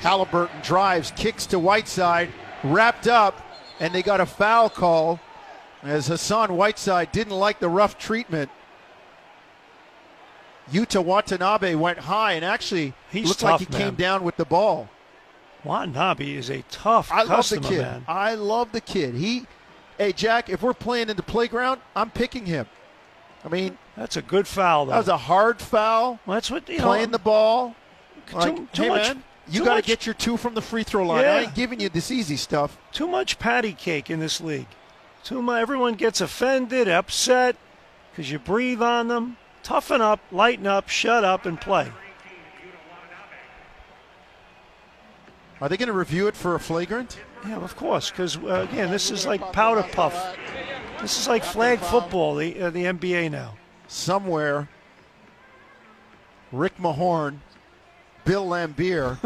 Halliburton 0.00 0.60
drives, 0.62 1.10
kicks 1.16 1.46
to 1.46 1.58
Whiteside, 1.58 2.28
wrapped 2.62 3.08
up, 3.08 3.44
and 3.80 3.92
they 3.92 4.02
got 4.02 4.20
a 4.20 4.26
foul 4.26 4.70
call 4.70 5.18
as 5.82 6.06
Hassan 6.06 6.56
Whiteside 6.56 7.10
didn't 7.12 7.32
like 7.36 7.58
the 7.58 7.68
rough 7.68 7.98
treatment. 7.98 8.50
Yuta 10.70 11.02
Watanabe 11.02 11.74
went 11.74 11.98
high 11.98 12.32
and 12.34 12.44
actually 12.44 12.92
He's 13.10 13.26
looked 13.28 13.40
tough, 13.40 13.60
like 13.60 13.68
he 13.68 13.72
man. 13.72 13.80
came 13.88 13.94
down 13.94 14.22
with 14.22 14.36
the 14.36 14.44
ball. 14.44 14.88
Watanabe 15.64 16.36
is 16.36 16.50
a 16.50 16.62
tough 16.70 17.10
I 17.10 17.22
love 17.22 17.48
the 17.48 17.58
kid. 17.60 17.78
man. 17.82 18.04
I 18.06 18.34
love 18.34 18.70
the 18.72 18.80
kid. 18.80 19.14
He, 19.14 19.46
hey 19.96 20.12
Jack, 20.12 20.48
if 20.50 20.62
we're 20.62 20.74
playing 20.74 21.08
in 21.08 21.16
the 21.16 21.22
playground, 21.22 21.80
I'm 21.96 22.10
picking 22.10 22.46
him. 22.46 22.66
I 23.44 23.48
mean, 23.48 23.78
That's 23.96 24.16
a 24.16 24.22
good 24.22 24.46
foul, 24.46 24.86
though. 24.86 24.92
that 24.92 24.98
was 24.98 25.08
a 25.08 25.16
hard 25.16 25.60
foul. 25.60 26.18
Well, 26.26 26.34
that's 26.36 26.50
what 26.50 26.68
you 26.68 26.78
playing 26.78 27.06
know. 27.06 27.12
the 27.12 27.18
ball. 27.20 27.74
Too- 28.28 28.36
Like, 28.36 28.72
too 28.72 28.82
hey 28.82 28.88
much- 28.88 29.02
man, 29.08 29.22
you 29.50 29.64
got 29.64 29.76
to 29.76 29.82
get 29.82 30.04
your 30.06 30.14
two 30.14 30.36
from 30.36 30.54
the 30.54 30.60
free 30.62 30.82
throw 30.82 31.06
line. 31.06 31.22
Yeah. 31.22 31.34
I 31.34 31.40
ain't 31.40 31.54
giving 31.54 31.80
you 31.80 31.88
this 31.88 32.10
easy 32.10 32.36
stuff. 32.36 32.76
Too 32.92 33.08
much 33.08 33.38
patty 33.38 33.72
cake 33.72 34.10
in 34.10 34.20
this 34.20 34.40
league. 34.40 34.66
Too 35.24 35.40
much. 35.40 35.60
Everyone 35.62 35.94
gets 35.94 36.20
offended, 36.20 36.86
upset 36.88 37.56
because 38.10 38.30
you 38.30 38.38
breathe 38.38 38.82
on 38.82 39.08
them. 39.08 39.36
Toughen 39.62 40.00
up, 40.00 40.20
lighten 40.30 40.66
up, 40.66 40.88
shut 40.88 41.24
up, 41.24 41.46
and 41.46 41.60
play. 41.60 41.90
Are 45.60 45.68
they 45.68 45.76
going 45.76 45.88
to 45.88 45.92
review 45.92 46.26
it 46.28 46.36
for 46.36 46.54
a 46.54 46.60
flagrant? 46.60 47.18
Yeah, 47.46 47.56
of 47.56 47.74
course. 47.76 48.10
Because 48.10 48.36
uh, 48.36 48.66
again, 48.70 48.90
this 48.90 49.10
is 49.10 49.26
like 49.26 49.52
powder 49.52 49.82
puff. 49.92 50.36
This 51.00 51.18
is 51.18 51.28
like 51.28 51.44
flag 51.44 51.78
football, 51.80 52.34
the 52.36 52.60
uh, 52.60 52.70
the 52.70 52.84
NBA 52.84 53.30
now. 53.30 53.56
Somewhere, 53.88 54.68
Rick 56.52 56.76
Mahorn, 56.78 57.38
Bill 58.28 58.46
Laimbeer, 58.46 59.18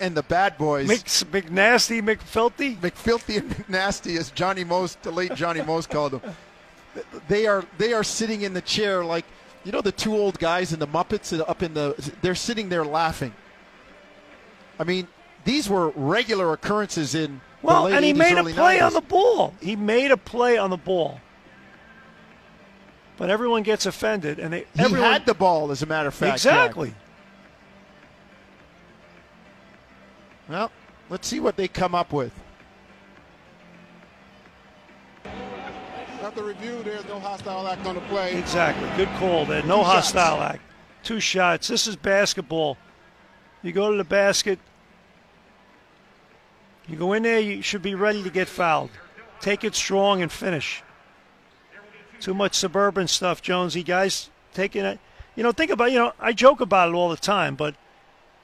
and 0.00 0.14
the 0.14 0.22
bad 0.22 0.58
boys. 0.58 0.86
Mc, 0.86 1.02
McNasty, 1.32 2.02
McFilthy. 2.02 2.76
McFilthy 2.78 3.38
and 3.38 3.50
McNasty, 3.50 4.18
as 4.18 4.30
Johnny 4.32 4.64
Most, 4.64 5.02
the 5.02 5.10
late 5.10 5.34
Johnny 5.34 5.62
Most 5.62 5.88
called 5.88 6.12
them. 6.12 6.20
They 7.28 7.46
are 7.46 7.64
they 7.78 7.94
are 7.94 8.04
sitting 8.04 8.42
in 8.42 8.52
the 8.52 8.60
chair 8.60 9.02
like 9.02 9.24
you 9.64 9.72
know 9.72 9.80
the 9.80 9.92
two 9.92 10.14
old 10.14 10.38
guys 10.38 10.74
in 10.74 10.78
the 10.78 10.86
Muppets 10.86 11.32
up 11.48 11.62
in 11.62 11.72
the. 11.72 11.94
They're 12.20 12.34
sitting 12.34 12.68
there 12.68 12.84
laughing. 12.84 13.32
I 14.78 14.84
mean, 14.84 15.08
these 15.46 15.70
were 15.70 15.88
regular 15.90 16.52
occurrences 16.52 17.14
in 17.14 17.40
Well, 17.62 17.86
and 17.86 18.04
he 18.04 18.12
80s, 18.12 18.16
made 18.18 18.36
a 18.38 18.44
play 18.44 18.78
90s. 18.78 18.86
on 18.88 18.92
the 18.92 19.00
ball. 19.00 19.54
He 19.62 19.74
made 19.74 20.10
a 20.10 20.16
play 20.18 20.58
on 20.58 20.68
the 20.68 20.76
ball. 20.76 21.18
but 23.16 23.30
everyone 23.30 23.62
gets 23.62 23.86
offended, 23.86 24.38
and 24.38 24.52
they 24.52 24.66
He 24.76 24.82
everyone 24.82 25.12
had 25.12 25.24
the 25.24 25.34
ball, 25.34 25.70
as 25.70 25.82
a 25.82 25.86
matter 25.86 26.08
of 26.08 26.14
fact. 26.14 26.42
Jack. 26.42 26.74
Well, 30.48 30.70
let's 31.08 31.28
see 31.28 31.40
what 31.40 31.56
they 31.56 31.68
come 31.68 31.94
up 31.94 32.12
with. 32.12 32.32
After 36.22 36.44
review, 36.44 36.82
there's 36.84 37.04
no 37.06 37.18
hostile 37.18 37.66
act 37.66 37.84
on 37.86 37.96
the 37.96 38.00
play. 38.02 38.36
Exactly. 38.36 38.88
Good 38.96 39.08
call 39.18 39.44
there. 39.44 39.62
No 39.64 39.78
Two 39.78 39.82
shots. 39.82 40.12
hostile 40.12 40.40
act. 40.42 40.62
Two 41.02 41.20
shots. 41.20 41.68
This 41.68 41.86
is 41.86 41.96
basketball. 41.96 42.76
You 43.62 43.72
go 43.72 43.90
to 43.90 43.96
the 43.96 44.04
basket. 44.04 44.58
You 46.88 46.96
go 46.96 47.12
in 47.12 47.22
there, 47.22 47.40
you 47.40 47.62
should 47.62 47.82
be 47.82 47.94
ready 47.94 48.22
to 48.22 48.30
get 48.30 48.48
fouled. 48.48 48.90
Take 49.40 49.64
it 49.64 49.74
strong 49.74 50.22
and 50.22 50.30
finish. 50.30 50.82
Too 52.20 52.34
much 52.34 52.54
suburban 52.54 53.08
stuff, 53.08 53.42
Jonesy. 53.42 53.82
Guys 53.82 54.30
taking 54.54 54.84
it. 54.84 55.00
You 55.34 55.42
know, 55.42 55.52
think 55.52 55.70
about, 55.70 55.90
you 55.90 55.98
know, 55.98 56.12
I 56.20 56.32
joke 56.32 56.60
about 56.60 56.90
it 56.90 56.94
all 56.94 57.08
the 57.08 57.16
time, 57.16 57.56
but, 57.56 57.74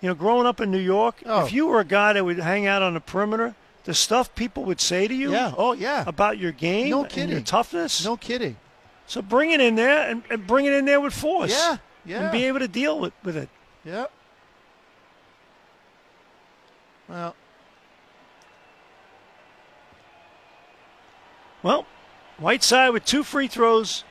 you 0.00 0.08
know, 0.08 0.14
growing 0.14 0.46
up 0.46 0.60
in 0.60 0.70
New 0.70 0.78
York, 0.78 1.22
Oh. 1.26 1.44
if 1.44 1.52
you 1.52 1.66
were 1.66 1.80
a 1.80 1.84
guy 1.84 2.12
that 2.12 2.24
would 2.24 2.38
hang 2.38 2.66
out 2.66 2.82
on 2.82 2.94
the 2.94 3.00
perimeter, 3.00 3.54
the 3.84 3.94
stuff 3.94 4.34
people 4.34 4.64
would 4.64 4.80
say 4.80 5.08
to 5.08 5.14
you 5.14 5.32
Yeah. 5.32 5.52
Oh, 5.56 5.72
yeah. 5.72 6.04
about 6.06 6.38
your 6.38 6.52
game 6.52 6.90
No 6.90 7.04
and 7.04 7.30
your 7.30 7.40
toughness. 7.40 8.04
No 8.04 8.16
kidding. 8.16 8.56
So 9.06 9.22
bring 9.22 9.50
it 9.50 9.60
in 9.60 9.74
there 9.74 10.08
and, 10.10 10.22
and 10.30 10.46
bring 10.46 10.66
it 10.66 10.72
in 10.74 10.84
there 10.84 11.00
with 11.00 11.14
force. 11.14 11.50
Yeah. 11.50 11.78
Yeah. 12.04 12.22
And 12.22 12.32
be 12.32 12.44
able 12.44 12.58
to 12.60 12.68
deal 12.68 12.98
with, 12.98 13.12
with 13.24 13.36
it. 13.36 13.48
Yep. 13.84 14.10
Well, 17.08 17.34
Well, 21.62 21.86
Whiteside 22.38 22.92
with 22.92 23.04
two 23.04 23.24
free 23.24 23.48
throws. 23.48 24.04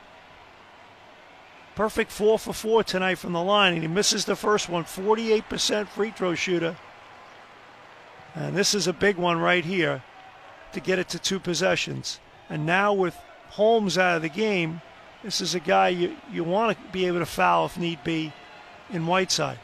Perfect 1.77 2.11
four 2.11 2.39
for 2.39 2.53
four 2.53 2.83
tonight 2.83 3.19
from 3.19 3.33
the 3.33 3.43
line, 3.43 3.73
and 3.73 3.83
he 3.83 3.87
misses 3.87 4.25
the 4.25 4.35
first 4.35 4.67
one. 4.67 4.83
48% 4.83 5.87
free 5.87 6.09
throw 6.09 6.33
shooter. 6.33 6.75
And 8.33 8.57
this 8.57 8.73
is 8.73 8.87
a 8.87 8.93
big 8.93 9.17
one 9.17 9.37
right 9.39 9.63
here 9.63 10.01
to 10.73 10.79
get 10.79 10.97
it 10.97 11.07
to 11.09 11.19
two 11.19 11.39
possessions. 11.39 12.19
And 12.49 12.65
now 12.65 12.93
with 12.93 13.15
Holmes 13.49 13.95
out 13.95 14.15
of 14.15 14.23
the 14.23 14.29
game, 14.29 14.81
this 15.21 15.39
is 15.39 15.53
a 15.53 15.59
guy 15.59 15.89
you, 15.89 16.17
you 16.31 16.43
want 16.43 16.75
to 16.75 16.83
be 16.91 17.05
able 17.05 17.19
to 17.19 17.27
foul 17.27 17.67
if 17.67 17.77
need 17.77 18.03
be 18.03 18.33
in 18.89 19.05
Whiteside. 19.05 19.59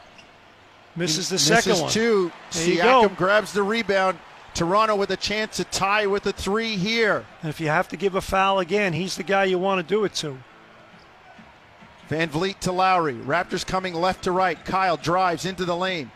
Misses 0.94 1.28
the 1.28 1.38
second 1.40 1.70
misses 1.70 1.82
one. 1.82 1.90
two. 1.90 2.32
There 2.52 2.76
Siakam 2.76 3.16
grabs 3.16 3.52
the 3.52 3.64
rebound. 3.64 4.20
Toronto 4.54 4.94
with 4.94 5.10
a 5.10 5.16
chance 5.16 5.56
to 5.56 5.64
tie 5.64 6.06
with 6.06 6.24
a 6.26 6.32
three 6.32 6.76
here. 6.76 7.26
And 7.42 7.50
if 7.50 7.58
you 7.58 7.66
have 7.66 7.88
to 7.88 7.96
give 7.96 8.14
a 8.14 8.20
foul 8.20 8.60
again, 8.60 8.92
he's 8.92 9.16
the 9.16 9.24
guy 9.24 9.46
you 9.46 9.58
want 9.58 9.80
to 9.80 9.94
do 9.94 10.04
it 10.04 10.14
to. 10.14 10.38
Van 12.14 12.28
Vleet 12.28 12.60
to 12.60 12.70
Lowry. 12.70 13.14
Raptors 13.14 13.66
coming 13.66 13.92
left 13.92 14.22
to 14.22 14.30
right. 14.30 14.64
Kyle 14.64 14.96
drives 14.96 15.46
into 15.46 15.64
the 15.64 15.74
lane. 15.74 16.12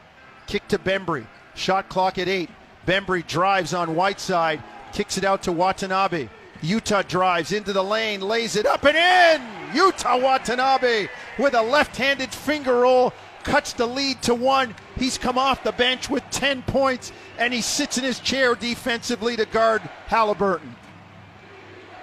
Kick 0.46 0.68
to 0.68 0.78
Bembry. 0.78 1.26
Shot 1.56 1.88
clock 1.88 2.18
at 2.18 2.28
eight. 2.28 2.50
Bembry 2.86 3.26
drives 3.26 3.74
on 3.74 3.96
Whiteside. 3.96 4.62
Kicks 4.92 5.18
it 5.18 5.24
out 5.24 5.42
to 5.42 5.50
Watanabe. 5.50 6.28
Yuta 6.62 7.04
drives 7.08 7.50
into 7.50 7.72
the 7.72 7.82
lane, 7.82 8.20
lays 8.20 8.54
it 8.54 8.64
up 8.64 8.84
and 8.84 8.96
in. 8.96 9.76
Yuta 9.76 10.22
Watanabe 10.22 11.08
with 11.36 11.54
a 11.54 11.62
left-handed 11.62 12.32
finger 12.32 12.76
roll 12.82 13.12
cuts 13.42 13.72
the 13.72 13.86
lead 13.86 14.22
to 14.22 14.36
one. 14.36 14.76
He's 14.96 15.18
come 15.18 15.36
off 15.36 15.64
the 15.64 15.72
bench 15.72 16.08
with 16.08 16.22
10 16.30 16.62
points 16.62 17.10
and 17.38 17.52
he 17.52 17.60
sits 17.60 17.98
in 17.98 18.04
his 18.04 18.20
chair 18.20 18.54
defensively 18.54 19.34
to 19.34 19.46
guard 19.46 19.82
Halliburton. 20.06 20.76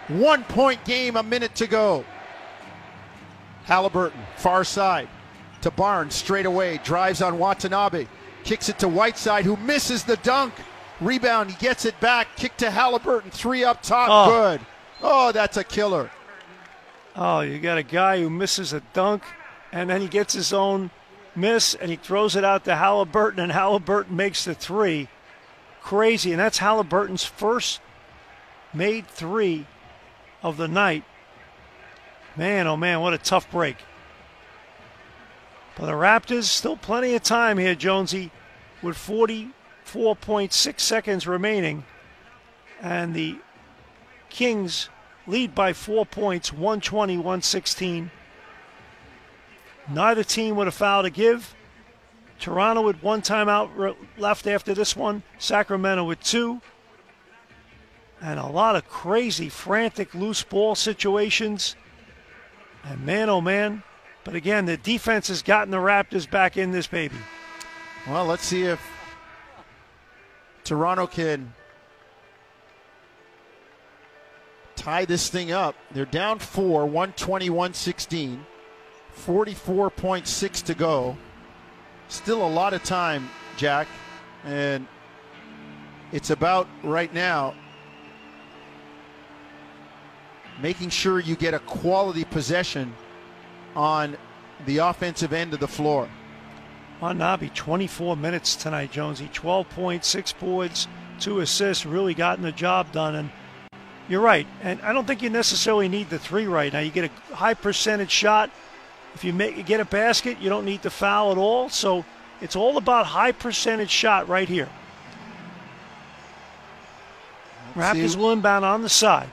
One 0.10 0.44
point 0.44 0.84
game, 0.84 1.16
a 1.16 1.24
minute 1.24 1.56
to 1.56 1.68
go. 1.68 2.04
Halliburton, 3.66 4.20
far 4.38 4.64
side 4.64 5.08
to 5.62 5.72
Barnes, 5.72 6.16
straight 6.16 6.46
away, 6.46 6.80
drives 6.84 7.22
on 7.22 7.40
Watanabe, 7.40 8.08
kicks 8.44 8.70
it 8.70 8.80
to 8.80 8.88
Whiteside, 8.88 9.46
who 9.46 9.58
misses 9.58 10.04
the 10.04 10.18
dunk. 10.18 10.54
Rebound, 11.02 11.52
he 11.52 11.58
gets 11.58 11.84
it 11.86 12.00
back, 12.00 12.28
kick 12.38 12.56
to 12.58 12.72
Halliburton, 12.72 13.32
three 13.32 13.64
up 13.64 13.82
top, 13.82 14.08
Oh. 14.10 14.30
good. 14.32 14.62
Oh, 15.02 15.32
that's 15.32 15.58
a 15.58 15.64
killer. 15.64 16.10
Oh, 17.16 17.42
you 17.42 17.60
got 17.60 17.78
a 17.78 17.84
guy 17.84 18.20
who 18.22 18.30
misses 18.30 18.72
a 18.74 18.82
dunk, 18.94 19.24
and 19.72 19.90
then 19.90 20.00
he 20.02 20.08
gets 20.08 20.34
his 20.34 20.54
own 20.54 20.92
miss, 21.36 21.74
and 21.76 21.90
he 21.90 21.98
throws 21.98 22.36
it 22.36 22.46
out 22.46 22.64
to 22.66 22.76
Halliburton, 22.76 23.40
and 23.40 23.52
Halliburton 23.52 24.16
makes 24.16 24.46
the 24.46 24.54
three. 24.54 25.10
Crazy, 25.82 26.32
and 26.32 26.40
that's 26.40 26.60
Halliburton's 26.60 27.24
first 27.26 27.80
made 28.74 29.08
three 29.08 29.66
of 30.44 30.58
the 30.58 30.68
night. 30.68 31.04
Man, 32.38 32.68
oh 32.68 32.76
man, 32.76 33.00
what 33.00 33.14
a 33.14 33.18
tough 33.18 33.50
break. 33.50 33.78
But 35.78 35.88
the 35.88 35.94
Raptors, 35.94 36.44
still 36.44 36.78
plenty 36.78 37.16
of 37.16 37.24
time 37.24 37.58
here, 37.58 37.76
Jonesy, 37.76 38.32
with 38.82 38.96
44.6 38.96 40.80
seconds 40.80 41.28
remaining. 41.28 41.86
And 42.82 43.14
the 43.14 43.38
Kings 44.30 44.90
lead 45.28 45.56
by 45.56 45.74
four 45.74 46.06
points, 46.06 46.52
120 46.52 47.18
116. 47.18 48.12
Neither 49.90 50.24
team 50.24 50.56
with 50.56 50.68
a 50.68 50.72
foul 50.72 51.04
to 51.04 51.10
give. 51.10 51.56
Toronto 52.40 52.82
with 52.82 53.02
one 53.02 53.22
timeout 53.22 53.96
left 54.18 54.46
after 54.46 54.74
this 54.74 54.96
one, 54.96 55.24
Sacramento 55.38 56.04
with 56.04 56.20
two. 56.22 56.62
And 58.22 58.40
a 58.40 58.48
lot 58.48 58.76
of 58.76 58.88
crazy, 58.88 59.48
frantic 59.48 60.14
loose 60.14 60.44
ball 60.44 60.76
situations. 60.76 61.76
And 62.86 63.06
man, 63.06 63.30
oh 63.30 63.42
man. 63.42 63.84
But 64.24 64.36
again, 64.36 64.66
the 64.66 64.78
defense 64.78 65.28
has 65.28 65.42
gotten 65.42 65.72
the 65.72 65.78
Raptors 65.78 66.30
back 66.30 66.58
in 66.58 66.72
this 66.72 66.88
baby. 66.88 67.18
Well, 68.08 68.26
let's 68.26 68.44
see 68.44 68.64
if 68.64 68.82
Toronto 70.64 71.08
can 71.08 71.54
tie 74.76 75.06
this 75.06 75.30
thing 75.30 75.52
up. 75.52 75.76
They're 75.92 76.06
down 76.06 76.40
four, 76.40 76.86
120 76.86 77.50
116, 77.50 78.46
44.6 79.16 80.64
to 80.64 80.74
go. 80.74 81.18
Still 82.08 82.46
a 82.46 82.50
lot 82.50 82.74
of 82.74 82.84
time, 82.84 83.30
Jack. 83.58 83.88
And 84.44 84.88
it's 86.12 86.30
about 86.30 86.68
right 86.84 87.12
now 87.14 87.56
making 90.62 90.90
sure 90.90 91.20
you 91.20 91.36
get 91.36 91.54
a 91.54 91.60
quality 91.60 92.24
possession 92.24 92.94
on 93.76 94.18
the 94.66 94.78
offensive 94.78 95.34
end 95.34 95.54
of 95.54 95.60
the 95.60 95.68
floor. 95.68 96.10
Nabi, 97.02 97.54
24 97.54 98.18
minutes 98.18 98.56
tonight, 98.56 98.92
Jonesy. 98.92 99.30
12 99.32 99.70
points, 99.70 100.08
six 100.08 100.32
boards, 100.32 100.88
two 101.20 101.40
assists, 101.40 101.86
really 101.86 102.14
gotten 102.14 102.44
the 102.44 102.52
job 102.52 102.92
done. 102.92 103.16
And 103.16 103.30
you're 104.08 104.22
right. 104.22 104.48
And 104.62 104.82
I 104.82 104.94
don't 104.94 105.06
think 105.06 105.22
you 105.22 105.30
necessarily 105.30 105.88
need 105.88 106.10
the 106.10 106.20
three 106.20 106.48
right 106.48 106.72
now. 106.72 106.80
You 106.80 106.92
get 106.92 107.12
a 107.12 107.36
high 107.36 107.54
percentage 107.54 108.12
shot. 108.12 108.50
If 109.14 109.24
you 109.24 109.34
make 109.34 109.56
you 109.56 109.64
get 109.64 109.80
a 109.80 109.86
basket, 109.86 110.40
you 110.40 110.50
don't 110.50 110.66
need 110.66 110.82
to 110.84 110.90
foul 110.90 111.32
at 111.32 111.38
all. 111.38 111.70
So 111.70 112.06
it's 112.42 112.56
all 112.56 112.78
about 112.78 113.06
high 113.06 113.32
percentage 113.32 113.90
shot 113.90 114.28
right 114.28 114.48
here. 114.48 114.70
Let's 117.76 117.98
Raptors 117.98 118.10
see. 118.12 118.18
will 118.18 118.32
inbound 118.32 118.66
on 118.66 118.82
the 118.82 118.90
side. 118.90 119.30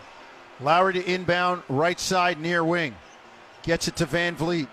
Lowry 0.63 0.95
to 0.95 1.05
inbound, 1.05 1.63
right 1.69 1.99
side 1.99 2.41
near 2.41 2.65
wing. 2.65 2.95
Gets 3.63 3.89
it 3.89 3.97
to 3.97 4.07
Van 4.07 4.37
Vleet. 4.37 4.69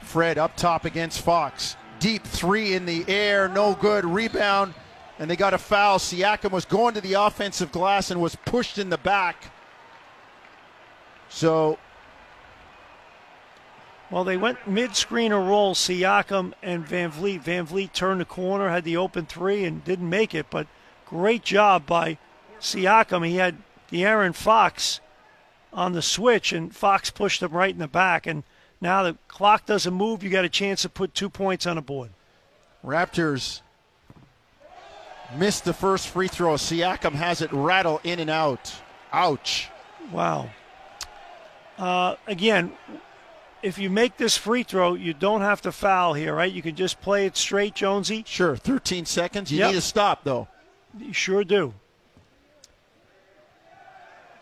Fred 0.00 0.38
up 0.38 0.56
top 0.56 0.84
against 0.84 1.20
Fox. 1.20 1.76
Deep 1.98 2.24
three 2.24 2.74
in 2.74 2.84
the 2.84 3.04
air, 3.08 3.48
no 3.48 3.74
good. 3.74 4.04
Rebound, 4.04 4.74
and 5.18 5.30
they 5.30 5.36
got 5.36 5.54
a 5.54 5.58
foul. 5.58 5.98
Siakam 5.98 6.50
was 6.50 6.64
going 6.64 6.94
to 6.94 7.00
the 7.00 7.14
offensive 7.14 7.72
glass 7.72 8.10
and 8.10 8.20
was 8.20 8.36
pushed 8.36 8.78
in 8.78 8.90
the 8.90 8.98
back. 8.98 9.52
So 11.28 11.78
Well, 14.10 14.24
they 14.24 14.36
went 14.36 14.68
mid 14.68 14.94
screen 14.94 15.32
roll, 15.32 15.74
Siakam 15.74 16.52
and 16.62 16.86
Van 16.86 17.10
Vleet. 17.10 17.40
Van 17.40 17.66
Vleet 17.66 17.94
turned 17.94 18.20
the 18.20 18.26
corner, 18.26 18.68
had 18.68 18.84
the 18.84 18.98
open 18.98 19.24
three, 19.24 19.64
and 19.64 19.82
didn't 19.82 20.10
make 20.10 20.34
it, 20.34 20.46
but 20.50 20.66
great 21.06 21.42
job 21.42 21.86
by 21.86 22.18
Siakam. 22.60 23.26
He 23.26 23.36
had 23.36 23.56
De'Aaron 23.92 24.34
Fox 24.34 25.00
on 25.72 25.92
the 25.92 26.02
switch, 26.02 26.52
and 26.52 26.74
Fox 26.74 27.10
pushed 27.10 27.42
him 27.42 27.52
right 27.52 27.70
in 27.72 27.78
the 27.78 27.86
back. 27.88 28.26
And 28.26 28.42
now 28.80 29.02
the 29.02 29.16
clock 29.28 29.66
doesn't 29.66 29.92
move. 29.94 30.22
You 30.22 30.30
got 30.30 30.44
a 30.44 30.48
chance 30.48 30.82
to 30.82 30.88
put 30.88 31.14
two 31.14 31.28
points 31.30 31.66
on 31.66 31.76
the 31.76 31.82
board. 31.82 32.10
Raptors 32.84 33.60
missed 35.36 35.64
the 35.64 35.72
first 35.72 36.08
free 36.08 36.28
throw. 36.28 36.54
Siakam 36.54 37.12
has 37.12 37.40
it 37.40 37.52
rattle 37.52 38.00
in 38.04 38.18
and 38.18 38.30
out. 38.30 38.74
Ouch. 39.12 39.68
Wow. 40.10 40.50
Uh, 41.78 42.16
again, 42.26 42.72
if 43.62 43.78
you 43.78 43.88
make 43.88 44.16
this 44.16 44.36
free 44.36 44.62
throw, 44.62 44.94
you 44.94 45.14
don't 45.14 45.40
have 45.42 45.62
to 45.62 45.72
foul 45.72 46.14
here, 46.14 46.34
right? 46.34 46.52
You 46.52 46.62
can 46.62 46.74
just 46.74 47.00
play 47.00 47.26
it 47.26 47.36
straight, 47.36 47.74
Jonesy. 47.74 48.24
Sure, 48.26 48.56
13 48.56 49.06
seconds. 49.06 49.50
You 49.52 49.58
Yep. 49.60 49.68
need 49.68 49.74
to 49.74 49.80
stop, 49.80 50.24
though. 50.24 50.48
You 50.98 51.12
sure 51.12 51.44
do. 51.44 51.74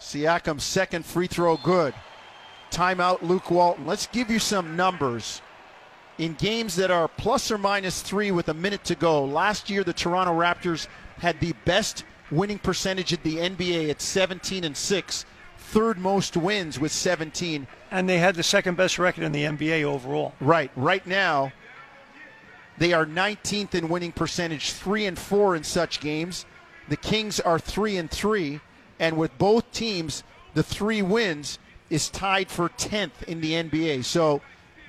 Siakam's 0.01 0.65
second 0.65 1.05
free 1.05 1.27
throw 1.27 1.57
good. 1.59 1.95
timeout, 2.71 3.23
Luke 3.23 3.51
Walton. 3.51 3.87
Let's 3.87 4.07
give 4.07 4.31
you 4.31 4.39
some 4.39 4.77
numbers. 4.77 5.43
In 6.19 6.35
games 6.35 6.77
that 6.77 6.91
are 6.91 7.09
plus 7.09 7.51
or 7.51 7.59
minus 7.59 8.03
three 8.03 8.31
with 8.31 8.49
a 8.49 8.55
minute 8.55 8.85
to 8.85 8.95
go, 8.95 9.25
last 9.25 9.71
year 9.71 9.85
the 9.85 9.93
Toronto 9.93 10.33
Raptors 10.33 10.87
had 11.19 11.41
the 11.41 11.55
best 11.65 12.05
winning 12.31 12.59
percentage 12.59 13.13
in 13.13 13.19
the 13.23 13.37
NBA 13.37 13.91
at 13.91 14.01
17 14.01 14.65
and 14.65 14.77
6, 14.77 15.25
third 15.59 15.99
most 15.99 16.37
wins 16.37 16.79
with 16.79 16.93
17. 16.93 17.67
And 17.91 18.09
they 18.09 18.19
had 18.19 18.37
the 18.37 18.43
second 18.43 18.77
best 18.77 18.99
record 18.99 19.25
in 19.25 19.33
the 19.33 19.45
NBA 19.45 19.85
overall. 19.85 20.35
Right. 20.41 20.71
Right 20.77 21.07
now, 21.07 21.53
they 22.79 22.93
are 22.93 23.05
19th 23.05 23.75
in 23.75 23.89
winning 23.89 24.13
percentage, 24.13 24.73
3 24.73 25.07
and 25.07 25.19
4 25.19 25.57
in 25.57 25.65
such 25.65 26.01
games. 26.01 26.47
The 26.89 26.97
Kings 26.97 27.41
are 27.41 27.59
3 27.59 27.97
and 27.97 28.11
3, 28.11 28.61
and 29.01 29.17
with 29.17 29.37
both 29.39 29.73
teams, 29.73 30.23
the 30.55 30.63
3 30.63 31.03
wins 31.03 31.59
is 31.89 32.09
tied 32.09 32.49
for 32.49 32.69
10th 32.69 33.25
in 33.27 33.41
the 33.41 33.55
NBA. 33.55 34.05
So, 34.05 34.41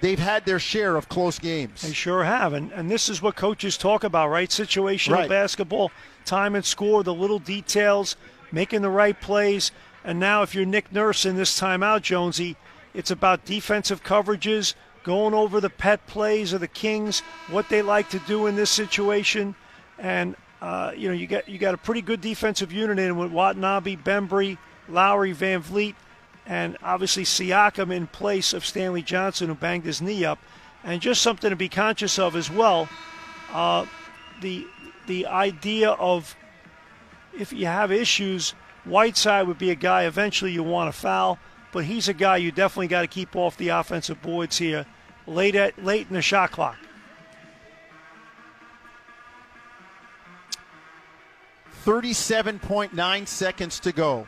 they've 0.01 0.19
had 0.19 0.45
their 0.45 0.59
share 0.59 0.95
of 0.95 1.07
close 1.09 1.39
games. 1.39 1.81
They 1.81 1.93
sure 1.93 2.23
have. 2.23 2.53
And, 2.53 2.71
and 2.71 2.89
this 2.89 3.07
is 3.09 3.21
what 3.21 3.35
coaches 3.35 3.77
talk 3.77 4.03
about, 4.03 4.29
right? 4.29 4.49
Situational 4.49 5.13
Right. 5.13 5.29
basketball, 5.29 5.91
time 6.25 6.55
and 6.55 6.65
score, 6.65 7.03
the 7.03 7.13
little 7.13 7.39
details, 7.39 8.15
making 8.51 8.81
the 8.81 8.89
right 8.89 9.19
plays. 9.19 9.71
And 10.03 10.19
now, 10.19 10.41
if 10.41 10.55
you're 10.55 10.65
Nick 10.65 10.91
Nurse 10.91 11.25
in 11.25 11.35
this 11.35 11.59
timeout, 11.59 12.01
Jonesy, 12.01 12.55
it's 12.93 13.11
about 13.11 13.45
defensive 13.45 14.03
coverages, 14.03 14.73
going 15.03 15.33
over 15.33 15.61
the 15.61 15.69
pet 15.69 16.05
plays 16.07 16.51
of 16.53 16.61
the 16.61 16.67
Kings, 16.67 17.21
what 17.49 17.69
they 17.69 17.81
like 17.81 18.09
to 18.09 18.19
do 18.19 18.47
in 18.47 18.55
this 18.55 18.69
situation. 18.71 19.55
And, 19.97 20.35
uh, 20.61 20.91
you 20.95 21.07
know, 21.07 21.13
you 21.13 21.25
got, 21.27 21.49
you 21.49 21.57
got 21.57 21.73
a 21.73 21.77
pretty 21.77 22.01
good 22.01 22.21
defensive 22.21 22.71
unit 22.71 22.99
in 22.99 23.17
with 23.17 23.31
Watanabe, 23.31 23.95
Bembry, 23.95 24.57
Lowry, 24.87 25.31
Van 25.31 25.63
Vleet, 25.63 25.95
and 26.45 26.77
obviously 26.83 27.23
Siakam 27.23 27.91
in 27.91 28.07
place 28.07 28.53
of 28.53 28.65
Stanley 28.65 29.01
Johnson, 29.01 29.47
who 29.47 29.55
banged 29.55 29.85
his 29.85 30.01
knee 30.01 30.23
up. 30.23 30.39
And 30.83 31.01
just 31.01 31.21
something 31.21 31.49
to 31.49 31.55
be 31.55 31.69
conscious 31.69 32.17
of 32.17 32.35
as 32.35 32.49
well. 32.49 32.89
Uh, 33.51 33.85
the 34.41 34.65
the 35.07 35.27
idea 35.27 35.91
of 35.91 36.35
if 37.37 37.53
you 37.53 37.65
have 37.65 37.91
issues, 37.91 38.51
Whiteside 38.85 39.47
would 39.47 39.57
be 39.57 39.69
a 39.69 39.75
guy 39.75 40.05
eventually 40.05 40.51
you 40.51 40.63
want 40.63 40.93
to 40.93 40.99
foul, 40.99 41.37
but 41.71 41.85
he's 41.85 42.07
a 42.07 42.13
guy 42.13 42.37
you 42.37 42.51
definitely 42.51 42.87
got 42.87 43.01
to 43.01 43.07
keep 43.07 43.35
off 43.35 43.57
the 43.57 43.69
offensive 43.69 44.21
boards 44.21 44.57
here 44.57 44.85
late 45.27 45.55
at 45.55 45.83
late 45.83 46.07
in 46.07 46.15
the 46.15 46.21
shot 46.21 46.51
clock. 46.51 46.77
37.9 51.85 53.27
seconds 53.27 53.79
to 53.79 53.91
go. 53.91 54.27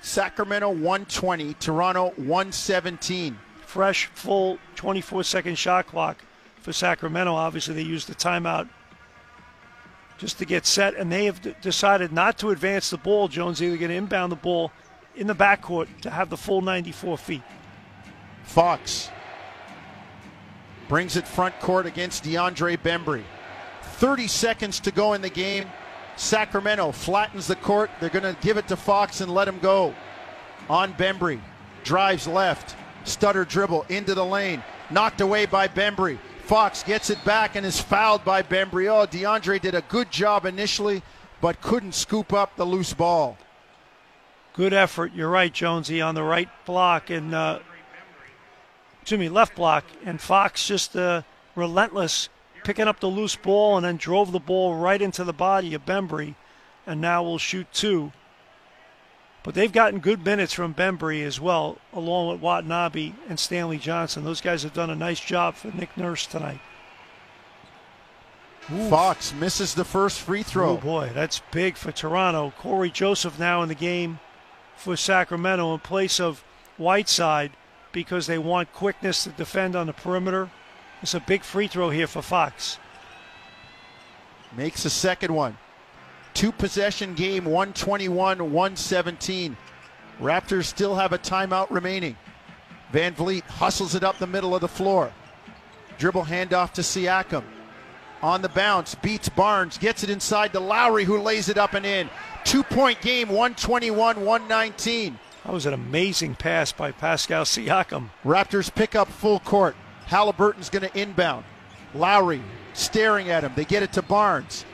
Sacramento 0.00 0.70
120, 0.70 1.54
Toronto 1.54 2.12
117. 2.16 3.38
Fresh, 3.60 4.06
full 4.14 4.58
24 4.76 5.22
second 5.24 5.58
shot 5.58 5.86
clock 5.86 6.16
for 6.56 6.72
Sacramento. 6.72 7.34
Obviously, 7.34 7.74
they 7.74 7.82
used 7.82 8.08
the 8.08 8.14
timeout 8.14 8.68
just 10.16 10.38
to 10.38 10.46
get 10.46 10.64
set, 10.64 10.94
and 10.94 11.12
they 11.12 11.26
have 11.26 11.42
d- 11.42 11.54
decided 11.60 12.10
not 12.10 12.38
to 12.38 12.50
advance 12.50 12.88
the 12.88 12.96
ball. 12.96 13.28
Jones 13.28 13.62
either 13.62 13.76
going 13.76 13.90
to 13.90 13.96
inbound 13.96 14.32
the 14.32 14.36
ball 14.36 14.72
in 15.14 15.26
the 15.26 15.34
backcourt 15.34 15.88
to 16.00 16.10
have 16.10 16.30
the 16.30 16.36
full 16.36 16.62
94 16.62 17.18
feet. 17.18 17.42
Fox 18.44 19.10
brings 20.88 21.16
it 21.16 21.28
front 21.28 21.58
court 21.60 21.84
against 21.84 22.24
DeAndre 22.24 22.78
Bembry. 22.78 23.24
30 23.82 24.26
seconds 24.26 24.80
to 24.80 24.90
go 24.90 25.12
in 25.12 25.20
the 25.20 25.28
game. 25.28 25.66
Sacramento 26.18 26.92
flattens 26.92 27.46
the 27.46 27.56
court. 27.56 27.90
They're 28.00 28.10
going 28.10 28.34
to 28.34 28.40
give 28.42 28.56
it 28.56 28.68
to 28.68 28.76
Fox 28.76 29.20
and 29.20 29.32
let 29.32 29.48
him 29.48 29.58
go. 29.60 29.94
On 30.68 30.92
Bembry. 30.94 31.40
Drives 31.84 32.26
left. 32.26 32.76
Stutter 33.04 33.44
dribble 33.44 33.86
into 33.88 34.14
the 34.14 34.24
lane. 34.24 34.62
Knocked 34.90 35.20
away 35.20 35.46
by 35.46 35.68
Bembry. 35.68 36.18
Fox 36.42 36.82
gets 36.82 37.10
it 37.10 37.22
back 37.24 37.56
and 37.56 37.64
is 37.64 37.80
fouled 37.80 38.24
by 38.24 38.42
Bembry. 38.42 38.86
Oh, 38.86 39.06
DeAndre 39.06 39.60
did 39.60 39.74
a 39.74 39.82
good 39.82 40.10
job 40.10 40.44
initially, 40.44 41.02
but 41.40 41.60
couldn't 41.60 41.94
scoop 41.94 42.32
up 42.32 42.56
the 42.56 42.64
loose 42.64 42.94
ball. 42.94 43.38
Good 44.54 44.72
effort. 44.72 45.12
You're 45.14 45.30
right, 45.30 45.52
Jonesy, 45.52 46.00
on 46.00 46.14
the 46.14 46.22
right 46.22 46.48
block 46.66 47.10
and 47.10 47.34
uh, 47.34 47.60
excuse 49.08 49.20
me, 49.20 49.28
left 49.30 49.56
block, 49.56 49.84
and 50.04 50.20
Fox 50.20 50.66
just 50.66 50.94
uh, 50.94 51.22
relentless, 51.54 52.28
picking 52.68 52.86
up 52.86 53.00
the 53.00 53.06
loose 53.06 53.34
ball 53.34 53.78
and 53.78 53.86
then 53.86 53.96
drove 53.96 54.30
the 54.30 54.38
ball 54.38 54.74
right 54.74 55.00
into 55.00 55.24
the 55.24 55.32
body 55.32 55.72
of 55.72 55.86
Bembry, 55.86 56.34
and 56.86 57.00
now 57.00 57.22
will 57.22 57.38
shoot 57.38 57.66
two. 57.72 58.12
But 59.42 59.54
they've 59.54 59.72
gotten 59.72 60.00
good 60.00 60.22
minutes 60.22 60.52
from 60.52 60.74
Bembry 60.74 61.24
as 61.24 61.40
well, 61.40 61.78
along 61.94 62.28
with 62.28 62.42
Watanabe 62.42 63.14
and 63.26 63.40
Stanley 63.40 63.78
Johnson. 63.78 64.22
Those 64.22 64.42
guys 64.42 64.64
have 64.64 64.74
done 64.74 64.90
a 64.90 64.94
nice 64.94 65.18
job 65.18 65.54
for 65.54 65.68
Nick 65.68 65.96
Nurse 65.96 66.26
tonight. 66.26 66.60
Fox 68.90 69.32
misses 69.32 69.72
the 69.72 69.86
first 69.86 70.20
free 70.20 70.42
throw. 70.42 70.72
Oh 70.72 70.76
boy, 70.76 71.10
that's 71.14 71.40
big 71.50 71.78
for 71.78 71.90
Toronto. 71.90 72.52
Cory 72.58 72.90
Joseph 72.90 73.38
now 73.38 73.62
in 73.62 73.70
the 73.70 73.74
game 73.74 74.20
for 74.76 74.94
Sacramento 74.94 75.72
in 75.72 75.80
place 75.80 76.20
of 76.20 76.44
Whiteside 76.76 77.52
because 77.92 78.26
they 78.26 78.36
want 78.36 78.74
quickness 78.74 79.24
to 79.24 79.30
defend 79.30 79.74
on 79.74 79.86
the 79.86 79.94
perimeter. 79.94 80.50
It's 81.02 81.14
a 81.14 81.20
big 81.20 81.42
free 81.42 81.68
throw 81.68 81.90
here 81.90 82.06
for 82.06 82.22
Fox. 82.22 82.78
Makes 84.56 84.84
a 84.84 84.90
second 84.90 85.32
one. 85.32 85.56
Two 86.34 86.52
possession 86.52 87.14
game, 87.14 87.44
121 87.44 88.52
117. 88.52 89.56
Raptors 90.20 90.64
still 90.64 90.96
have 90.96 91.12
a 91.12 91.18
timeout 91.18 91.70
remaining. 91.70 92.16
Van 92.92 93.14
Vleet 93.14 93.42
hustles 93.42 93.94
it 93.94 94.02
up 94.02 94.18
the 94.18 94.26
middle 94.26 94.54
of 94.54 94.60
the 94.60 94.68
floor. 94.68 95.12
Dribble 95.98 96.24
handoff 96.24 96.72
to 96.72 96.80
Siakam. 96.80 97.44
On 98.22 98.42
the 98.42 98.48
bounce, 98.48 98.96
beats 98.96 99.28
Barnes, 99.28 99.78
gets 99.78 100.02
it 100.02 100.10
inside 100.10 100.52
to 100.52 100.60
Lowry, 100.60 101.04
who 101.04 101.20
lays 101.20 101.48
it 101.48 101.58
up 101.58 101.74
and 101.74 101.86
in. 101.86 102.10
Two 102.44 102.64
point 102.64 103.00
game, 103.00 103.28
121 103.28 104.24
119. 104.24 105.18
That 105.44 105.52
was 105.52 105.66
an 105.66 105.74
amazing 105.74 106.34
pass 106.34 106.72
by 106.72 106.90
Pascal 106.90 107.44
Siakam. 107.44 108.10
Raptors 108.24 108.74
pick 108.74 108.96
up 108.96 109.08
full 109.08 109.38
court. 109.40 109.76
Halliburton's 110.08 110.68
going 110.70 110.88
to 110.88 110.98
inbound. 111.00 111.44
Lowry 111.94 112.42
staring 112.74 113.30
at 113.30 113.44
him. 113.44 113.52
They 113.56 113.64
get 113.64 113.82
it 113.82 113.92
to 113.94 114.02
Barnes, 114.02 114.64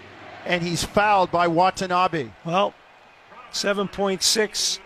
and 0.44 0.62
he's 0.62 0.82
fouled 0.84 1.30
by 1.30 1.46
Watanabe. 1.48 2.30
Well, 2.44 2.74
7.6. 3.52 4.78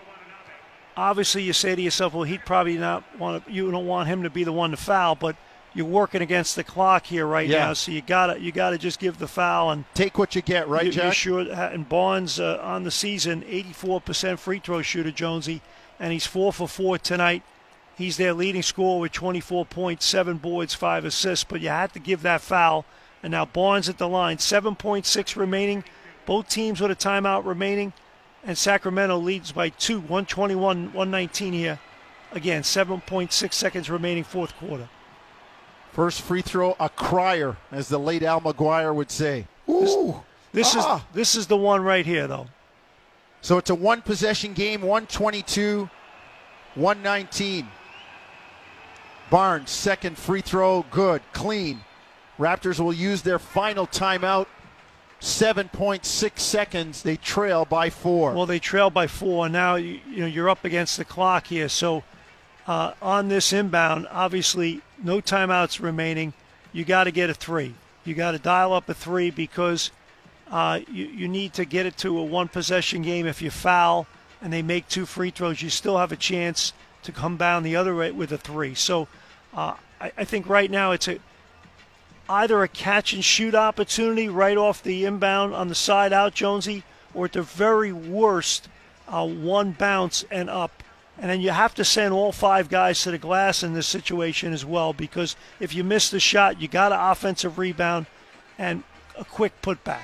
Obviously, 0.96 1.42
you 1.42 1.52
say 1.52 1.74
to 1.76 1.80
yourself, 1.82 2.12
well, 2.12 2.24
he'd 2.24 2.44
probably 2.44 2.76
not 2.76 3.04
want 3.18 3.46
to, 3.46 3.52
you 3.52 3.70
don't 3.70 3.86
want 3.86 4.08
him 4.08 4.24
to 4.24 4.30
be 4.30 4.42
the 4.44 4.52
one 4.52 4.70
to 4.72 4.76
foul, 4.76 5.14
but 5.14 5.36
you're 5.74 5.86
working 5.86 6.22
against 6.22 6.56
the 6.56 6.64
clock 6.64 7.06
here 7.06 7.24
right 7.26 7.46
Yeah. 7.48 7.66
now, 7.66 7.72
so 7.74 7.92
you 7.92 8.00
gotta 8.00 8.40
you 8.40 8.50
gotta 8.50 8.78
just 8.78 8.98
give 8.98 9.18
the 9.18 9.28
foul 9.28 9.70
and 9.70 9.84
Take 9.94 10.18
what 10.18 10.34
you 10.34 10.42
get, 10.42 10.66
right, 10.66 10.86
you, 10.86 10.90
Jack? 10.90 11.14
sure 11.14 11.40
and 11.40 11.88
Barnes 11.88 12.40
uh, 12.40 12.58
on 12.62 12.82
the 12.82 12.90
season, 12.90 13.42
84% 13.42 14.38
free 14.40 14.58
throw 14.58 14.82
shooter, 14.82 15.12
Jonesy, 15.12 15.60
and 16.00 16.12
he's 16.12 16.26
four 16.26 16.52
for 16.52 16.66
four 16.66 16.98
tonight. 16.98 17.42
He's 17.98 18.16
their 18.16 18.32
leading 18.32 18.62
scorer 18.62 19.00
with 19.00 19.12
24.7 19.12 20.40
boards, 20.40 20.72
five 20.72 21.04
assists, 21.04 21.44
but 21.44 21.60
you 21.60 21.68
had 21.68 21.92
to 21.94 21.98
give 21.98 22.22
that 22.22 22.40
foul. 22.40 22.84
And 23.24 23.32
now 23.32 23.44
Barnes 23.44 23.88
at 23.88 23.98
the 23.98 24.08
line, 24.08 24.36
7.6 24.36 25.34
remaining. 25.36 25.82
Both 26.24 26.48
teams 26.48 26.80
with 26.80 26.92
a 26.92 26.96
timeout 26.96 27.44
remaining, 27.44 27.92
and 28.44 28.56
Sacramento 28.56 29.16
leads 29.18 29.50
by 29.50 29.70
two, 29.70 29.96
121, 29.98 30.92
119 30.92 31.52
here. 31.52 31.80
Again, 32.32 32.62
7.6 32.62 33.52
seconds 33.52 33.90
remaining, 33.90 34.22
fourth 34.22 34.54
quarter. 34.58 34.88
First 35.92 36.20
free 36.20 36.42
throw, 36.42 36.76
a 36.78 36.90
crier, 36.90 37.56
as 37.72 37.88
the 37.88 37.98
late 37.98 38.22
Al 38.22 38.40
McGuire 38.42 38.94
would 38.94 39.10
say. 39.10 39.46
Ooh. 39.68 40.22
This 40.52 40.76
Ah. 40.76 40.96
is 40.96 41.02
this 41.14 41.34
is 41.34 41.46
the 41.48 41.56
one 41.56 41.82
right 41.82 42.06
here, 42.06 42.26
though. 42.28 42.46
So 43.40 43.58
it's 43.58 43.70
a 43.70 43.74
one 43.74 44.02
possession 44.02 44.52
game, 44.52 44.82
122, 44.82 45.88
119. 46.74 47.68
Barnes, 49.30 49.70
second 49.70 50.16
free 50.16 50.40
throw, 50.40 50.84
good, 50.90 51.22
clean. 51.32 51.82
Raptors 52.38 52.80
will 52.80 52.92
use 52.92 53.22
their 53.22 53.38
final 53.38 53.86
timeout. 53.86 54.46
7.6 55.20 56.38
seconds. 56.38 57.02
They 57.02 57.16
trail 57.16 57.64
by 57.64 57.90
four. 57.90 58.32
Well, 58.34 58.46
they 58.46 58.60
trail 58.60 58.88
by 58.88 59.08
four. 59.08 59.48
Now 59.48 59.74
you, 59.74 60.00
know 60.06 60.26
you're 60.26 60.48
up 60.48 60.64
against 60.64 60.96
the 60.96 61.04
clock 61.04 61.48
here. 61.48 61.68
So 61.68 62.04
uh, 62.66 62.92
on 63.02 63.28
this 63.28 63.52
inbound, 63.52 64.06
obviously 64.10 64.80
no 65.02 65.20
timeouts 65.20 65.82
remaining. 65.82 66.34
You 66.72 66.84
got 66.84 67.04
to 67.04 67.10
get 67.10 67.30
a 67.30 67.34
three. 67.34 67.74
You 68.04 68.14
got 68.14 68.32
to 68.32 68.38
dial 68.38 68.72
up 68.72 68.88
a 68.88 68.94
three 68.94 69.30
because 69.30 69.90
uh, 70.50 70.80
you 70.90 71.06
you 71.06 71.28
need 71.28 71.52
to 71.54 71.64
get 71.64 71.84
it 71.84 71.96
to 71.98 72.16
a 72.18 72.22
one 72.22 72.48
possession 72.48 73.02
game. 73.02 73.26
If 73.26 73.42
you 73.42 73.50
foul 73.50 74.06
and 74.40 74.52
they 74.52 74.62
make 74.62 74.88
two 74.88 75.04
free 75.04 75.30
throws, 75.30 75.60
you 75.60 75.70
still 75.70 75.98
have 75.98 76.12
a 76.12 76.16
chance 76.16 76.72
to 77.02 77.12
come 77.12 77.36
down 77.36 77.62
the 77.62 77.76
other 77.76 77.94
way 77.94 78.10
with 78.10 78.32
a 78.32 78.38
three. 78.38 78.74
So 78.74 79.08
uh, 79.54 79.74
I, 80.00 80.12
I 80.16 80.24
think 80.24 80.48
right 80.48 80.70
now 80.70 80.92
it's 80.92 81.08
a 81.08 81.18
either 82.28 82.62
a 82.62 82.68
catch 82.68 83.12
and 83.12 83.24
shoot 83.24 83.54
opportunity 83.54 84.28
right 84.28 84.58
off 84.58 84.82
the 84.82 85.04
inbound 85.04 85.54
on 85.54 85.68
the 85.68 85.74
side 85.74 86.12
out, 86.12 86.34
Jonesy, 86.34 86.84
or 87.14 87.24
at 87.24 87.32
the 87.32 87.42
very 87.42 87.92
worst, 87.92 88.68
uh, 89.08 89.26
one 89.26 89.72
bounce 89.72 90.24
and 90.30 90.50
up 90.50 90.82
And 91.20 91.30
then 91.30 91.40
you 91.40 91.50
have 91.50 91.74
to 91.76 91.84
send 91.84 92.14
all 92.14 92.30
five 92.30 92.68
guys 92.68 93.02
to 93.02 93.10
the 93.10 93.18
glass 93.18 93.62
in 93.62 93.72
this 93.72 93.86
situation 93.86 94.52
as 94.52 94.64
well 94.64 94.92
because 94.92 95.34
if 95.58 95.74
you 95.74 95.82
miss 95.82 96.10
the 96.10 96.20
shot, 96.20 96.60
you 96.60 96.68
got 96.68 96.92
an 96.92 97.00
offensive 97.00 97.58
rebound 97.58 98.06
and 98.56 98.84
a 99.16 99.24
quick 99.24 99.60
putback. 99.60 100.02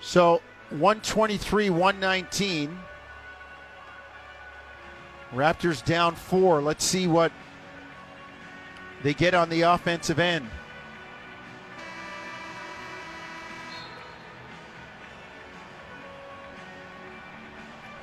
So 0.00 0.40
123, 0.70 1.70
119. 1.70 2.78
Raptors 5.36 5.84
down 5.84 6.14
four. 6.14 6.62
Let's 6.62 6.82
see 6.82 7.06
what 7.06 7.30
they 9.02 9.12
get 9.12 9.34
on 9.34 9.50
the 9.50 9.62
offensive 9.62 10.18
end. 10.18 10.48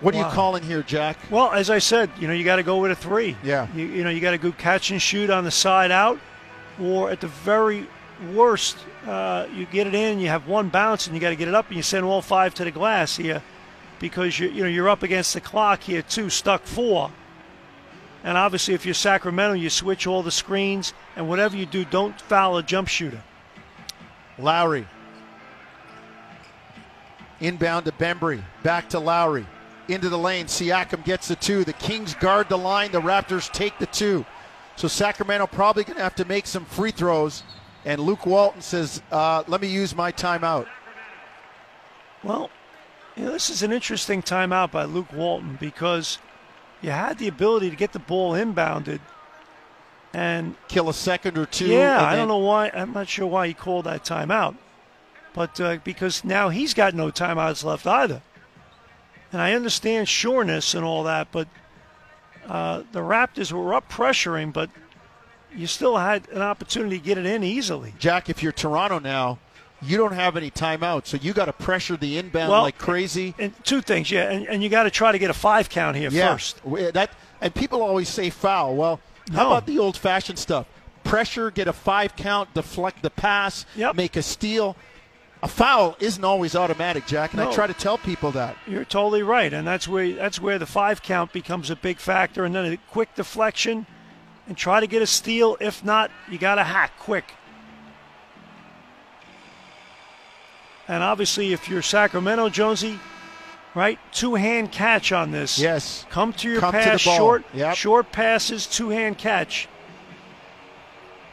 What 0.02 0.14
are 0.14 0.18
Wow. 0.20 0.28
you 0.28 0.34
calling 0.34 0.64
here, 0.64 0.84
Jack? 0.84 1.18
Well, 1.32 1.52
as 1.52 1.70
I 1.70 1.80
said, 1.80 2.10
you 2.20 2.28
know, 2.28 2.34
you 2.34 2.44
got 2.44 2.58
to 2.58 2.64
go 2.64 2.78
with 2.78 2.92
a 2.92 2.96
three. 2.96 3.38
Yeah. 3.42 3.68
You, 3.74 3.86
you 3.86 4.04
know, 4.04 4.10
you 4.10 4.20
got 4.20 4.32
to 4.32 4.38
go 4.38 4.52
catch 4.52 4.92
and 4.92 5.02
shoot 5.02 5.30
on 5.30 5.44
the 5.44 5.52
side 5.52 5.92
out, 5.92 6.20
or 6.80 7.10
at 7.10 7.22
the 7.22 7.28
very 7.28 7.88
worst, 8.34 8.78
uh, 9.08 9.48
you 9.56 9.66
get 9.66 9.88
it 9.88 9.96
in, 9.96 10.20
you 10.20 10.28
have 10.28 10.48
one 10.48 10.68
bounce, 10.70 11.08
and 11.08 11.16
you 11.16 11.22
got 11.22 11.30
to 11.30 11.38
get 11.38 11.48
it 11.48 11.56
up, 11.56 11.68
and 11.70 11.78
you 11.78 11.84
send 11.84 12.06
all 12.06 12.22
five 12.22 12.54
to 12.56 12.66
the 12.66 12.72
glass 12.72 13.16
here, 13.16 13.42
because 14.00 14.38
you 14.40 14.50
you 14.50 14.62
know 14.62 14.70
you're 14.70 14.90
up 14.90 15.04
against 15.04 15.34
the 15.34 15.42
clock 15.42 15.82
here 15.82 16.02
too, 16.02 16.30
stuck 16.30 16.64
four. 16.64 17.10
And 18.24 18.38
obviously, 18.38 18.74
if 18.74 18.86
you're 18.86 18.94
Sacramento, 18.94 19.54
you 19.56 19.70
switch 19.70 20.08
all 20.08 20.24
the 20.24 20.32
screens, 20.32 20.94
and 21.16 21.28
whatever 21.28 21.58
you 21.58 21.66
do, 21.66 21.84
don't 21.84 22.20
foul 22.22 22.58
a 22.58 22.64
jump 22.64 22.88
shooter. 22.88 23.22
Lowry. 24.40 24.88
Inbound 27.42 27.86
to 27.86 27.92
Bembry. 27.92 28.42
Back 28.64 28.90
to 28.90 29.00
Lowry. 29.00 29.46
Into 29.90 30.08
the 30.08 30.18
lane. 30.18 30.46
Siakam 30.46 31.04
gets 31.04 31.28
the 31.28 31.36
two. 31.36 31.66
The 31.66 31.74
Kings 31.74 32.14
guard 32.16 32.48
the 32.48 32.58
line. 32.58 32.94
The 32.94 33.02
Raptors 33.02 33.52
take 33.52 33.78
the 33.80 33.88
two. 33.88 34.26
So 34.78 34.88
Sacramento 34.88 35.48
probably 35.48 35.84
going 35.84 35.98
to 35.98 36.04
have 36.04 36.16
to 36.16 36.26
make 36.26 36.48
some 36.48 36.64
free 36.66 36.92
throws. 36.92 37.44
And 37.84 38.00
Luke 38.00 38.26
Walton 38.26 38.62
says, 38.62 39.02
uh, 39.12 39.44
let 39.48 39.62
me 39.62 39.68
use 39.68 39.94
my 39.94 40.14
timeout. 40.14 40.68
Well, 42.24 42.50
you 43.18 43.26
know, 43.26 43.32
this 43.32 43.50
is 43.50 43.62
an 43.62 43.74
interesting 43.74 44.22
timeout 44.22 44.72
by 44.72 44.86
Luke 44.86 45.12
Walton 45.12 45.58
because 45.60 46.18
you 46.84 46.92
had 46.92 47.18
the 47.18 47.28
ability 47.28 47.72
to 47.72 47.76
get 47.76 47.94
the 47.94 48.00
ball 48.00 48.34
inbounded 48.34 49.00
and 50.14 50.56
Kill 50.68 50.90
a 50.90 50.94
second 50.94 51.38
or 51.38 51.46
two. 51.46 51.68
Yeah, 51.68 52.04
I 52.04 52.16
don't 52.16 52.28
know 52.28 52.38
why. 52.38 52.70
I'm 52.70 52.94
not 52.94 53.10
sure 53.10 53.26
why 53.26 53.48
he 53.48 53.54
called 53.54 53.86
that 53.86 54.04
timeout, 54.04 54.56
but 55.34 55.60
uh, 55.60 55.78
because 55.84 56.24
now 56.24 56.50
he's 56.50 56.74
got 56.74 56.94
no 56.94 57.10
timeouts 57.10 57.64
left 57.64 57.88
either. 57.88 58.22
And 59.32 59.42
I 59.42 59.54
understand 59.54 60.08
sureness 60.08 60.76
and 60.76 60.86
all 60.86 61.04
that, 61.04 61.30
but 61.32 61.48
uh, 62.48 62.84
the 62.92 63.00
Raptors 63.00 63.52
were 63.52 63.74
up 63.74 63.90
pressuring, 63.90 64.54
but 64.54 64.70
you 65.56 65.66
still 65.66 65.98
had 65.98 66.30
an 66.30 66.44
opportunity 66.44 67.00
to 67.00 67.04
get 67.04 67.18
it 67.18 67.26
in 67.26 67.44
easily. 67.44 67.96
Jack, 67.98 68.30
if 68.30 68.44
you're 68.44 68.52
Toronto 68.52 69.00
now, 69.00 69.40
you 69.84 69.98
don't 69.98 70.14
have 70.14 70.38
any 70.38 70.52
timeout, 70.52 71.06
So 71.06 71.18
you 71.18 71.34
got 71.34 71.46
to 71.46 71.54
pressure 71.54 71.98
the 71.98 72.18
inbound 72.18 72.52
Well, 72.52 72.64
like 72.64 72.78
crazy. 72.78 73.36
And 73.40 73.54
two 73.64 73.82
things, 73.82 74.12
yeah, 74.12 74.30
and, 74.32 74.48
and 74.48 74.64
you 74.64 74.70
got 74.70 74.84
to 74.84 74.92
try 74.92 75.12
to 75.12 75.20
get 75.20 75.30
a 75.30 75.34
five 75.34 75.70
count 75.70 75.96
here 75.98 76.10
yeah. 76.12 76.34
first. 76.34 76.64
W- 76.64 76.88
eh, 76.88 76.92
That 76.92 77.12
and 77.42 77.54
people 77.54 77.82
always 77.82 78.10
say 78.10 78.30
foul. 78.30 78.76
Well, 78.76 79.00
how 79.32 79.48
about 79.48 79.66
the 79.66 79.80
old-fashioned 79.80 80.40
stuff? 80.40 80.68
Pressure, 81.04 81.52
get 81.52 81.68
a 81.68 81.74
five 81.74 82.16
count, 82.16 82.54
deflect 82.54 83.02
the 83.02 83.10
pass, 83.10 83.66
make 83.96 84.16
a 84.16 84.22
steal. 84.22 84.76
A 85.42 85.48
foul 85.50 85.98
isn't 86.00 86.24
always 86.24 86.56
automatic, 86.56 87.06
Jack, 87.06 87.34
and 87.34 87.42
I 87.42 87.52
try 87.52 87.68
to 87.68 87.74
tell 87.74 87.98
people 87.98 88.32
that. 88.32 88.56
You're 88.66 88.86
totally 88.86 89.24
right, 89.24 89.52
and 89.52 89.68
that's 89.68 89.90
where 89.90 90.14
that's 90.14 90.40
where 90.40 90.58
the 90.58 90.66
five 90.66 91.02
count 91.02 91.34
becomes 91.34 91.70
a 91.70 91.76
big 91.76 91.98
factor, 91.98 92.46
and 92.46 92.56
then 92.56 92.72
a 92.72 92.78
quick 92.90 93.14
deflection, 93.16 93.86
and 94.48 94.56
try 94.56 94.80
to 94.80 94.88
get 94.88 95.02
a 95.02 95.08
steal. 95.08 95.58
If 95.60 95.84
not, 95.84 96.12
you 96.30 96.38
got 96.38 96.56
to 96.56 96.64
hack 96.64 96.94
quick. 96.98 97.34
And 100.88 101.04
obviously, 101.04 101.54
if 101.54 101.70
you're 101.70 101.82
Sacramento, 101.82 102.50
Jonesy, 102.50 103.00
right, 103.74 103.98
two 104.12 104.36
hand 104.36 104.72
catch 104.72 105.12
on 105.12 105.32
this. 105.32 105.58
Yes. 105.58 106.06
Come 106.10 106.34
to 106.34 106.50
your 106.50 106.60
Come 106.60 106.74
to 106.74 106.78
pass, 106.78 107.06
ball. 107.06 107.18
short, 107.18 107.44
Yep. 107.54 107.76
short 107.76 108.12
passes, 108.12 108.68
two 108.68 108.90
hand 108.90 109.18
catch. 109.18 109.68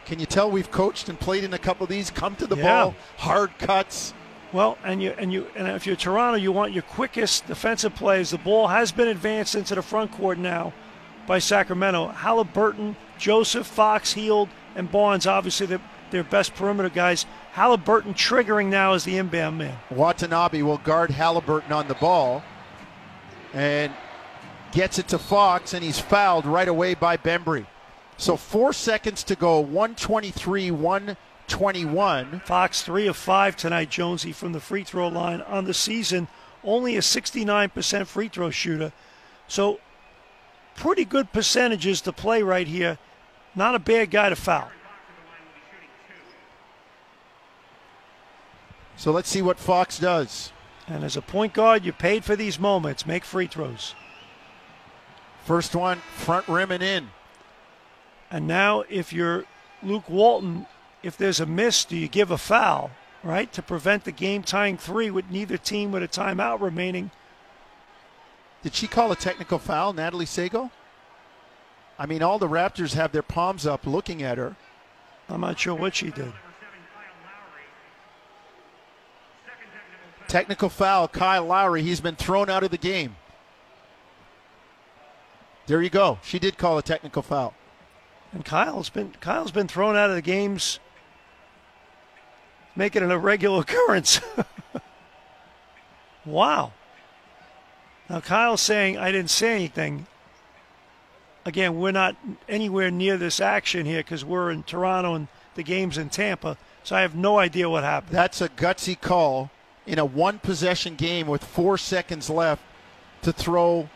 Can 0.06 0.18
you 0.18 0.26
tell 0.26 0.50
we've 0.50 0.70
coached 0.70 1.08
and 1.08 1.18
played 1.18 1.44
in 1.44 1.52
a 1.54 1.58
couple 1.58 1.84
of 1.84 1.90
these? 1.90 2.10
Come 2.10 2.34
to 2.36 2.46
the 2.46 2.56
Yeah. 2.56 2.62
ball, 2.62 2.94
hard 3.18 3.56
cuts. 3.58 4.12
Well, 4.52 4.76
and 4.84 5.00
you 5.00 5.14
and 5.16 5.32
you 5.32 5.46
and 5.54 5.68
if 5.68 5.86
you're 5.86 5.94
Toronto, 5.94 6.36
you 6.36 6.50
want 6.50 6.72
your 6.72 6.82
quickest 6.82 7.46
defensive 7.46 7.94
plays. 7.94 8.30
The 8.30 8.38
ball 8.38 8.68
has 8.68 8.90
been 8.90 9.06
advanced 9.06 9.54
into 9.54 9.76
the 9.76 9.82
front 9.82 10.10
court 10.10 10.38
now 10.38 10.72
by 11.26 11.38
Sacramento. 11.38 12.08
Halliburton, 12.08 12.96
Joseph, 13.18 13.66
Fox, 13.68 14.14
Hield, 14.14 14.48
and 14.74 14.90
Barnes, 14.90 15.26
obviously 15.26 15.66
the, 15.66 15.80
their 16.10 16.24
best 16.24 16.54
perimeter 16.54 16.88
guys. 16.88 17.26
Halliburton 17.52 18.14
triggering 18.14 18.66
now 18.66 18.92
as 18.94 19.04
the 19.04 19.18
inbound 19.18 19.58
man. 19.58 19.76
Watanabe 19.90 20.62
will 20.62 20.78
guard 20.78 21.10
Halliburton 21.10 21.72
on 21.72 21.88
the 21.88 21.94
ball 21.94 22.42
and 23.52 23.92
gets 24.72 24.98
it 24.98 25.08
to 25.08 25.18
Fox, 25.18 25.74
and 25.74 25.82
he's 25.82 25.98
fouled 25.98 26.46
right 26.46 26.68
away 26.68 26.94
by 26.94 27.16
Bembry. 27.16 27.66
So 28.16 28.36
four 28.36 28.72
seconds 28.72 29.24
to 29.24 29.34
go, 29.34 29.60
123, 29.60 30.70
121. 30.70 32.40
Fox 32.44 32.82
three 32.82 33.06
of 33.06 33.16
five 33.16 33.56
tonight, 33.56 33.90
Jonesy 33.90 34.32
from 34.32 34.52
the 34.52 34.60
free 34.60 34.84
throw 34.84 35.08
line 35.08 35.40
on 35.42 35.64
the 35.64 35.74
season. 35.74 36.28
Only 36.62 36.96
a 36.96 37.00
69% 37.00 38.06
free 38.06 38.28
throw 38.28 38.50
shooter. 38.50 38.92
So 39.48 39.80
pretty 40.76 41.04
good 41.04 41.32
percentages 41.32 42.02
to 42.02 42.12
play 42.12 42.42
right 42.42 42.66
here. 42.66 42.98
Not 43.54 43.74
a 43.74 43.78
bad 43.78 44.10
guy 44.10 44.28
to 44.28 44.36
foul. 44.36 44.70
So 49.00 49.12
let's 49.12 49.30
see 49.30 49.40
what 49.40 49.58
Fox 49.58 49.98
does. 49.98 50.52
And 50.86 51.04
as 51.04 51.16
a 51.16 51.22
point 51.22 51.54
guard, 51.54 51.86
you 51.86 51.92
paid 51.92 52.22
for 52.22 52.36
these 52.36 52.58
moments. 52.58 53.06
Make 53.06 53.24
free 53.24 53.46
throws. 53.46 53.94
First 55.46 55.74
one, 55.74 56.02
front 56.16 56.46
rim 56.48 56.70
and 56.70 56.82
in. 56.82 57.08
And 58.30 58.46
now, 58.46 58.84
if 58.90 59.10
you're 59.10 59.46
Luke 59.82 60.10
Walton, 60.10 60.66
if 61.02 61.16
there's 61.16 61.40
a 61.40 61.46
miss, 61.46 61.86
do 61.86 61.96
you 61.96 62.08
give 62.08 62.30
a 62.30 62.36
foul, 62.36 62.90
right, 63.24 63.50
to 63.54 63.62
prevent 63.62 64.04
the 64.04 64.12
game 64.12 64.42
tying 64.42 64.76
three 64.76 65.10
with 65.10 65.30
neither 65.30 65.56
team 65.56 65.92
with 65.92 66.02
a 66.02 66.08
timeout 66.08 66.60
remaining? 66.60 67.10
Did 68.62 68.74
she 68.74 68.86
call 68.86 69.10
a 69.12 69.16
technical 69.16 69.58
foul, 69.58 69.94
Natalie 69.94 70.26
Sago? 70.26 70.70
I 71.98 72.04
mean, 72.04 72.22
all 72.22 72.38
the 72.38 72.48
Raptors 72.48 72.92
have 72.92 73.12
their 73.12 73.22
palms 73.22 73.66
up 73.66 73.86
looking 73.86 74.22
at 74.22 74.36
her. 74.36 74.56
I'm 75.26 75.40
not 75.40 75.58
sure 75.58 75.74
what 75.74 75.94
she 75.94 76.10
did. 76.10 76.34
Technical 80.30 80.68
foul, 80.68 81.08
Kyle 81.08 81.44
Lowry. 81.44 81.82
He's 81.82 82.00
been 82.00 82.14
thrown 82.14 82.48
out 82.48 82.62
of 82.62 82.70
the 82.70 82.78
game. 82.78 83.16
There 85.66 85.82
you 85.82 85.90
go. 85.90 86.20
She 86.22 86.38
did 86.38 86.56
call 86.56 86.78
a 86.78 86.84
technical 86.84 87.20
foul. 87.20 87.52
And 88.30 88.44
Kyle's 88.44 88.90
been 88.90 89.10
Kyle's 89.20 89.50
been 89.50 89.66
thrown 89.66 89.96
out 89.96 90.08
of 90.08 90.14
the 90.14 90.22
games, 90.22 90.78
making 92.76 93.02
it 93.02 93.10
a 93.10 93.18
regular 93.18 93.60
occurrence. 93.62 94.20
wow. 96.24 96.74
Now 98.08 98.20
Kyle's 98.20 98.60
saying 98.60 98.98
I 98.98 99.10
didn't 99.10 99.30
say 99.30 99.52
anything. 99.56 100.06
Again, 101.44 101.80
we're 101.80 101.90
not 101.90 102.14
anywhere 102.48 102.92
near 102.92 103.16
this 103.16 103.40
action 103.40 103.84
here 103.84 103.98
because 103.98 104.24
we're 104.24 104.52
in 104.52 104.62
Toronto 104.62 105.16
and 105.16 105.26
the 105.56 105.64
game's 105.64 105.98
in 105.98 106.08
Tampa, 106.08 106.56
so 106.84 106.94
I 106.94 107.00
have 107.00 107.16
no 107.16 107.40
idea 107.40 107.68
what 107.68 107.82
happened. 107.82 108.14
That's 108.14 108.40
a 108.40 108.48
gutsy 108.48 109.00
call 109.00 109.50
in 109.86 109.98
a 109.98 110.04
one 110.04 110.38
possession 110.38 110.94
game 110.94 111.26
with 111.26 111.42
four 111.44 111.78
seconds 111.78 112.30
left 112.30 112.62
to 113.22 113.32
throw 113.32 113.88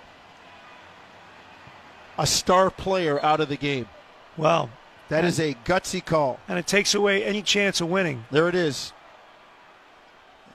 a 2.18 2.26
star 2.26 2.70
player 2.70 3.22
out 3.24 3.40
of 3.40 3.48
the 3.48 3.56
game. 3.56 3.88
Wow. 4.36 4.70
That 5.08 5.24
is 5.24 5.38
a 5.38 5.54
gutsy 5.64 6.04
call. 6.04 6.40
And 6.48 6.58
it 6.58 6.66
takes 6.66 6.94
away 6.94 7.24
any 7.24 7.42
chance 7.42 7.80
of 7.80 7.88
winning. 7.88 8.24
There 8.30 8.48
it 8.48 8.54
is. 8.54 8.92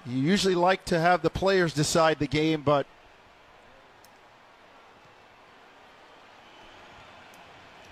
You 0.05 0.17
usually 0.17 0.55
like 0.55 0.85
to 0.85 0.99
have 0.99 1.21
the 1.21 1.29
players 1.29 1.73
decide 1.73 2.19
the 2.19 2.27
game, 2.27 2.61
but 2.61 2.87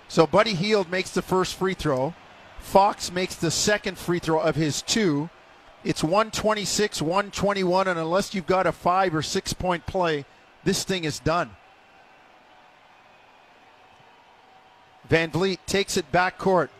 So 0.08 0.26
Buddy 0.26 0.54
Hield 0.54 0.90
makes 0.90 1.10
the 1.10 1.22
first 1.22 1.54
free 1.54 1.74
throw. 1.74 2.14
Fox 2.58 3.12
makes 3.12 3.34
the 3.34 3.50
second 3.50 3.98
free 3.98 4.18
throw 4.18 4.40
of 4.40 4.56
his 4.56 4.80
two. 4.82 5.28
It's 5.88 6.04
126, 6.04 7.00
121, 7.00 7.88
and 7.88 7.98
unless 7.98 8.34
you've 8.34 8.46
got 8.46 8.66
a 8.66 8.72
five 8.72 9.14
or 9.14 9.22
six 9.22 9.54
point 9.54 9.86
play, 9.86 10.26
this 10.62 10.84
thing 10.84 11.04
is 11.04 11.18
done. 11.18 11.56
Van 15.08 15.30
Vleet 15.30 15.56
takes 15.64 15.96
it 15.96 16.12
back 16.12 16.36
court, 16.36 16.70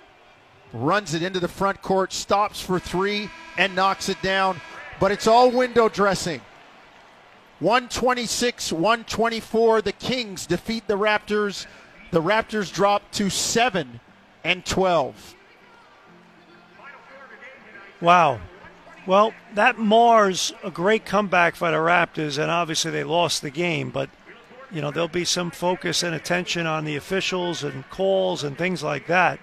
runs 0.75 1.15
it 1.15 1.23
into 1.23 1.41
the 1.41 1.49
front 1.49 1.81
court, 1.81 2.13
stops 2.13 2.61
for 2.61 2.79
three, 2.79 3.31
and 3.57 3.75
knocks 3.75 4.11
it 4.11 4.21
down. 4.21 4.61
But 5.01 5.11
it's 5.11 5.27
all 5.27 5.51
window 5.51 5.89
dressing. 5.89 6.43
126 7.61 8.75
124. 8.75 9.81
The 9.81 9.93
Kings 9.93 10.45
defeat 10.45 10.87
the 10.87 10.99
Raptors. 10.99 11.65
The 12.11 12.21
Raptors 12.21 12.71
drop 12.71 13.11
to 13.13 13.31
7 13.31 14.01
and 14.45 14.67
12. 14.67 15.35
Wow. 18.03 18.41
Well, 19.09 19.33
that 19.55 19.79
mars 19.79 20.53
a 20.63 20.71
great 20.71 21.07
comeback 21.07 21.57
for 21.57 21.71
the 21.71 21.79
Raptors, 21.79 22.37
and 22.37 22.51
obviously 22.51 22.91
they 22.91 23.05
lost 23.05 23.41
the 23.41 23.49
game, 23.49 23.89
but 23.89 24.11
you 24.71 24.83
know, 24.83 24.91
there'll 24.91 25.09
be 25.09 25.25
some 25.25 25.51
focus 25.51 26.03
and 26.03 26.15
attention 26.15 26.67
on 26.67 26.85
the 26.85 26.95
officials 26.95 27.65
and 27.65 27.89
calls 27.89 28.45
and 28.45 28.59
things 28.59 28.83
like 28.83 29.07
that. 29.07 29.41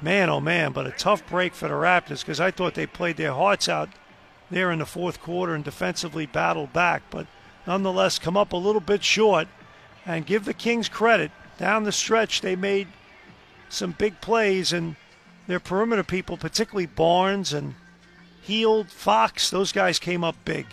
Man, 0.00 0.30
oh 0.30 0.40
man, 0.40 0.72
but 0.72 0.86
a 0.86 0.92
tough 0.92 1.28
break 1.28 1.52
for 1.52 1.68
the 1.68 1.74
Raptors 1.74 2.20
because 2.20 2.40
I 2.40 2.50
thought 2.50 2.72
they 2.72 2.86
played 2.86 3.18
their 3.18 3.34
hearts 3.34 3.68
out 3.68 3.90
there 4.50 4.72
in 4.72 4.78
the 4.78 4.86
fourth 4.86 5.20
quarter 5.20 5.54
and 5.54 5.62
defensively 5.62 6.24
battled 6.24 6.72
back, 6.72 7.02
but 7.10 7.26
nonetheless 7.66 8.18
come 8.18 8.38
up 8.38 8.54
a 8.54 8.56
little 8.56 8.80
bit 8.80 9.04
short. 9.04 9.48
And 10.06 10.24
give 10.24 10.46
the 10.46 10.54
Kings 10.54 10.88
credit. 10.88 11.30
Down 11.58 11.84
the 11.84 11.92
stretch, 11.92 12.40
they 12.40 12.56
made 12.56 12.88
some 13.68 13.92
big 13.98 14.22
plays, 14.22 14.72
and 14.72 14.96
their 15.46 15.60
perimeter 15.60 16.04
people, 16.04 16.38
particularly 16.38 16.86
Barnes 16.86 17.52
and 17.52 17.74
Hield, 18.48 18.90
Fox, 18.90 19.50
those 19.50 19.72
guys 19.72 19.98
came 19.98 20.24
up 20.24 20.34
big. 20.46 20.66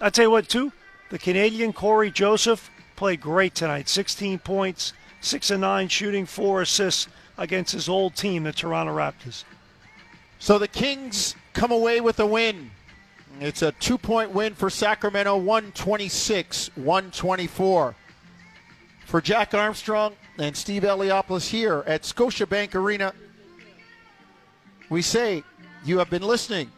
I 0.00 0.08
tell 0.08 0.24
you 0.24 0.30
what, 0.30 0.48
too, 0.48 0.72
the 1.10 1.18
Canadian 1.18 1.74
Cory 1.74 2.10
Joseph 2.10 2.70
played 2.96 3.20
great 3.20 3.54
tonight. 3.54 3.90
16 3.90 4.38
points, 4.38 4.94
six 5.20 5.50
and 5.50 5.60
nine 5.60 5.88
shooting, 5.88 6.24
four 6.24 6.62
assists 6.62 7.08
against 7.36 7.72
his 7.72 7.90
old 7.90 8.16
team, 8.16 8.44
the 8.44 8.52
Toronto 8.52 8.96
Raptors. 8.96 9.44
So 10.38 10.58
the 10.58 10.68
Kings 10.68 11.36
come 11.52 11.70
away 11.70 12.00
with 12.00 12.18
a 12.18 12.26
win. 12.26 12.70
It's 13.40 13.60
a 13.60 13.72
two 13.72 13.98
point 13.98 14.30
win 14.30 14.54
for 14.54 14.70
Sacramento, 14.70 15.36
126 15.36 16.70
124. 16.76 17.94
For 19.04 19.20
Jack 19.20 19.52
Armstrong 19.52 20.14
and 20.38 20.56
Steve 20.56 20.82
Eliopoulos 20.82 21.50
here 21.50 21.84
at 21.86 22.04
Scotiabank 22.04 22.74
Arena, 22.74 23.12
we 24.88 25.02
say 25.02 25.44
you 25.84 25.98
have 25.98 26.08
been 26.08 26.22
listening 26.22 26.70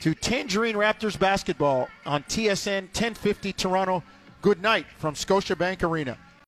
to 0.00 0.14
Tangerine 0.14 0.76
Raptors 0.76 1.18
basketball 1.18 1.88
on 2.06 2.22
TSN 2.24 2.82
1050 2.82 3.52
Toronto. 3.52 4.02
Good 4.42 4.62
night 4.62 4.86
from 4.98 5.14
Scotiabank 5.14 5.82
Arena. 5.82 6.16